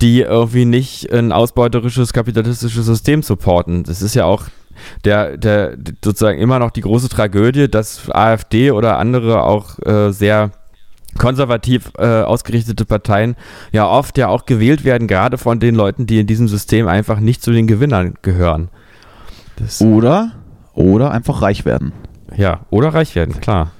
[0.00, 3.84] die irgendwie nicht ein ausbeuterisches kapitalistisches System supporten.
[3.84, 4.44] Das ist ja auch
[5.04, 10.50] der, der sozusagen immer noch die große Tragödie, dass AfD oder andere auch äh, sehr
[11.16, 13.36] konservativ äh, ausgerichtete Parteien
[13.72, 17.20] ja oft ja auch gewählt werden, gerade von den Leuten, die in diesem System einfach
[17.20, 18.68] nicht zu den Gewinnern gehören.
[19.56, 20.32] Das oder,
[20.74, 21.92] oder einfach reich werden.
[22.36, 23.70] Ja, oder reich werden, klar.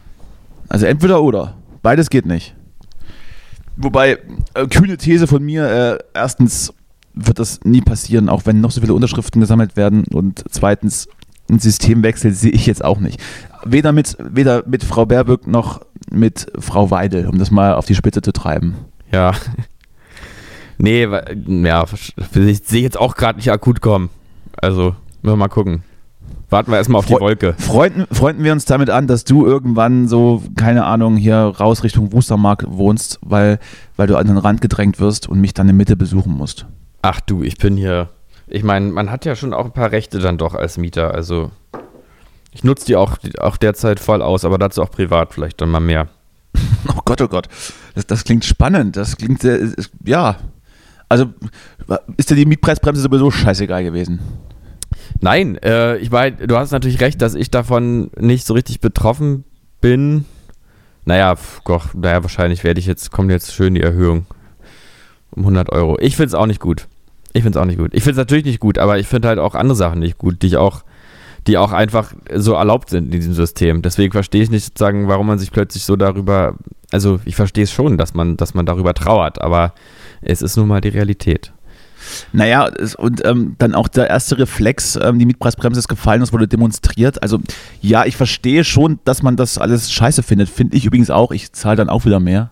[0.68, 1.54] Also entweder oder.
[1.82, 2.54] Beides geht nicht.
[3.76, 4.18] Wobei,
[4.54, 6.72] äh, kühne These von mir, äh, erstens
[7.14, 10.04] wird das nie passieren, auch wenn noch so viele Unterschriften gesammelt werden.
[10.12, 11.08] Und zweitens,
[11.50, 13.20] ein Systemwechsel sehe ich jetzt auch nicht.
[13.64, 17.94] Weder mit, weder mit Frau Baerbock noch mit Frau Weidel, um das mal auf die
[17.94, 18.74] Spitze zu treiben.
[19.12, 19.32] Ja.
[20.76, 21.84] Nee, ja,
[22.32, 24.10] sehe ich jetzt auch gerade nicht akut kommen.
[24.56, 25.84] Also, wir mal gucken.
[26.54, 27.54] Warten wir erstmal auf die Wolke.
[27.58, 32.12] Freunden, freunden wir uns damit an, dass du irgendwann so, keine Ahnung, hier raus Richtung
[32.12, 33.58] Wustermark wohnst, weil,
[33.96, 36.66] weil du an den Rand gedrängt wirst und mich dann in Mitte besuchen musst.
[37.02, 38.08] Ach du, ich bin hier.
[38.46, 41.12] Ich meine, man hat ja schon auch ein paar Rechte dann doch als Mieter.
[41.12, 41.50] Also
[42.52, 45.80] ich nutze die auch, auch derzeit voll aus, aber dazu auch privat vielleicht dann mal
[45.80, 46.06] mehr.
[46.86, 47.48] Oh Gott, oh Gott.
[47.96, 48.96] Das, das klingt spannend.
[48.96, 49.58] Das klingt sehr,
[50.04, 50.36] ja.
[51.08, 51.26] Also
[52.16, 54.20] ist dir die Mietpreisbremse sowieso scheißegal gewesen?
[55.20, 59.44] Nein, äh, ich meine, du hast natürlich recht, dass ich davon nicht so richtig betroffen
[59.80, 60.24] bin.
[61.04, 61.34] Naja,
[61.64, 64.26] doch, naja, wahrscheinlich werde ich jetzt, kommt jetzt schön die Erhöhung
[65.30, 65.98] um 100 Euro.
[66.00, 66.88] Ich finde es auch nicht gut.
[67.32, 67.92] Ich finde es auch nicht gut.
[67.94, 70.42] Ich finde es natürlich nicht gut, aber ich finde halt auch andere Sachen nicht gut,
[70.42, 70.84] die ich auch,
[71.46, 73.82] die auch einfach so erlaubt sind in diesem System.
[73.82, 76.54] Deswegen verstehe ich nicht sozusagen, warum man sich plötzlich so darüber,
[76.92, 79.74] also ich verstehe es schon, dass man, dass man darüber trauert, aber
[80.22, 81.53] es ist nun mal die Realität.
[82.32, 86.48] Naja, und ähm, dann auch der erste Reflex, ähm, die Mietpreisbremse ist gefallen, das wurde
[86.48, 87.22] demonstriert.
[87.22, 87.40] Also
[87.80, 90.48] ja, ich verstehe schon, dass man das alles scheiße findet.
[90.48, 91.32] Finde ich übrigens auch.
[91.32, 92.50] Ich zahle dann auch wieder mehr.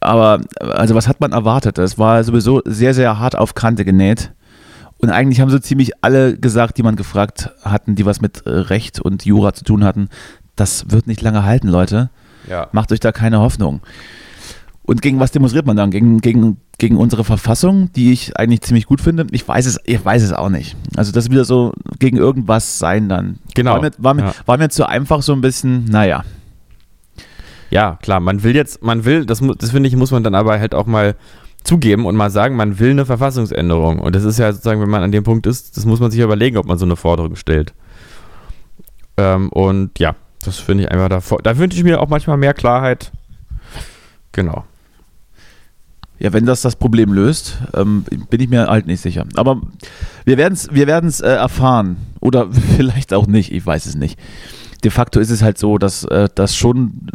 [0.00, 1.78] Aber also was hat man erwartet?
[1.78, 4.32] Es war sowieso sehr, sehr hart auf Kante genäht.
[4.98, 9.00] Und eigentlich haben so ziemlich alle gesagt, die man gefragt hatten, die was mit Recht
[9.00, 10.08] und Jura zu tun hatten,
[10.54, 12.10] das wird nicht lange halten, Leute.
[12.48, 12.68] Ja.
[12.72, 13.80] Macht euch da keine Hoffnung.
[14.86, 15.90] Und gegen was demonstriert man dann?
[15.90, 19.26] Gegen, gegen, gegen unsere Verfassung, die ich eigentlich ziemlich gut finde?
[19.32, 20.76] Ich weiß es, ich weiß es auch nicht.
[20.96, 23.40] Also das wieder so gegen irgendwas sein dann.
[23.54, 23.72] Genau.
[23.74, 24.34] War mir, war mir, ja.
[24.46, 26.22] war mir zu einfach so ein bisschen, naja.
[27.70, 30.60] Ja, klar, man will jetzt, man will, das, das finde ich, muss man dann aber
[30.60, 31.16] halt auch mal
[31.64, 33.98] zugeben und mal sagen, man will eine Verfassungsänderung.
[33.98, 36.20] Und das ist ja sozusagen, wenn man an dem Punkt ist, das muss man sich
[36.20, 37.74] überlegen, ob man so eine Forderung stellt.
[39.16, 40.14] Ähm, und ja,
[40.44, 41.38] das finde ich einfach davor.
[41.42, 43.10] Da wünsche ich mir auch manchmal mehr Klarheit.
[44.30, 44.64] Genau.
[46.18, 49.26] Ja, wenn das das Problem löst, ähm, bin ich mir halt nicht sicher.
[49.34, 49.60] Aber
[50.24, 51.96] wir werden es wir werden's, äh, erfahren.
[52.20, 54.18] Oder vielleicht auch nicht, ich weiß es nicht.
[54.82, 57.08] De facto ist es halt so, dass äh, das schon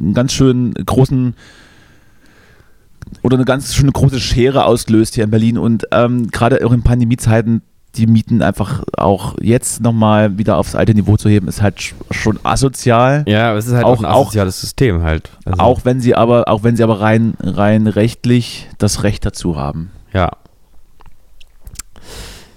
[0.00, 1.34] einen ganz schön großen
[3.22, 5.58] oder eine ganz schöne große Schere auslöst hier in Berlin.
[5.58, 7.62] Und ähm, gerade auch in Pandemiezeiten
[7.96, 12.38] die Mieten einfach auch jetzt nochmal wieder aufs alte Niveau zu heben, ist halt schon
[12.42, 13.24] asozial.
[13.26, 15.30] Ja, aber es ist halt auch, auch ein asoziales auch, System halt.
[15.44, 19.56] Also auch wenn sie aber, auch wenn sie aber rein, rein rechtlich das Recht dazu
[19.56, 19.90] haben.
[20.12, 20.30] Ja.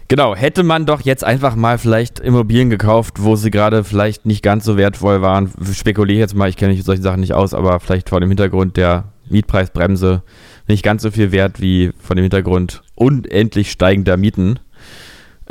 [0.07, 4.43] Genau, hätte man doch jetzt einfach mal vielleicht Immobilien gekauft, wo sie gerade vielleicht nicht
[4.43, 5.49] ganz so wertvoll waren.
[5.73, 8.75] Spekuliere jetzt mal, ich kenne mich solche Sachen nicht aus, aber vielleicht vor dem Hintergrund
[8.75, 10.21] der Mietpreisbremse
[10.67, 14.59] nicht ganz so viel wert wie vor dem Hintergrund unendlich steigender Mieten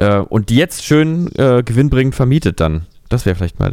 [0.01, 2.83] äh, und die jetzt schön äh, gewinnbringend vermietet dann.
[3.09, 3.73] Das wäre vielleicht mal.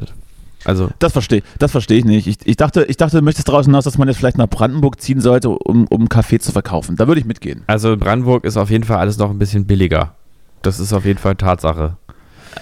[0.66, 2.28] Also das verstehe das versteh ich nicht.
[2.28, 5.00] Ich, ich, dachte, ich dachte, du möchtest draußen hinaus, dass man jetzt vielleicht nach Brandenburg
[5.00, 6.96] ziehen sollte, um, um Kaffee zu verkaufen.
[6.98, 7.64] Da würde ich mitgehen.
[7.68, 10.16] Also in Brandenburg ist auf jeden Fall alles noch ein bisschen billiger.
[10.62, 11.96] Das ist auf jeden Fall Tatsache.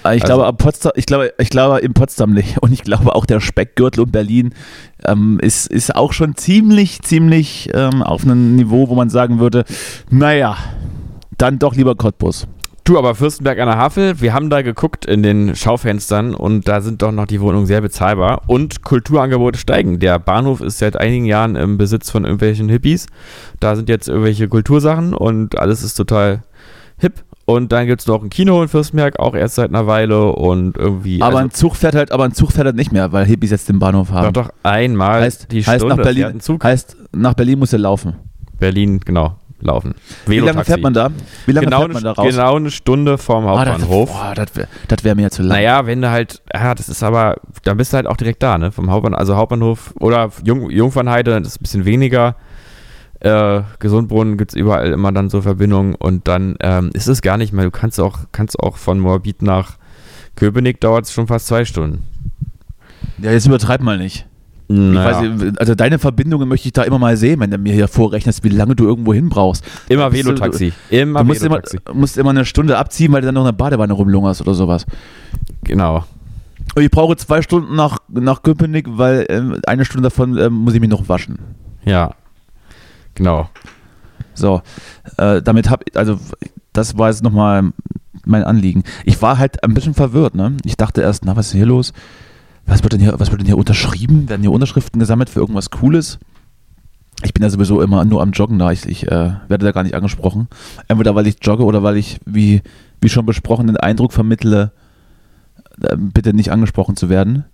[0.03, 2.57] Äh, ich, also, glaube, Potsdam, ich, glaube, ich glaube in Potsdam nicht.
[2.61, 4.53] Und ich glaube auch der Speckgürtel um Berlin
[5.05, 9.65] ähm, ist, ist auch schon ziemlich, ziemlich ähm, auf einem Niveau, wo man sagen würde,
[10.09, 10.57] naja,
[11.37, 12.47] dann doch lieber Cottbus.
[12.85, 16.81] Du, aber Fürstenberg an der Havel, wir haben da geguckt in den Schaufenstern und da
[16.81, 19.97] sind doch noch die Wohnungen sehr bezahlbar und Kulturangebote steigen.
[19.97, 23.07] Der Bahnhof ist seit einigen Jahren im Besitz von irgendwelchen Hippies.
[23.59, 26.43] Da sind jetzt irgendwelche Kultursachen und alles ist total
[26.99, 30.33] hip und dann gibt es noch ein Kino in Fürstenberg, auch erst seit einer Weile
[30.33, 31.23] und irgendwie.
[31.23, 33.49] Aber also, ein Zug fährt halt, aber ein Zug fährt halt nicht mehr, weil Hippies
[33.49, 34.31] jetzt den Bahnhof haben.
[34.31, 36.63] doch, doch einmal heißt, die heißt Stunde nach Berlin, Zug.
[36.63, 38.13] heißt nach Berlin muss er laufen.
[38.59, 39.95] Berlin, genau, laufen.
[40.25, 41.09] Wie lange fährt man da?
[41.45, 42.27] Wie lange Genau, fährt man da eine, raus?
[42.35, 44.09] genau eine Stunde vorm Ah, Hauptbahnhof.
[44.11, 44.67] boah, das wäre
[45.03, 45.57] wär mir ja zu lang.
[45.57, 48.57] Naja, wenn du halt, ja, das ist aber, dann bist du halt auch direkt da,
[48.57, 48.71] ne?
[48.71, 52.35] Vom Hauptbahnhof, also Hauptbahnhof oder Jung, Jungfernheide, das ist ein bisschen weniger.
[53.21, 57.37] Äh, Gesundbrunnen gibt es überall immer dann so Verbindungen und dann ähm, ist es gar
[57.37, 57.65] nicht mehr.
[57.65, 59.77] Du kannst auch, kannst auch von Moabit nach
[60.35, 62.03] Köpenick dauert es schon fast zwei Stunden.
[63.19, 64.27] Ja, jetzt übertreib mal nicht.
[64.67, 67.57] Ich Naja, weiß, nicht, also deine Verbindungen möchte ich da immer mal sehen, wenn du
[67.59, 69.63] mir hier vorrechnest, wie lange du irgendwo hin brauchst.
[69.89, 70.73] immer Velotaxi.
[70.89, 71.77] Immer Du musst immer, Velotaxi.
[71.93, 74.85] musst immer eine Stunde abziehen, weil du dann noch eine Badewanne rumlungerst oder sowas.
[75.63, 76.03] Genau.
[76.73, 80.73] Und ich brauche zwei Stunden nach, nach Köpenick, weil ähm, eine Stunde davon ähm, muss
[80.73, 81.37] ich mich noch waschen.
[81.83, 82.11] Ja.
[83.13, 83.49] Genau.
[84.33, 84.61] So,
[85.17, 86.19] äh, damit hab also
[86.73, 87.71] das war jetzt nochmal
[88.25, 88.83] mein Anliegen.
[89.05, 90.57] Ich war halt ein bisschen verwirrt, ne?
[90.65, 91.93] Ich dachte erst, na, was ist hier los?
[92.65, 94.27] Was wird denn hier, was wird denn hier unterschrieben?
[94.29, 96.19] Werden hier Unterschriften gesammelt für irgendwas Cooles?
[97.23, 98.71] Ich bin ja sowieso immer nur am Joggen da.
[98.71, 100.47] Ich, ich äh, werde da gar nicht angesprochen.
[100.87, 102.61] Entweder weil ich jogge oder weil ich, wie,
[103.01, 104.71] wie schon besprochen, den Eindruck vermittle,
[105.81, 107.45] äh, bitte nicht angesprochen zu werden.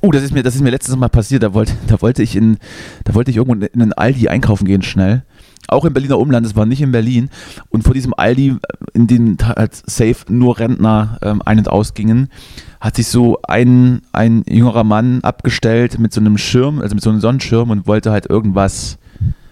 [0.00, 1.42] Oh, das ist mir, das ist mir letztes Mal passiert.
[1.42, 2.58] Da wollte, da wollte ich in,
[3.04, 5.24] da wollte ich irgendwo in einen Aldi einkaufen gehen schnell.
[5.68, 7.30] Auch im Berliner Umland, es war nicht in Berlin.
[7.70, 8.56] Und vor diesem Aldi,
[8.92, 12.28] in dem halt safe nur Rentner ähm, ein- und ausgingen,
[12.86, 17.10] hat sich so ein, ein jüngerer Mann abgestellt mit so einem Schirm, also mit so
[17.10, 18.98] einem Sonnenschirm und wollte halt irgendwas,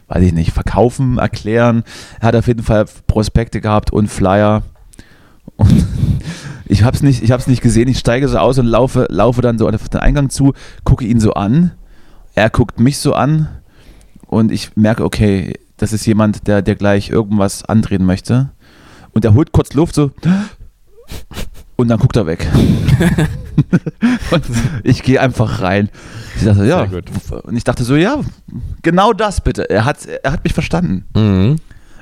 [0.07, 1.83] weiß ich nicht, verkaufen, erklären.
[2.21, 4.63] Er hat auf jeden Fall Prospekte gehabt und Flyer.
[5.57, 5.85] Und
[6.67, 7.89] ich hab's nicht, nicht gesehen.
[7.89, 10.53] Ich steige so aus und laufe, laufe dann so auf den Eingang zu,
[10.85, 11.73] gucke ihn so an.
[12.37, 13.49] Er guckt mich so an
[14.29, 18.53] und ich merke, okay, das ist jemand, der, der gleich irgendwas andrehen möchte.
[19.11, 20.13] Und er holt kurz Luft so
[21.77, 22.47] und dann guckt er weg.
[24.31, 24.45] und
[24.85, 25.89] ich gehe einfach rein.
[26.37, 26.87] Ich dachte, ja.
[27.43, 28.21] Und ich dachte so, ja,
[28.83, 29.69] genau das bitte.
[29.69, 31.05] Er hat, er hat mich verstanden.
[31.15, 31.57] Mhm.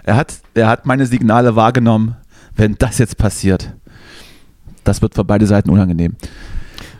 [0.04, 2.16] Er hat, er hat meine Signale wahrgenommen,
[2.56, 3.72] wenn das jetzt passiert.
[4.84, 6.16] Das wird für beide Seiten unangenehm.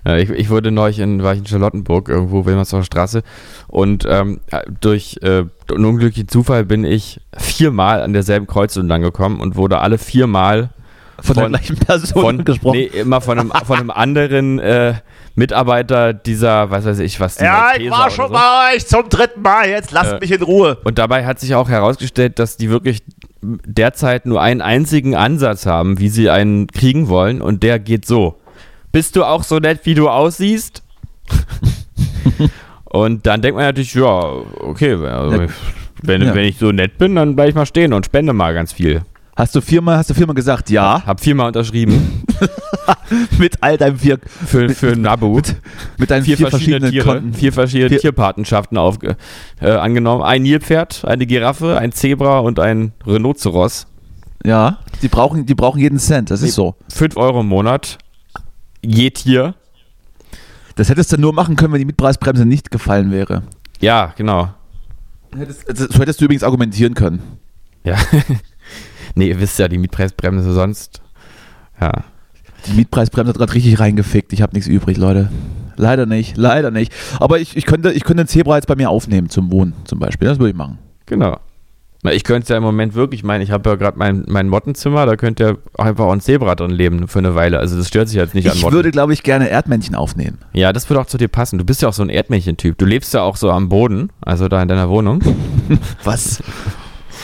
[0.05, 3.23] Ich, ich wurde neulich in, war ich in Charlottenburg, irgendwo Wilmersdorfer Straße.
[3.69, 4.41] Und ähm,
[4.81, 9.79] durch äh, einen unglücklichen Zufall bin ich viermal an derselben Kreuzung lang gekommen und wurde
[9.79, 10.71] alle viermal
[11.21, 12.79] Von, der Von- gleichen Person von, gesprochen.
[12.79, 14.95] nee, immer von einem, von einem anderen äh,
[15.35, 18.29] Mitarbeiter dieser, was weiß ich, was die Malteser oder so.
[18.33, 19.69] bei euch zum dritten Mal.
[19.69, 20.79] Jetzt lasst Äh, mich in Ruhe.
[20.85, 23.03] Und dabei hat sich auch herausgestellt, dass die wirklich
[23.41, 27.41] derzeit nur einen einzigen Ansatz haben, wie sie einen kriegen wollen.
[27.41, 28.39] Und der geht so.
[28.91, 30.83] Bist du auch so nett, wie du aussiehst?
[32.85, 34.05] und dann denkt man natürlich, ja,
[34.61, 35.49] okay, also Ja.
[36.03, 36.35] wenn, Ja.
[36.35, 39.03] wenn ich so nett bin, dann bleib ich mal stehen und spende mal ganz viel.
[39.35, 42.23] Hast du viermal, hast du viermal gesagt, ja, Hab viermal unterschrieben
[43.39, 45.41] mit all deinem vier, für, für Nabu.
[45.97, 47.35] mit deinen vier, vier, verschiedene verschiedenen Tiere, Konten.
[47.35, 49.17] vier verschiedene Vier- Tierpatenschaften aufge,
[49.61, 50.23] äh, angenommen.
[50.23, 53.87] Ein Nilpferd, eine Giraffe, ein Zebra und ein Rhinoceros.
[54.45, 56.75] Ja, die brauchen, die brauchen jeden Cent, das ist so.
[56.93, 57.97] 5 Euro im Monat.
[58.85, 59.55] Je Tier.
[60.75, 63.43] Das hättest du nur machen können, wenn die Mietpreisbremse nicht gefallen wäre.
[63.81, 64.49] Ja, genau.
[65.35, 67.23] Hättest, so hättest du übrigens argumentieren können.
[67.85, 67.97] Ja.
[69.15, 71.03] nee, ihr wisst ja, die Mietpreisbremse sonst.
[71.81, 71.93] Ja.
[72.67, 74.33] Die Mietpreisbremse hat gerade richtig reingefickt.
[74.33, 75.31] Ich habe nichts übrig, Leute.
[75.77, 76.93] Leider nicht, leider nicht.
[77.19, 79.99] Aber ich, ich, könnte, ich könnte einen Zebra jetzt bei mir aufnehmen zum Wohnen zum
[79.99, 80.29] Beispiel.
[80.29, 80.79] Das würde ich machen.
[81.07, 81.39] Genau.
[82.05, 84.25] Na, Ich könnte es ja im Moment wirklich, ich meine, ich habe ja gerade mein,
[84.29, 87.59] mein Mottenzimmer, da könnte ja auch einfach auch ein Zebra drin leben für eine Weile.
[87.59, 88.75] Also das stört sich jetzt nicht an Ich Motten.
[88.75, 90.39] würde, glaube ich, gerne Erdmännchen aufnehmen.
[90.53, 91.59] ja, das würde auch zu dir passen.
[91.59, 92.77] Du bist ja auch so ein Erdmännchen-Typ.
[92.77, 95.21] Du lebst ja auch so am Boden, also da in deiner Wohnung.
[96.05, 96.43] Was?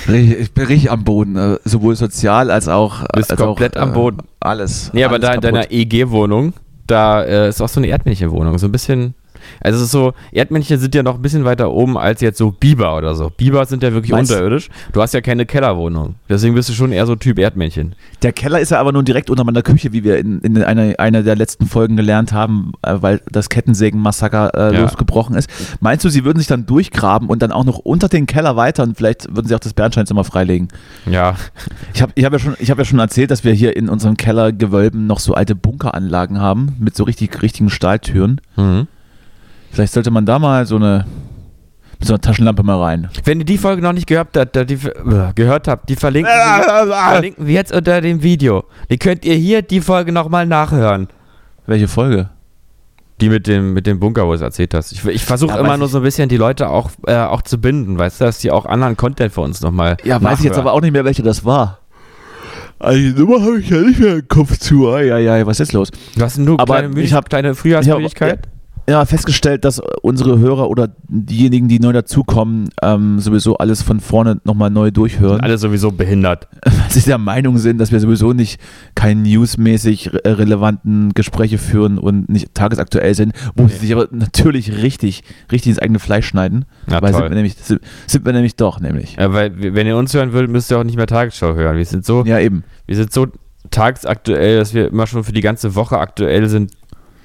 [0.09, 3.05] Ich bin richtig am Boden, äh, sowohl sozial als auch.
[3.15, 4.19] Bist als komplett auch, am Boden.
[4.41, 4.91] Alles.
[4.93, 6.55] Nee, aber alles da in deiner EG-Wohnung,
[6.87, 8.59] da äh, ist auch so eine Erdmännchenwohnung.
[8.59, 9.15] So ein bisschen.
[9.61, 12.51] Also es ist so, Erdmännchen sind ja noch ein bisschen weiter oben als jetzt so
[12.53, 13.31] Biber oder so.
[13.37, 14.69] Biber sind ja wirklich Meinst- unterirdisch.
[14.93, 16.15] Du hast ja keine Kellerwohnung.
[16.29, 17.95] Deswegen bist du schon eher so Typ Erdmännchen.
[18.23, 20.99] Der Keller ist ja aber nun direkt unter meiner Küche, wie wir in, in einer,
[20.99, 24.81] einer der letzten Folgen gelernt haben, äh, weil das Kettensägen-Massaker äh, Ja.
[24.83, 25.49] losgebrochen ist.
[25.81, 28.83] Meinst du, sie würden sich dann durchgraben und dann auch noch unter den Keller weiter
[28.83, 30.69] und vielleicht würden sie auch das Bernsteinzimmer freilegen?
[31.11, 31.37] Ja.
[31.95, 33.89] Ich habe ich hab ja, schon- ich hab ja schon erzählt, dass wir hier in
[33.89, 38.41] unseren Kellergewölben noch so alte Bunkeranlagen haben mit so richtig richtigen Stahltüren.
[38.57, 38.87] Mhm.
[39.73, 41.07] Vielleicht sollte man da mal so eine,
[41.99, 43.09] mit so einer Taschenlampe mal rein.
[43.25, 46.95] Wenn ihr die Folge noch nicht gehört habt, die, äh, gehört habt, die verlinken, wir,
[46.95, 48.65] verlinken wir jetzt unter dem Video.
[48.91, 51.09] Die könnt ihr hier die Folge nochmal nachhören.
[51.67, 52.31] Welche Folge?
[53.21, 54.93] Die mit dem, mit dem Bunker, wo du es erzählt hast.
[54.93, 57.59] Ich, ich versuche Ja, immer nur so ein bisschen die Leute auch, äh, auch zu
[57.59, 59.97] binden, weißt du, dass die auch anderen Content für uns nochmal.
[60.05, 61.79] Ja, weiß ich jetzt aber auch nicht mehr, welche das war.
[62.79, 64.87] Also die Nummer habe ich ja nicht mehr im Kopf zu.
[64.89, 65.91] Ja, ja, was ist los?
[66.15, 68.47] Du hast nur Aber kleine, ich hab- kleine Frühjahrsmüdigkeit.
[68.89, 74.41] Ja, festgestellt, dass unsere Hörer oder diejenigen, die neu dazukommen, ähm, sowieso alles von vorne
[74.45, 75.41] nochmal neu durchhören.
[75.43, 76.49] Alle sowieso behindert.
[76.65, 78.59] Weil sie der Meinung sind, dass wir sowieso nicht
[78.95, 84.73] keine newsmäßig re relevanten Gespräche führen und nicht tagesaktuell sind, wo sie sich aber natürlich
[84.83, 85.23] richtig,
[85.53, 86.65] richtig ins eigene Fleisch schneiden.
[86.91, 87.21] Ja, weil toll.
[87.21, 89.17] sind wir, nämlich, sind, sind wir nämlich doch, nämlich.
[89.17, 91.77] Ja, weil, wenn ihr uns hören würdet, müsst ihr auch nicht mehr Tagesschau hören.
[91.77, 92.65] Wir sind so, Ja, eben.
[92.87, 93.27] wir sind so
[93.71, 96.73] tagsaktuell, dass wir immer schon für die ganze Woche aktuell sind,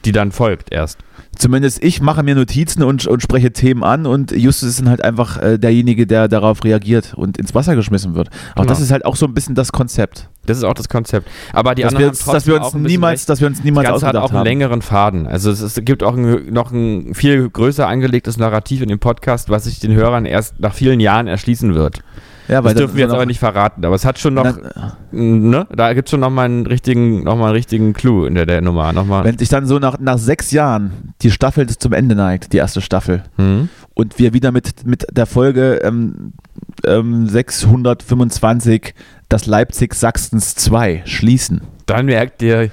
[0.04, 1.00] die dann folgt erst.
[1.38, 5.04] Zumindest ich mache mir Notizen und, und spreche Themen an und Justus ist dann halt
[5.04, 8.30] einfach äh, derjenige, der darauf reagiert und ins Wasser geschmissen wird.
[8.54, 8.70] Aber Genau.
[8.74, 10.30] das ist halt auch so ein bisschen das Konzept.
[10.46, 11.28] Das ist auch das Konzept.
[11.52, 13.30] Aber die dass anderen wir uns, dass wir uns auch niemals, recht.
[13.30, 14.46] dass wir uns Das niemals Ganze hat auch einen haben.
[14.46, 15.26] längeren Faden.
[15.28, 19.50] Also es, es gibt auch ein, noch ein viel größer angelegtes Narrativ in dem Podcast,
[19.50, 22.02] was sich den Hörern erst nach vielen Jahren erschließen wird.
[22.48, 23.86] Ja, Das weil dürfen wir jetzt aber nicht verraten.
[23.86, 25.68] Aber es hat schon noch, Na, ne?
[25.74, 28.46] Da gibt es schon noch mal einen richtigen, noch mal einen richtigen Clou in der,
[28.46, 28.92] der Nummer.
[28.94, 29.24] Noch mal.
[29.24, 32.82] wenn sich dann so nach, nach sechs Jahren die Staffel zum Ende neigt, die erste
[32.82, 33.70] Staffel, Hm?
[33.94, 36.34] und wir wieder mit, mit der Folge ähm,
[36.86, 38.94] ähm, 625
[39.30, 42.70] das Leipzig Sachsens 2 schließen, Dann merkt ihr,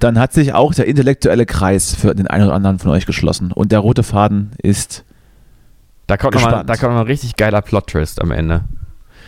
[0.00, 3.52] dann hat sich auch der intellektuelle Kreis für den einen oder anderen von euch geschlossen.
[3.52, 5.04] Und der rote Faden ist,
[6.06, 6.70] da kommt noch mal, Gespannt.
[6.70, 8.62] da kommt noch mal ein richtig geiler Plot-Twist am Ende.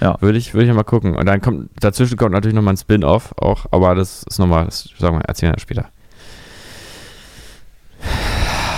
[0.03, 0.17] Ja.
[0.21, 1.15] Würde ich, würde ich mal gucken.
[1.15, 4.49] Und dann kommt, dazwischen kommt natürlich noch mal ein Spin-off auch, aber das ist noch
[4.49, 5.87] mal, das sagen wir, erzählen wir später.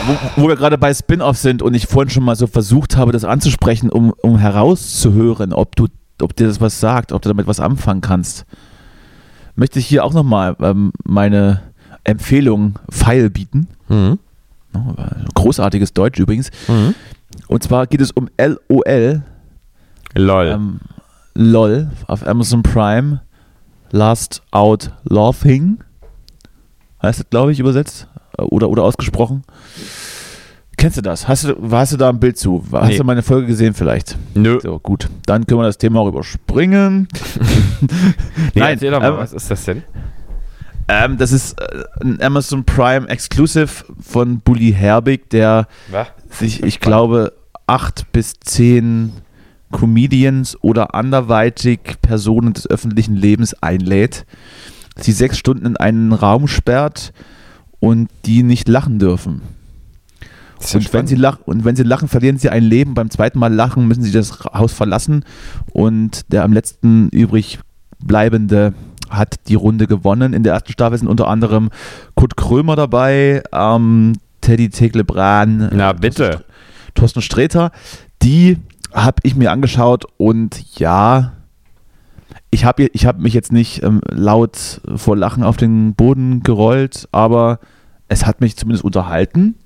[0.07, 3.13] wo, wo wir gerade bei Spin-off sind und ich vorhin schon mal so versucht habe,
[3.13, 5.87] das anzusprechen, um, um herauszuhören, ob, du,
[6.21, 8.45] ob dir das was sagt, ob du damit was anfangen kannst,
[9.57, 11.63] möchte ich hier auch nochmal ähm, meine
[12.05, 13.69] Empfehlung Pfeil bieten.
[13.89, 14.19] Mhm.
[15.35, 16.51] Großartiges Deutsch übrigens.
[16.69, 16.95] Mhm.
[17.47, 19.23] Und zwar geht es um LOL,
[20.15, 20.47] Lol.
[20.47, 20.81] ähm,
[21.35, 23.21] LOL auf Amazon Prime,
[23.91, 25.79] Last Out Laughing,
[27.03, 28.09] heißt das, glaube ich, übersetzt
[28.39, 29.43] äh, oder, oder ausgesprochen.
[30.77, 31.29] Kennst du das?
[31.29, 32.63] Hast du, hast du da ein Bild zu?
[32.73, 32.99] Hast Nee.
[32.99, 34.17] du meine Folge gesehen vielleicht?
[34.35, 34.59] Nö.
[34.61, 35.09] So, gut.
[35.25, 37.09] Dann können wir das Thema auch überspringen.
[38.55, 39.83] Nee, Nein, erzähl doch mal, ähm, was ist das denn?
[40.89, 46.09] ähm, das ist äh, ein Amazon Prime Exclusive von Bully Herbig, der Was?
[46.31, 47.33] sich, ich glaube,
[47.67, 49.13] acht bis zehn
[49.73, 54.27] Comedians oder anderweitig Personen des öffentlichen Lebens einlädt,
[54.97, 57.13] sie sechs Stunden in einen Raum sperrt
[57.81, 59.43] und die nicht lachen dürfen.
[60.73, 62.95] Und wenn, sie lach, und wenn sie lachen, verlieren sie ein Leben.
[62.95, 65.25] Beim zweiten Mal lachen müssen sie das Haus verlassen.
[65.73, 67.59] Und der am letzten übrig
[68.01, 68.73] bleibende
[69.11, 70.33] hat die Runde gewonnen.
[70.33, 71.71] In der ersten Staffel sind unter anderem
[72.15, 76.45] Kurt Krömer dabei, ähm, Teddy Teglebran, Na bitte.
[76.95, 77.71] Thorsten Sträter.
[78.23, 78.59] Die
[78.93, 81.33] habe ich mir angeschaut und ja,
[82.51, 87.09] ich habe ich hab mich jetzt nicht ähm, laut vor Lachen auf den Boden gerollt,
[87.11, 87.59] aber
[88.09, 89.57] es hat mich zumindest unterhalten.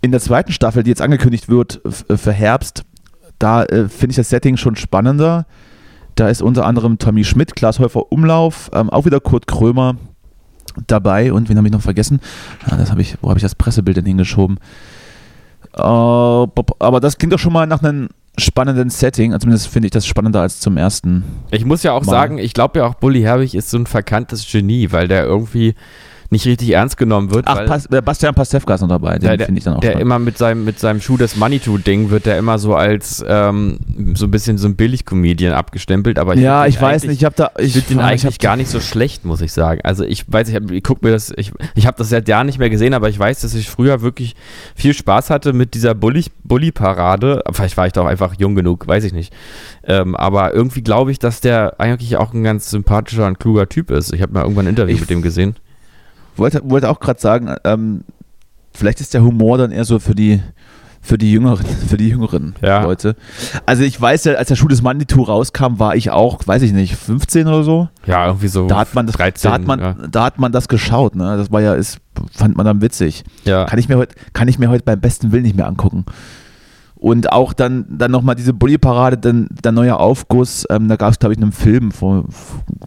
[0.00, 2.84] In der zweiten Staffel, die jetzt angekündigt wird äh, für Herbst,
[3.38, 5.46] da äh, finde ich das Setting schon spannender.
[6.14, 9.96] Da ist unter anderem Tommy Schmidt, Klaas Häufer Umlauf, ähm, auch wieder Kurt Krömer
[10.86, 12.20] dabei und wen habe ich noch vergessen?
[12.68, 14.58] Ja, das habe ich, wo habe ich das Pressebild denn hingeschoben?
[15.76, 18.08] Äh, aber das klingt doch schon mal nach einem
[18.38, 19.32] spannenden Setting.
[19.32, 21.24] Also Zumindest finde ich das spannender als zum ersten.
[21.50, 22.10] Ich muss ja auch Mal.
[22.10, 25.74] sagen, ich glaube ja auch, Bully Herbig ist so ein verkanntes Genie, weil der irgendwie
[26.30, 27.46] nicht richtig ernst genommen wird.
[27.48, 29.18] Ach, Pas äh, Bastian Pastewka ist noch dabei.
[29.18, 30.02] Den finde ich dann auch der spannend.
[30.02, 33.78] immer mit seinem, mit seinem Schuh des Manitou-Ding wird der immer so als ähm,
[34.14, 37.34] so ein bisschen so ein Billig-Comedian abgestempelt, aber ich ja, ich weiß nicht, ich habe
[37.36, 37.50] da.
[37.58, 39.80] Ich finde den ich eigentlich gar nicht so schlecht, muss ich sagen.
[39.84, 42.46] Also ich weiß, ich, hab, ich guck mir das, ich, ich habe das seit Jahren
[42.46, 44.34] nicht mehr gesehen, aber ich weiß, dass ich früher wirklich
[44.74, 47.42] viel Spaß hatte mit dieser Bully- Bully-Parade.
[47.52, 49.32] Vielleicht war ich doch einfach jung genug, weiß ich nicht.
[49.84, 53.90] Ähm, aber irgendwie glaube ich, dass der eigentlich auch ein ganz sympathischer und kluger Typ
[53.90, 54.12] ist.
[54.12, 55.56] Ich habe mal irgendwann ein Interview Ich- mit dem gesehen.
[56.38, 58.02] Wollte, wollte auch gerade sagen, ähm,
[58.74, 60.40] vielleicht ist der Humor dann eher so für die
[61.02, 62.82] für die jüngeren, für die jüngeren Ja.
[62.82, 63.14] Leute.
[63.64, 66.72] Also ich weiß ja, als der Schuh des Manitou rauskam, war ich auch, weiß ich
[66.72, 67.88] nicht, 15 oder so.
[68.06, 69.48] Ja, irgendwie so Da hat man das, 13.
[69.48, 69.94] da hat man, ja.
[70.10, 71.36] da hat man das geschaut, ne?
[71.36, 71.98] Das war ja, ist,
[72.32, 73.22] fand man dann witzig.
[73.44, 73.66] ja.
[73.66, 76.06] Kann ich mir heute, kann ich mir heute beim besten Willen nicht mehr angucken.
[77.06, 81.20] Und auch dann, dann nochmal diese Bully-Parade, dann der neue Aufguss, ähm, da gab es,
[81.20, 82.24] glaube ich, einen Film vor,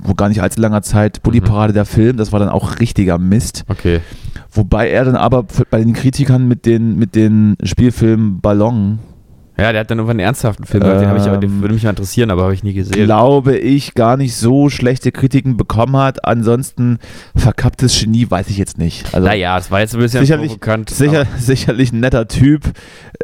[0.03, 3.63] vor gar nicht allzu langer Zeit, Bully-Parade der Film, das war dann auch richtiger Mist.
[3.70, 4.01] Okay.
[4.51, 8.99] Wobei er dann aber bei den Kritikern mit den, mit den Spielfilmen Ballon,
[9.62, 11.74] Ja, der hat dann irgendwann einen ernsthaften Film, gemacht, den, ich, aber- den Ähm, würde
[11.74, 13.05] mich mal interessieren, aber habe ich nie gesehen.
[13.05, 16.26] glaube ich, gar nicht so schlechte Kritiken bekommen hat.
[16.26, 16.99] Ansonsten
[17.36, 19.14] verkapptes Genie weiß ich jetzt nicht.
[19.14, 20.89] Also naja, es war jetzt ein bisschen sicherlich, provokant.
[20.89, 22.64] sicher, sicherlich ein netter Typ,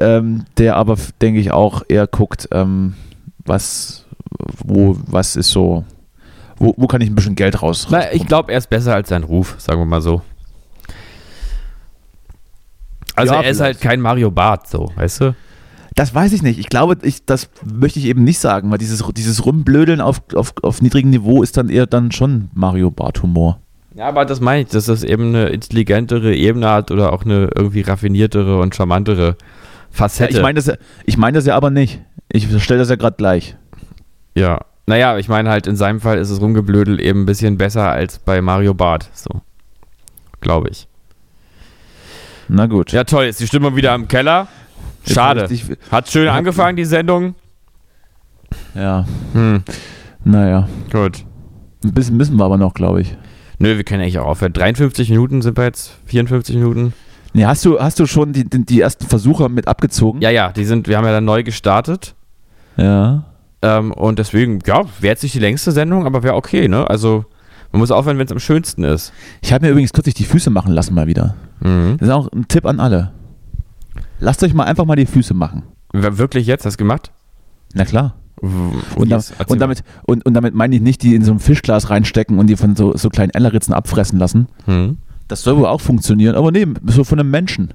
[0.02, 2.96] ähm, der aber, denke ich, auch eher guckt, ähm,
[3.46, 4.06] was,
[4.64, 5.84] wo, was ist so
[6.58, 7.88] Wo, wo kann ich ein bisschen Geld raus?
[7.90, 10.22] Na, ich glaube, er ist besser als sein Ruf, sagen wir mal so.
[13.16, 13.80] Also Ja, er ist vielleicht.
[13.82, 15.36] halt kein Mario Barth, so, weißt du?
[15.96, 16.60] Das weiß ich nicht.
[16.60, 20.54] Ich glaube, ich, das möchte ich eben nicht sagen, weil dieses, dieses Rumblödeln auf, auf,
[20.62, 23.62] auf niedrigem Niveau ist dann eher dann schon Mario Bart Humor.
[23.96, 27.50] Ja, aber das meine ich, dass das eben eine intelligentere Ebene hat oder auch eine
[27.56, 29.36] irgendwie raffiniertere und charmantere Ja,
[29.89, 30.34] Facette.
[30.36, 30.76] ich meine das, ja-
[31.06, 32.02] ich meine das ja aber nicht.
[32.30, 33.56] Ich stelle das ja gerade gleich.
[34.36, 34.60] ja.
[34.88, 38.20] Naja, ich meine halt, in seinem Fall ist es Rumgeblödel eben ein bisschen besser als
[38.20, 39.41] bei Mario Barth, so.
[40.41, 40.88] Glaube ich.
[42.48, 42.91] Na gut.
[42.91, 44.48] Ja, toll, ist die Stimmung wieder im Keller.
[45.08, 45.47] Schade.
[45.47, 47.36] Dich- Hat schön angefangen, die Sendung.
[48.74, 49.64] Ja, Hm,
[50.24, 50.68] naja.
[50.91, 51.26] gut.
[51.84, 53.16] Ein bisschen müssen wir aber noch, glaube ich.
[53.60, 54.53] Nö, wir können eigentlich auch aufhören.
[54.53, 56.93] 53 Minuten sind wir jetzt, 54 Minuten.
[57.34, 60.22] Nee, hast du, hast du schon die, die, die ersten Versuche mit abgezogen?
[60.22, 62.16] Ja, ja, die sind, wir haben ja dann neu gestartet.
[62.78, 63.26] Ja.
[63.62, 66.89] Ähm, und deswegen, ja, wäre jetzt nicht die längste Sendung, aber wäre okay, ne?
[66.89, 67.26] Also,
[67.72, 69.12] man muss aufhören, wenn es am schönsten ist.
[69.41, 71.36] Ich habe mir übrigens kürzlich die Füße machen lassen mal wieder.
[71.62, 71.97] Mhm.
[71.99, 73.12] Das ist auch ein Tipp an alle.
[74.20, 75.63] Lasst euch mal einfach mal die Füße machen.
[75.93, 76.66] Wer- Wirklich jetzt?
[76.66, 77.11] Hast du gemacht?
[77.74, 78.16] Na klar.
[78.41, 81.89] Und, da, und, damit, und, und damit meine ich nicht, die in so ein Fischglas
[81.89, 84.47] reinstecken und die von so, so kleinen Ellerritzen abfressen lassen.
[84.68, 84.97] Mhm.
[85.28, 87.74] Das soll wohl auch funktionieren, aber nee, so von einem Menschen.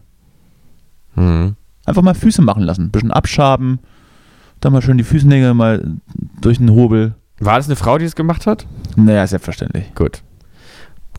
[1.16, 1.57] Mhm.
[1.86, 2.84] Einfach mal Füße machen lassen.
[2.84, 3.80] Ein bisschen abschaben,
[4.61, 5.97] dann mal schön die Füßnägel mal
[6.41, 7.14] durch den Hobel.
[7.41, 8.66] War das eine Frau, die es gemacht hat?
[8.97, 9.95] Naja, selbstverständlich.
[9.95, 10.22] Gut.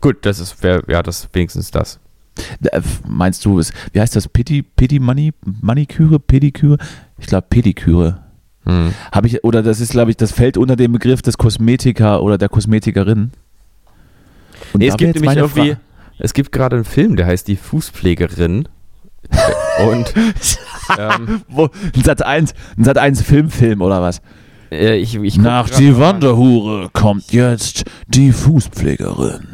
[0.01, 1.99] Gut, das ist, wär, ja, das wenigstens das.
[2.63, 4.27] Äh, Meinst du, es- wie heißt das?
[4.27, 6.77] Pedi, Pedi Mani, Maniküre, Pediküre?
[7.17, 8.19] Ich glaube Pediküre.
[8.65, 8.93] Mhm.
[9.11, 12.37] Habe ich, oder das ist, glaube ich, das fällt unter den Begriff des Kosmetiker oder
[12.37, 13.31] der Kosmetikerin.
[14.73, 15.79] Und Nee, es gibt nämlich irgendwie, Fra-
[16.19, 18.67] es gibt gerade einen Film, der heißt Die Fußpflegerin.
[19.89, 20.13] und
[20.97, 21.41] ähm,
[21.95, 24.21] ein Sat 1, ein Sat 1 Filmfilm oder was?
[24.71, 25.97] äh, ich, ich Nach die.
[25.97, 29.47] Wanderhure kommt jetzt die Fußpflegerin.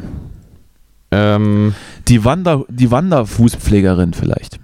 [1.10, 1.74] Ähm,
[2.08, 4.58] Die, Wander, die Wanderfußpflegerin vielleicht.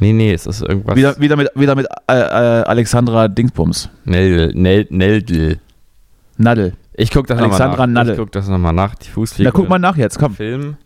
[0.00, 0.96] nee, nee, es ist irgendwas.
[0.96, 3.88] Wieder, wieder mit, wieder mit äh, äh, Alexandra Dingsbums.
[4.04, 5.58] Nel, Nel, Neldl.
[6.36, 6.74] Nadel.
[6.94, 7.60] Ich guck das nochmal nach.
[7.66, 8.12] Alexandra Nadel.
[8.14, 8.94] Ich guck das nochmal nach.
[8.96, 9.48] Die Fußpflege.
[9.48, 10.34] Na, guck mal nach jetzt, komm.
[10.34, 10.76] Film.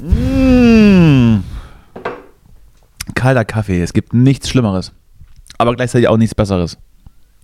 [0.00, 1.40] Mmh.
[3.14, 4.92] Kalter Kaffee, es gibt nichts Schlimmeres.
[5.58, 6.76] Aber gleichzeitig auch nichts Besseres.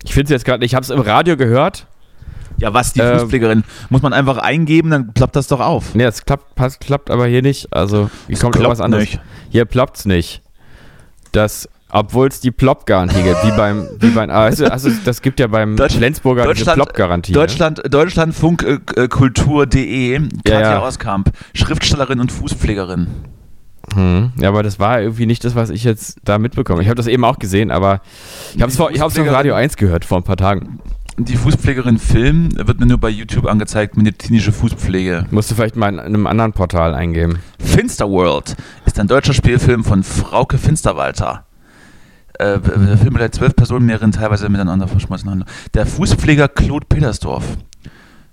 [0.03, 1.87] Ich finde es jetzt gerade, ich habe es im Radio gehört.
[2.57, 3.19] Ja, was, die Ähm.
[3.19, 3.63] Fußpflegerin?
[3.89, 5.95] Muss man einfach eingeben, dann ploppt das doch auf.
[5.95, 7.73] Nee, es klappt, passt, klappt aber hier nicht.
[7.73, 9.05] Also, hier kommt klappt irgendwas anderes.
[9.05, 9.19] nicht.
[9.49, 10.41] Hier ploppt's nicht.
[11.31, 15.47] Das, obwohl es die Plop-Garantie gibt, wie beim, wie beim, also, also das gibt ja
[15.47, 17.31] beim Deutsch- Flensburger diese Deutschland- Plop-Garantie.
[17.31, 17.37] ne?
[17.39, 20.81] Deutschland, Deutschlandfunkkultur.de, Katja ja.
[20.83, 23.07] Oskamp, Schriftstellerin und Fußpflegerin.
[23.93, 24.31] Hm.
[24.39, 26.81] Ja, aber das war irgendwie nicht das, was ich jetzt da mitbekomme.
[26.81, 27.99] Ich habe das eben auch gesehen, aber
[28.55, 30.79] ich habe es vor- ich hab's auf Radio 1 gehört vor ein paar Tagen.
[31.17, 35.27] Die Fußpflegerin Film wird mir nur bei YouTube angezeigt, medizinische Fußpflege.
[35.29, 37.37] Musst du vielleicht mal in einem anderen Portal eingeben.
[37.59, 38.55] Finsterworld
[38.87, 41.45] ist ein deutscher Spielfilm von Frauke Finsterwalter.
[42.39, 45.45] Äh, der Film mit zwölf Personen, mehreren teilweise miteinander verschmolzen.
[45.75, 47.57] Der Fußpfleger Claude Petersdorf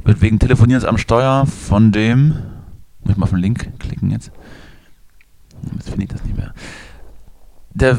[0.02, 2.28] wird wegen Telefonierens am Steuer von dem.
[3.02, 4.32] Muss ich mal auf den Link klicken jetzt?
[5.76, 6.54] Jetzt finde ich das nicht mehr.
[7.72, 7.96] Der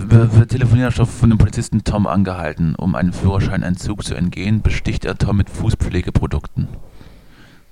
[0.47, 2.75] Telefonierstoff von dem Polizisten Tom angehalten.
[2.75, 6.67] Um einen Führerscheinentzug zu entgehen, besticht er Tom mit Fußpflegeprodukten.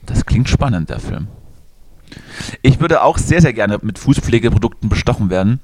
[0.05, 1.27] Das klingt spannend, der Film.
[2.61, 5.59] Ich würde auch sehr, sehr gerne mit Fußpflegeprodukten bestochen werden.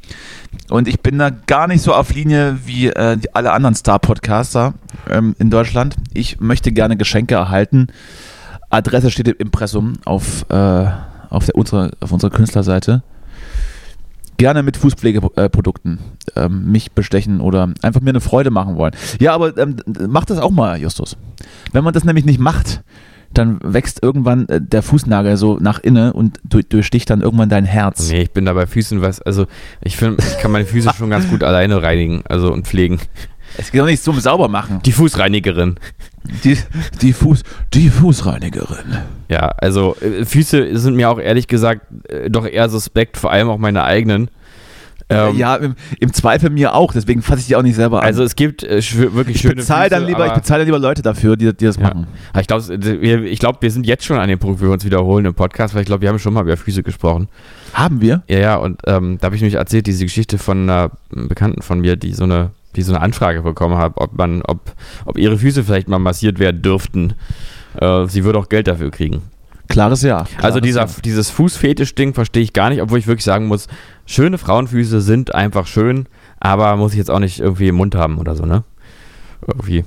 [0.70, 4.74] Und ich bin da gar nicht so auf Linie wie äh, alle anderen Star-Podcaster
[5.10, 5.96] ähm, in Deutschland.
[6.14, 7.88] Ich möchte gerne Geschenke erhalten.
[8.70, 10.88] Adresse steht im Impressum auf, äh,
[11.30, 13.04] auf, der, unsere, auf unserer Künstlerseite.
[14.38, 16.00] Gerne mit Fußpflegeprodukten
[16.36, 18.94] ähm, mich bestechen oder einfach mir eine Freude machen wollen.
[19.20, 19.78] Ja, aber ähm,
[20.08, 21.18] mach das auch mal, Justus.
[21.72, 22.84] Wenn man das nämlich nicht macht,
[23.34, 27.66] dann wächst irgendwann äh, der Fußnagel so nach innen und du, durchsticht dann irgendwann dein
[27.66, 28.10] Herz.
[28.10, 29.48] Nee, ich bin da bei Füßen was, also
[29.82, 33.00] ich finde, ich kann meine Füße schon ganz gut alleine reinigen, also und pflegen.
[33.58, 34.82] Es geht doch nicht zum Saubermachen.
[34.82, 35.76] Die Fußreinigerin.
[36.44, 36.58] Die,
[37.02, 38.98] die, Fuß, die Fußreinigerin.
[39.30, 43.50] Ja, also äh, Füße sind mir auch ehrlich gesagt äh, doch eher suspekt, vor allem
[43.50, 44.30] auch meine eigenen.
[45.08, 48.06] Ähm, ja, im, im Zweifel mir auch, deswegen fasse ich die auch nicht selber an.
[48.06, 48.82] Also es gibt äh,
[49.14, 51.66] wirklich ich schöne bezahle Füße, dann lieber, ich bezahle dann lieber Leute dafür, die, die
[51.66, 51.84] das Ja.
[51.84, 52.08] machen.
[52.34, 52.64] Aber Ich glaube,
[53.02, 55.76] wir, glaub, wir sind jetzt schon an dem Punkt, wo wir uns wiederholen im Podcast,
[55.76, 57.28] weil ich glaube, wir haben schon mal über Füße gesprochen.
[57.74, 58.24] Haben wir?
[58.28, 61.82] Ja, ja, und ähm, da habe ich nämlich erzählt, diese Geschichte von einer Bekannten von
[61.82, 64.74] mir, die so eine, die so eine Anfrage bekommen hat, ob man, ob,
[65.06, 67.14] ob ihre Füße vielleicht mal massiert werden dürften.
[67.80, 69.22] Äh, sie würde auch Geld dafür kriegen.
[69.68, 70.20] Klares Ja.
[70.20, 70.92] also Klares dieser, Ja.
[71.04, 73.68] dieses Fußfetisch-Ding verstehe ich gar nicht, obwohl ich wirklich sagen muss,
[74.06, 76.08] schöne Frauenfüße sind einfach schön,
[76.40, 78.64] aber muss ich jetzt auch nicht irgendwie im Mund haben oder so, ne?
[79.48, 79.84] Irgendwie.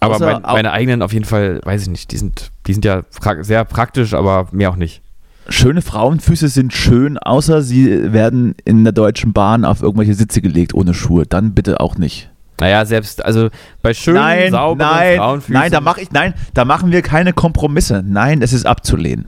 [0.00, 3.02] Aber mein, meine eigenen auf jeden Fall, weiß ich nicht, die sind, die sind ja
[3.20, 5.00] pra sehr praktisch, aber mehr auch nicht.
[5.48, 10.74] Schöne Frauenfüße sind schön, außer sie werden in der Deutschen Bahn auf irgendwelche Sitze gelegt
[10.74, 11.26] ohne Schuhe.
[11.26, 12.30] Dann bitte auch nicht.
[12.60, 13.50] Naja, selbst, also
[13.82, 15.54] bei schönen, nein, sauberen nein, Frauenfüßen.
[15.54, 18.02] nein, da mache ich, nein, da machen wir keine Kompromisse.
[18.06, 19.26] Nein, es ist abzulehnen.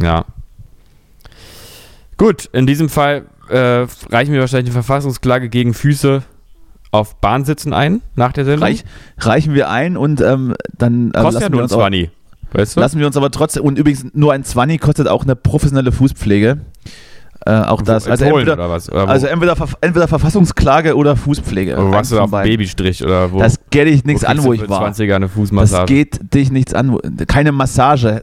[0.00, 0.24] Ja.
[2.16, 6.22] Gut, in diesem Fall äh, reichen wir wahrscheinlich eine Verfassungsklage gegen Füße
[6.92, 8.64] auf Bahnsitzen ein, nach der Sendung.
[8.64, 8.84] Reich,
[9.18, 12.10] reichen wir ein und ähm, dann äh, Kostet ja nur uns aber, 20.
[12.52, 12.80] Weißt du?
[12.80, 16.58] lassen wir uns aber trotzdem, und übrigens nur ein 20 kostet auch eine professionelle Fußpflege.
[17.46, 18.06] Äh, auch das.
[18.06, 18.92] Also Polen entweder, oder?
[18.92, 21.72] Oder also entweder, entweder Verfassungsklage oder Fußpflege.
[21.78, 22.52] Oder warst du von auf beiden.
[22.52, 23.38] Babystrich oder wo?
[23.38, 24.86] Das geht dich nichts an, wo ich war.
[24.90, 25.86] 20er eine Das Fußmassage.
[25.86, 26.98] geht dich nichts an.
[27.26, 28.22] Keine Massage.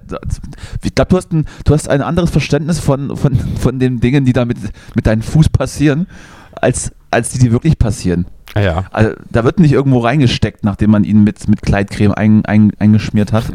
[0.84, 4.24] Ich glaube, du, hast ein- du hast ein anderes Verständnis von, von, von den Dingen,
[4.24, 4.58] die da mit,
[4.94, 6.06] mit deinem Fuß passieren,
[6.54, 8.28] als, als die, die wirklich passieren.
[8.54, 8.84] Ah, ja.
[8.92, 13.34] Also, da wird nicht irgendwo reingesteckt, nachdem man ihn mit, mit Kleidcreme ein, ein, eingeschmiert
[13.34, 13.46] hat.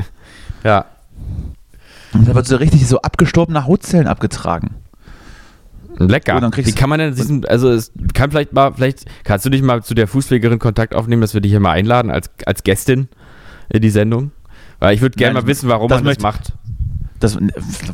[0.65, 0.87] Ja.
[2.13, 4.75] Und da wird so richtig so abgestorbene Hautzellen abgetragen.
[5.97, 6.41] Lecker.
[6.43, 9.63] Oh, Wie kann man denn diesen, also es kann vielleicht mal, vielleicht kannst du dich
[9.63, 13.09] mal zu der Fußpflegerin Kontakt aufnehmen, dass wir dich hier mal einladen als, als Gästin
[13.69, 14.33] in die Sendung?
[14.79, 16.53] Weil ich würde gerne mal wissen, warum das man das möchte- macht.
[17.23, 17.39] Das,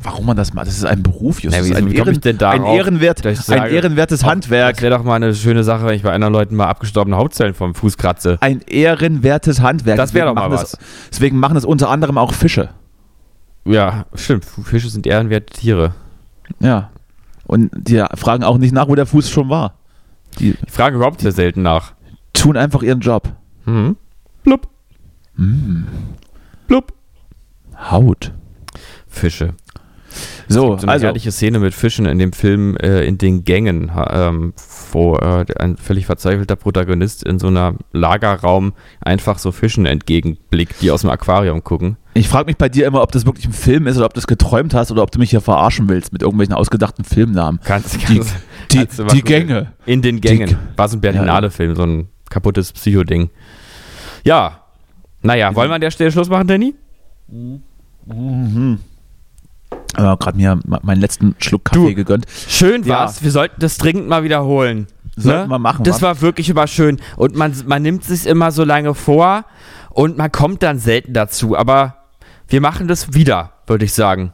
[0.03, 1.68] warum man das macht, das ist ein Beruf, Justus.
[1.68, 4.76] Wie- ein, darauf, ein, Ehrenwert, dass ich ein sage, ehrenwertes Handwerk.
[4.76, 7.53] Das wäre doch mal eine schöne Sache, wenn ich bei anderen Leuten mal abgestorbene Hautzellen
[7.55, 8.39] vom Fuß kratze.
[8.41, 9.97] Ein ehrenwertes Handwerk.
[9.99, 10.70] Das wär Deswegen doch mal machen was.
[10.72, 12.70] Das, deswegen machen das unter anderem auch Fische.
[13.64, 14.45] Ja, stimmt.
[14.45, 15.95] Fische sind ehrenwerte Tiere.
[16.61, 16.91] Ja.
[17.47, 19.74] Und die fragen auch nicht nach, wo der Fuß schon war.
[20.39, 21.93] Die Ich frage überhaupt sehr selten nach.
[22.33, 23.29] tun einfach ihren Job.
[23.66, 23.97] Mhm.
[24.43, 24.68] Blub.
[26.66, 26.93] Blub.
[27.91, 28.33] Haut.
[29.19, 29.55] Fische.
[30.49, 33.91] So, So eine also, herrliche Szene mit Fischen in dem Film äh, in den Gängen,
[34.11, 34.55] ähm,
[34.91, 40.91] wo äh, ein völlig verzweifelter Protagonist in so einer Lagerraum einfach so Fischen entgegenblickt, die
[40.91, 41.99] aus dem Aquarium gucken.
[42.14, 44.21] ich frage mich bei dir immer, ob das wirklich ein Film ist oder ob du
[44.21, 47.61] es geträumt hast oder ob du mich hier verarschen willst mit irgendwelchen ausgedachten Filmnamen.
[47.62, 48.35] Kannst, Die, kannst,
[48.73, 49.47] die, kannst die googeln.
[49.49, 49.73] Gänge.
[49.85, 50.49] In den Gängen.
[50.49, 53.29] Die- War so ein Berlinale-Film, so ein kaputtes Psycho-Ding.
[54.25, 54.62] Ja.
[55.21, 56.75] Naja, wollen wir an der Stelle Schluss machen, Danny?
[59.97, 61.95] Äh, gerade mir meinen letzten Schluck Kaffee Du.
[61.95, 62.27] gegönnt.
[62.49, 63.01] Schön Ja.
[63.01, 63.23] war's.
[63.23, 64.87] Wir sollten das dringend mal wiederholen.
[65.16, 66.09] Sollten wir machen, Das wa?
[66.09, 66.99] war wirklich immer schön.
[67.16, 69.45] Und man, man nimmt sich immer so lange vor
[69.91, 71.57] und man kommt dann selten dazu.
[71.57, 71.97] Aber
[72.47, 74.33] wir machen das wieder, würde ich sagen.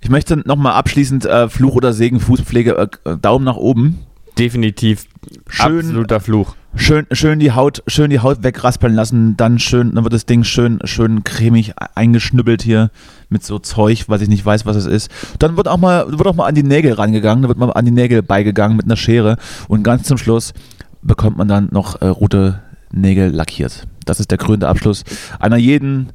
[0.00, 4.06] Ich möchte nochmal abschließend äh, Fluch oder Segen Fußpflege, äh, Daumen nach oben.
[4.40, 5.04] Definitiv
[5.48, 6.56] Schön- absoluter Fluch.
[6.74, 10.44] Schön, schön die Haut, schön die Haut wegraspeln lassen, dann schön, dann wird das Ding
[10.44, 12.90] schön, schön cremig eingeschnüppelt hier
[13.28, 15.10] mit so Zeug, was ich nicht weiß, was es ist.
[15.40, 17.84] Dann wird auch mal, wird auch mal an die Nägel rangegangen, da wird mal an
[17.84, 19.36] die Nägel beigegangen mit einer Schere
[19.68, 20.54] und ganz zum Schluss
[21.02, 22.62] bekommt man dann noch äh, rote
[22.92, 23.86] Nägel lackiert.
[24.06, 25.04] Das ist der krönende Abschluss
[25.38, 26.12] einer jeden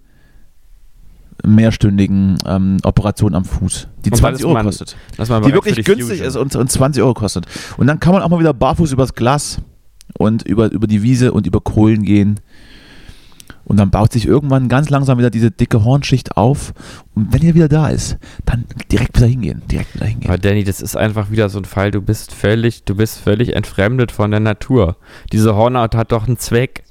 [1.43, 5.43] mehrstündigen ähm, Operation am Fuß, die Und 20 dass Euro man- kostet man die bereit
[5.45, 6.27] für wirklich die günstig Fusion.
[6.27, 7.45] ist und, und 20 Euro kostet.
[7.77, 9.59] Und dann kann man auch mal wieder barfuß übers Glas
[10.17, 12.39] und über, über die Wiese und über Kohlen gehen.
[13.67, 16.73] Und dann baut sich irgendwann ganz langsam wieder diese dicke Hornschicht auf.
[17.15, 19.63] Und wenn er wieder da ist, dann direkt wieder hingehen.
[19.71, 20.29] Direkt wieder hingehen.
[20.29, 21.89] Aber Danny, das ist einfach wieder so ein Fall.
[21.89, 24.97] Du bist völlig, du bist völlig entfremdet von der Natur.
[25.31, 26.83] Diese Hornhaut hat doch einen Zweck.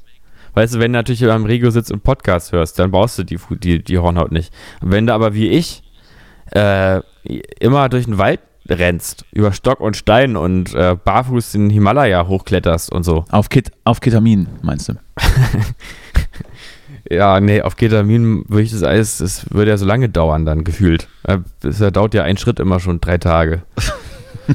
[0.54, 3.38] Weißt du, wenn du natürlich beim Regio sitzt und Podcast hörst, dann brauchst du die,
[3.50, 4.52] die, die Hornhaut nicht.
[4.80, 5.82] Wenn du aber wie ich
[6.52, 7.00] äh,
[7.60, 12.92] immer durch den Wald rennst, über Stock und Stein und äh, barfuß den Himalaya hochkletterst
[12.92, 13.24] und so.
[13.30, 14.94] Auf, Kit, auf Ketamin, meinst du?
[17.10, 20.64] Ja, nee, auf Ketamin würde ich das alles, das würde ja so lange dauern dann
[20.64, 21.06] gefühlt.
[21.24, 23.62] Äh, Das dauert ja ein Schritt immer schon drei Tage.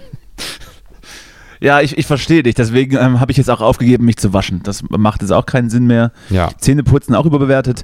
[1.61, 2.55] Ja, ich, ich verstehe dich.
[2.55, 4.61] Deswegen ähm, habe ich jetzt auch aufgegeben, mich zu waschen.
[4.63, 6.11] Das macht jetzt auch keinen Sinn mehr.
[6.29, 6.49] Ja.
[6.57, 7.83] Zähneputzen auch überbewertet.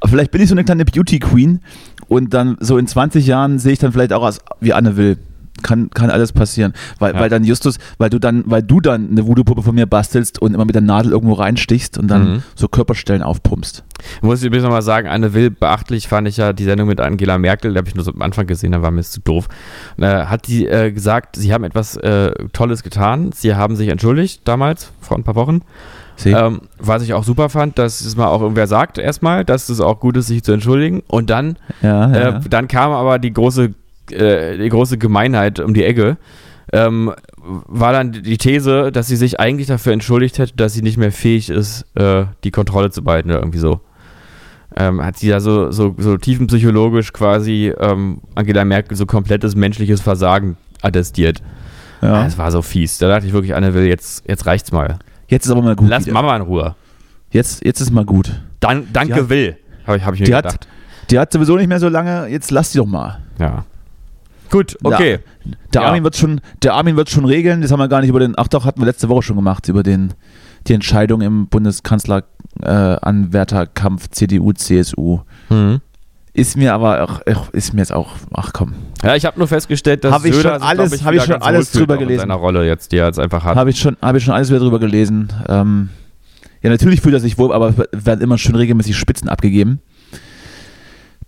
[0.00, 1.60] Aber vielleicht bin ich so eine kleine Beauty Queen
[2.08, 5.18] und dann so in 20 Jahren sehe ich dann vielleicht auch aus wie Anne Will.
[5.62, 6.72] Kann, kann alles passieren.
[6.98, 7.20] Weil, Ja.
[7.20, 10.54] weil dann Justus, weil du dann, weil du dann eine Voodoo-Puppe von mir bastelst und
[10.54, 12.42] immer mit der Nadel irgendwo reinstichst und dann Mhm.
[12.54, 13.84] so Körperstellen aufpumpst.
[14.22, 17.38] Muss ich übrigens nochmal sagen, Anne Will, beachtlich fand ich ja die Sendung mit Angela
[17.38, 19.48] Merkel, die habe ich nur so am Anfang gesehen, da war mir das zu doof.
[19.98, 24.42] Äh, hat die äh, gesagt, sie haben etwas äh, Tolles getan, sie haben sich entschuldigt
[24.44, 25.62] damals, vor ein paar Wochen.
[26.24, 29.80] Ähm, was ich auch super fand, dass es mal auch irgendwer sagt, erstmal, dass es
[29.80, 31.02] auch gut ist, sich zu entschuldigen.
[31.08, 32.40] Und dann, ja, ja, äh, ja.
[32.48, 33.74] dann kam aber die große,
[34.12, 36.16] äh, die große Gemeinheit um die Ecke.
[36.72, 40.96] Ähm, war dann die These, dass sie sich eigentlich dafür entschuldigt hätte, dass sie nicht
[40.98, 43.80] mehr fähig ist, äh, die Kontrolle zu behalten oder irgendwie so.
[44.76, 50.00] Ähm, hat sie ja so, so, so tiefenpsychologisch quasi ähm, Angela Merkel so komplettes menschliches
[50.00, 51.40] Versagen attestiert.
[52.02, 52.24] ja.
[52.24, 52.98] Das war so fies.
[52.98, 54.98] Da dachte ich wirklich, Anne will, jetzt, jetzt reicht's mal.
[55.28, 55.88] Jetzt ist aber mal gut.
[55.88, 56.14] Lass wieder.
[56.14, 56.74] Mama in Ruhe.
[57.30, 58.40] Jetzt, jetzt ist mal gut.
[58.60, 60.52] Dan danke Die Will, habe ich, hab ich mir Die gedacht.
[60.54, 60.68] hat,
[61.10, 63.20] die hat sowieso nicht mehr so lange, jetzt lass die doch mal.
[63.38, 63.64] ja.
[64.50, 65.18] Gut, okay.
[65.74, 65.88] Der Ja.
[65.88, 67.62] Armin wird schon, der Armin wird schon regeln.
[67.62, 68.34] Das haben wir gar nicht über den.
[68.36, 70.14] Ach doch, hatten wir letzte Woche schon gemacht über den
[70.66, 75.20] die Entscheidung im Bundeskanzler-Anwärterkampf CDU CSU.
[75.48, 75.80] Mhm.
[76.32, 78.10] Ist mir aber auch, ach, ist mir jetzt auch.
[78.34, 81.14] Ach komm, Ja, ich habe nur festgestellt, dass Hab ich Söder schon alles- glaub hab
[81.14, 82.20] ich schon alles drüber gelesen.
[82.20, 83.56] seiner Rolle jetzt, die er jetzt einfach hat.
[83.56, 85.32] habe ich schon, habe ich schon alles wieder drüber gelesen.
[85.48, 85.88] Ähm,
[86.62, 89.80] ja, natürlich fühlt er sich wohl, aber werden immer schön regelmäßig Spitzen abgegeben.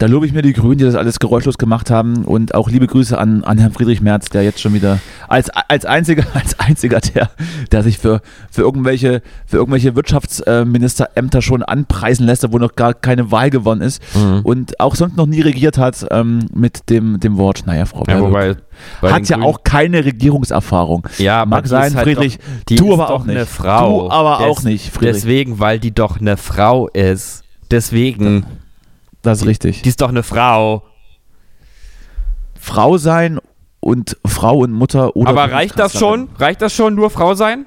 [0.01, 2.24] Da lobe ich mir die Grünen, die das alles geräuschlos gemacht haben.
[2.24, 5.84] Und auch liebe Grüße an, an Herrn Friedrich Merz, der jetzt schon wieder als, als
[5.84, 7.30] einziger, als einziger, der,
[7.72, 13.32] der sich für, für irgendwelche, für irgendwelche Wirtschaftsministerämter schon anpreisen lässt, obwohl noch gar keine
[13.32, 14.01] Wahl gewonnen ist.
[14.14, 14.40] Mhm.
[14.44, 18.20] Und auch sonst noch nie regiert hat ähm, mit dem, dem Wort, naja, Frau ja,
[18.20, 18.55] wobei,
[19.01, 21.09] bei hat ja Grünen- auch keine Regierungserfahrung.
[21.18, 22.38] Ja, Mag sein, halt Friedrich.
[22.38, 23.36] Doch, die du aber auch nicht.
[23.36, 24.03] Eine Frau.
[24.03, 25.16] Du aber auch nicht, Friedrich.
[25.16, 27.42] Deswegen, weil die doch eine Frau ist.
[27.72, 28.46] Deswegen.
[29.29, 29.83] Das ist richtig.
[29.83, 30.85] Die ist doch eine Frau.
[32.59, 33.39] Frau sein
[33.79, 36.31] und Frau und Mutter oder aber reicht das schon?
[36.39, 37.66] Reicht das schon, nur Frau sein?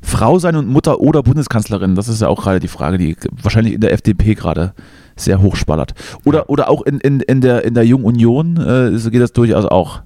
[0.00, 3.74] Frau sein und Mutter oder Bundeskanzlerin, das ist ja auch gerade die Frage, die wahrscheinlich
[3.74, 4.72] in der FDP gerade
[5.14, 5.92] sehr hochspallert.
[6.24, 9.34] Oder, oder auch in, in, in der, in der Jungen Union äh, so geht das
[9.34, 10.00] durchaus auch.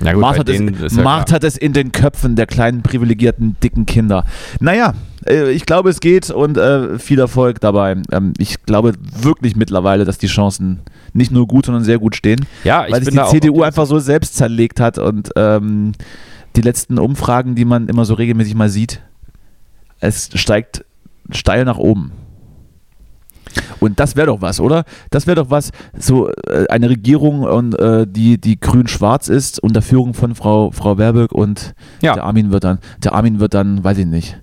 [0.00, 4.24] Na Mars, hat es, Mars hat es in den Köpfen der kleinen, privilegierten, dicken Kinder.
[4.60, 4.94] Naja,
[5.26, 7.96] ich glaube, es geht und äh, viel Erfolg dabei.
[8.10, 10.80] Ähm, ich glaube wirklich mittlerweile, dass die Chancen
[11.12, 12.46] nicht nur gut, sondern sehr gut stehen.
[12.64, 15.92] Ja, ich weil sich die CDU einfach so selbst zerlegt hat und ähm,
[16.56, 19.02] die letzten Umfragen, die man immer so regelmäßig mal sieht,
[20.00, 20.84] es steigt
[21.30, 22.12] steil nach oben.
[23.80, 24.84] Und das wäre doch was, oder?
[25.10, 29.82] Das wäre doch was, so äh, eine Regierung, und, äh, die, die grün-schwarz ist, unter
[29.82, 32.14] Führung von Frau, Frau Baerbock und Ja.
[32.14, 34.40] der Armin wird dann, der Armin wird dann, weiß ich nicht,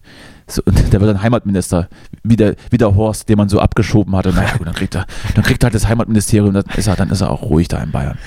[0.48, 1.90] so, und der wird dann Heimatminister,
[2.24, 4.34] wie der, wie der Horst, den man so abgeschoben hatte.
[4.34, 7.10] Naja, gut, dann kriegt er, dann kriegt er halt das Heimatministerium, dann ist er, dann
[7.10, 8.18] ist er auch ruhig da in Bayern.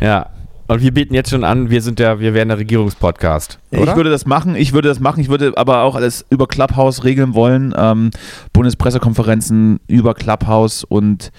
[0.00, 0.30] Ja.
[0.66, 3.58] Und wir bieten jetzt schon an, wir sind der, wir wären der Regierungspodcast.
[3.70, 3.82] Oder?
[3.82, 7.04] Ich würde das machen, ich würde das machen, ich würde aber auch alles über Clubhouse
[7.04, 7.74] regeln wollen.
[7.76, 8.10] Ähm,
[8.54, 11.32] Bundespressekonferenzen über Clubhouse und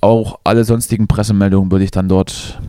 [0.00, 2.60] auch alle sonstigen Pressemeldungen würde ich dann dort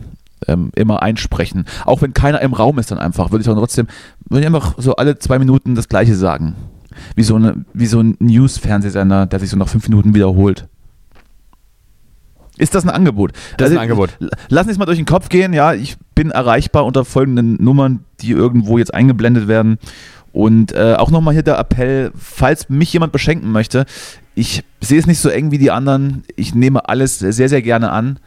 [0.48, 1.66] ähm, immer einsprechen.
[1.84, 3.86] Auch wenn keiner im Raum ist, dann einfach, würde ich auch trotzdem,
[4.28, 6.56] würde ich einfach so alle zwei Minuten das Gleiche sagen.
[7.14, 10.68] Wie so, eine, wie so ein News-Fernsehsender, der sich so nach fünf Minuten wiederholt.
[12.58, 13.32] Ist das ein Angebot?
[13.56, 14.30] Das ist ein Also, Angebot.
[14.48, 15.52] Lass uns mal durch den Kopf gehen.
[15.54, 19.78] Ja, ich bin erreichbar unter folgenden Nummern, die irgendwo jetzt eingeblendet werden.
[20.32, 23.86] Und äh, auch nochmal hier der Appell, falls mich jemand beschenken möchte,
[24.34, 26.22] ich sehe es nicht so eng wie die anderen.
[26.36, 28.18] Ich nehme alles sehr, sehr gerne an.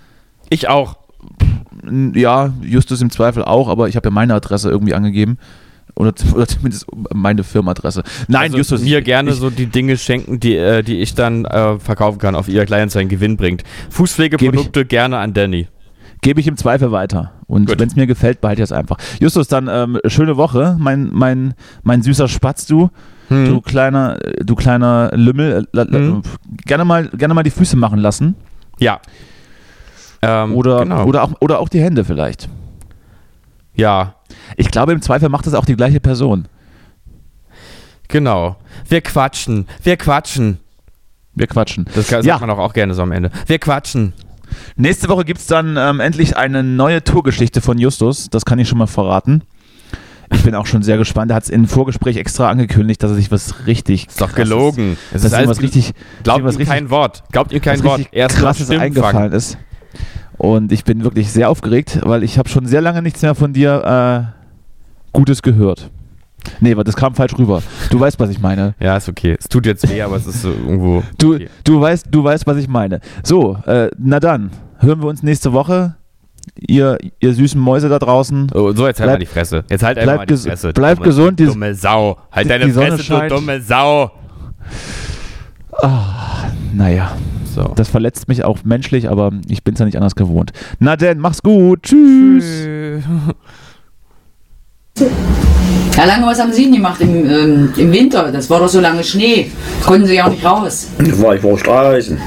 [0.49, 0.97] Ich auch.
[2.13, 5.37] Ja, Justus im Zweifel auch, aber ich habe ja meine Adresse irgendwie angegeben.
[5.95, 8.03] Oder, oder zumindest meine Firmenadresse.
[8.27, 8.81] Nein, also Justus.
[8.81, 12.17] mir ich- gerne ich, so die Dinge schenken, die, äh, die ich dann äh, verkaufen
[12.17, 13.63] kann, auf ihr Kleinanzeigen Gewinn bringt.
[13.91, 15.67] Fußpflegeprodukte gerne an Danny.
[16.21, 17.33] Gebe ich im Zweifel weiter.
[17.47, 18.97] Und wenn es mir gefällt, behalte ich es einfach.
[19.19, 22.89] Justus, dann ähm, schöne Woche, mein, mein, mein süßer Spatz, du.
[23.27, 23.45] Hm.
[23.45, 25.63] Du kleiner, du kleiner Lümmel.
[25.73, 26.21] Äh, la- Mhm.
[26.65, 28.35] gerne, mal, gerne mal die Füße machen lassen.
[28.79, 28.99] Ja.
[30.21, 31.05] Ähm, Oder, genau.
[31.05, 32.47] oder, auch, oder auch die Hände vielleicht.
[33.75, 34.15] ja,
[34.57, 36.47] Ich glaube, im Zweifel macht das auch die gleiche Person.
[38.07, 38.55] genau.
[38.87, 39.67] Wir quatschen.
[39.81, 40.59] Wir quatschen.
[41.35, 41.85] Wir quatschen.
[41.95, 42.33] Das kann, Ja.
[42.35, 43.31] sagt man auch, auch gerne so am Ende.
[43.47, 44.13] Wir quatschen.
[44.75, 48.29] Nächste Woche gibt es dann ähm, endlich eine neue Tourgeschichte von Justus.
[48.29, 49.41] Das kann ich schon mal verraten.
[50.31, 51.31] Ich bin auch schon sehr gespannt.
[51.31, 54.07] Er hat es im Vorgespräch extra angekündigt, dass er sich was richtig.
[54.07, 54.97] Ist doch gelogen.
[55.11, 55.93] Es ist alles was richtig,
[56.23, 57.23] Glaubt ihm richtig kein Wort.
[57.31, 58.01] Glaubt ihm kein Wort.
[58.11, 59.57] Er ist krasses eingefallen ist.
[60.37, 63.53] Und ich bin wirklich sehr aufgeregt, weil ich habe schon sehr lange nichts mehr von
[63.53, 64.42] dir äh,
[65.13, 65.89] Gutes gehört.
[66.59, 67.63] Nee, aber das kam falsch rüber.
[67.89, 68.73] Du weißt, was ich meine.
[68.79, 69.35] Ja, ist okay.
[69.39, 71.01] Es tut jetzt weh, aber es ist so irgendwo.
[71.17, 71.47] Du, okay.
[71.63, 72.99] du, weißt, du weißt, was ich meine.
[73.23, 75.95] So, äh, na dann, hören wir uns nächste Woche.
[76.59, 78.51] Ihr, ihr süßen Mäuse da draußen.
[78.53, 79.63] Oh, so, jetzt halt Bleib- mal die Fresse.
[79.69, 80.73] Jetzt halt bleib einfach mal die Fresse.
[80.73, 82.17] bleib dumme, gesund, die- Dumme Sau.
[82.31, 83.31] Halt die- deine die Sonne Fresse, du scheint.
[83.31, 84.11] dumme Sau.
[86.73, 87.15] Naja,
[87.45, 87.71] So.
[87.75, 90.51] das verletzt mich auch menschlich, aber ich bin es ja nicht anders gewohnt.
[90.79, 91.83] Na denn, mach's gut.
[91.83, 92.67] Tschüss.
[94.95, 98.31] Herr Lange, was haben Sie denn gemacht im, ähm, im Winter?
[98.31, 99.49] Das war doch so lange Schnee.
[99.83, 100.87] Konnten Sie ja auch nicht raus.
[100.99, 102.19] Da war ich war Straßen.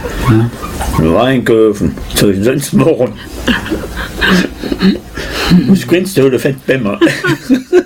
[0.98, 1.96] Nur einkaufen.
[2.14, 3.12] Soll ich sonst machen?
[5.68, 6.98] Was grinst du, fett Bämmer?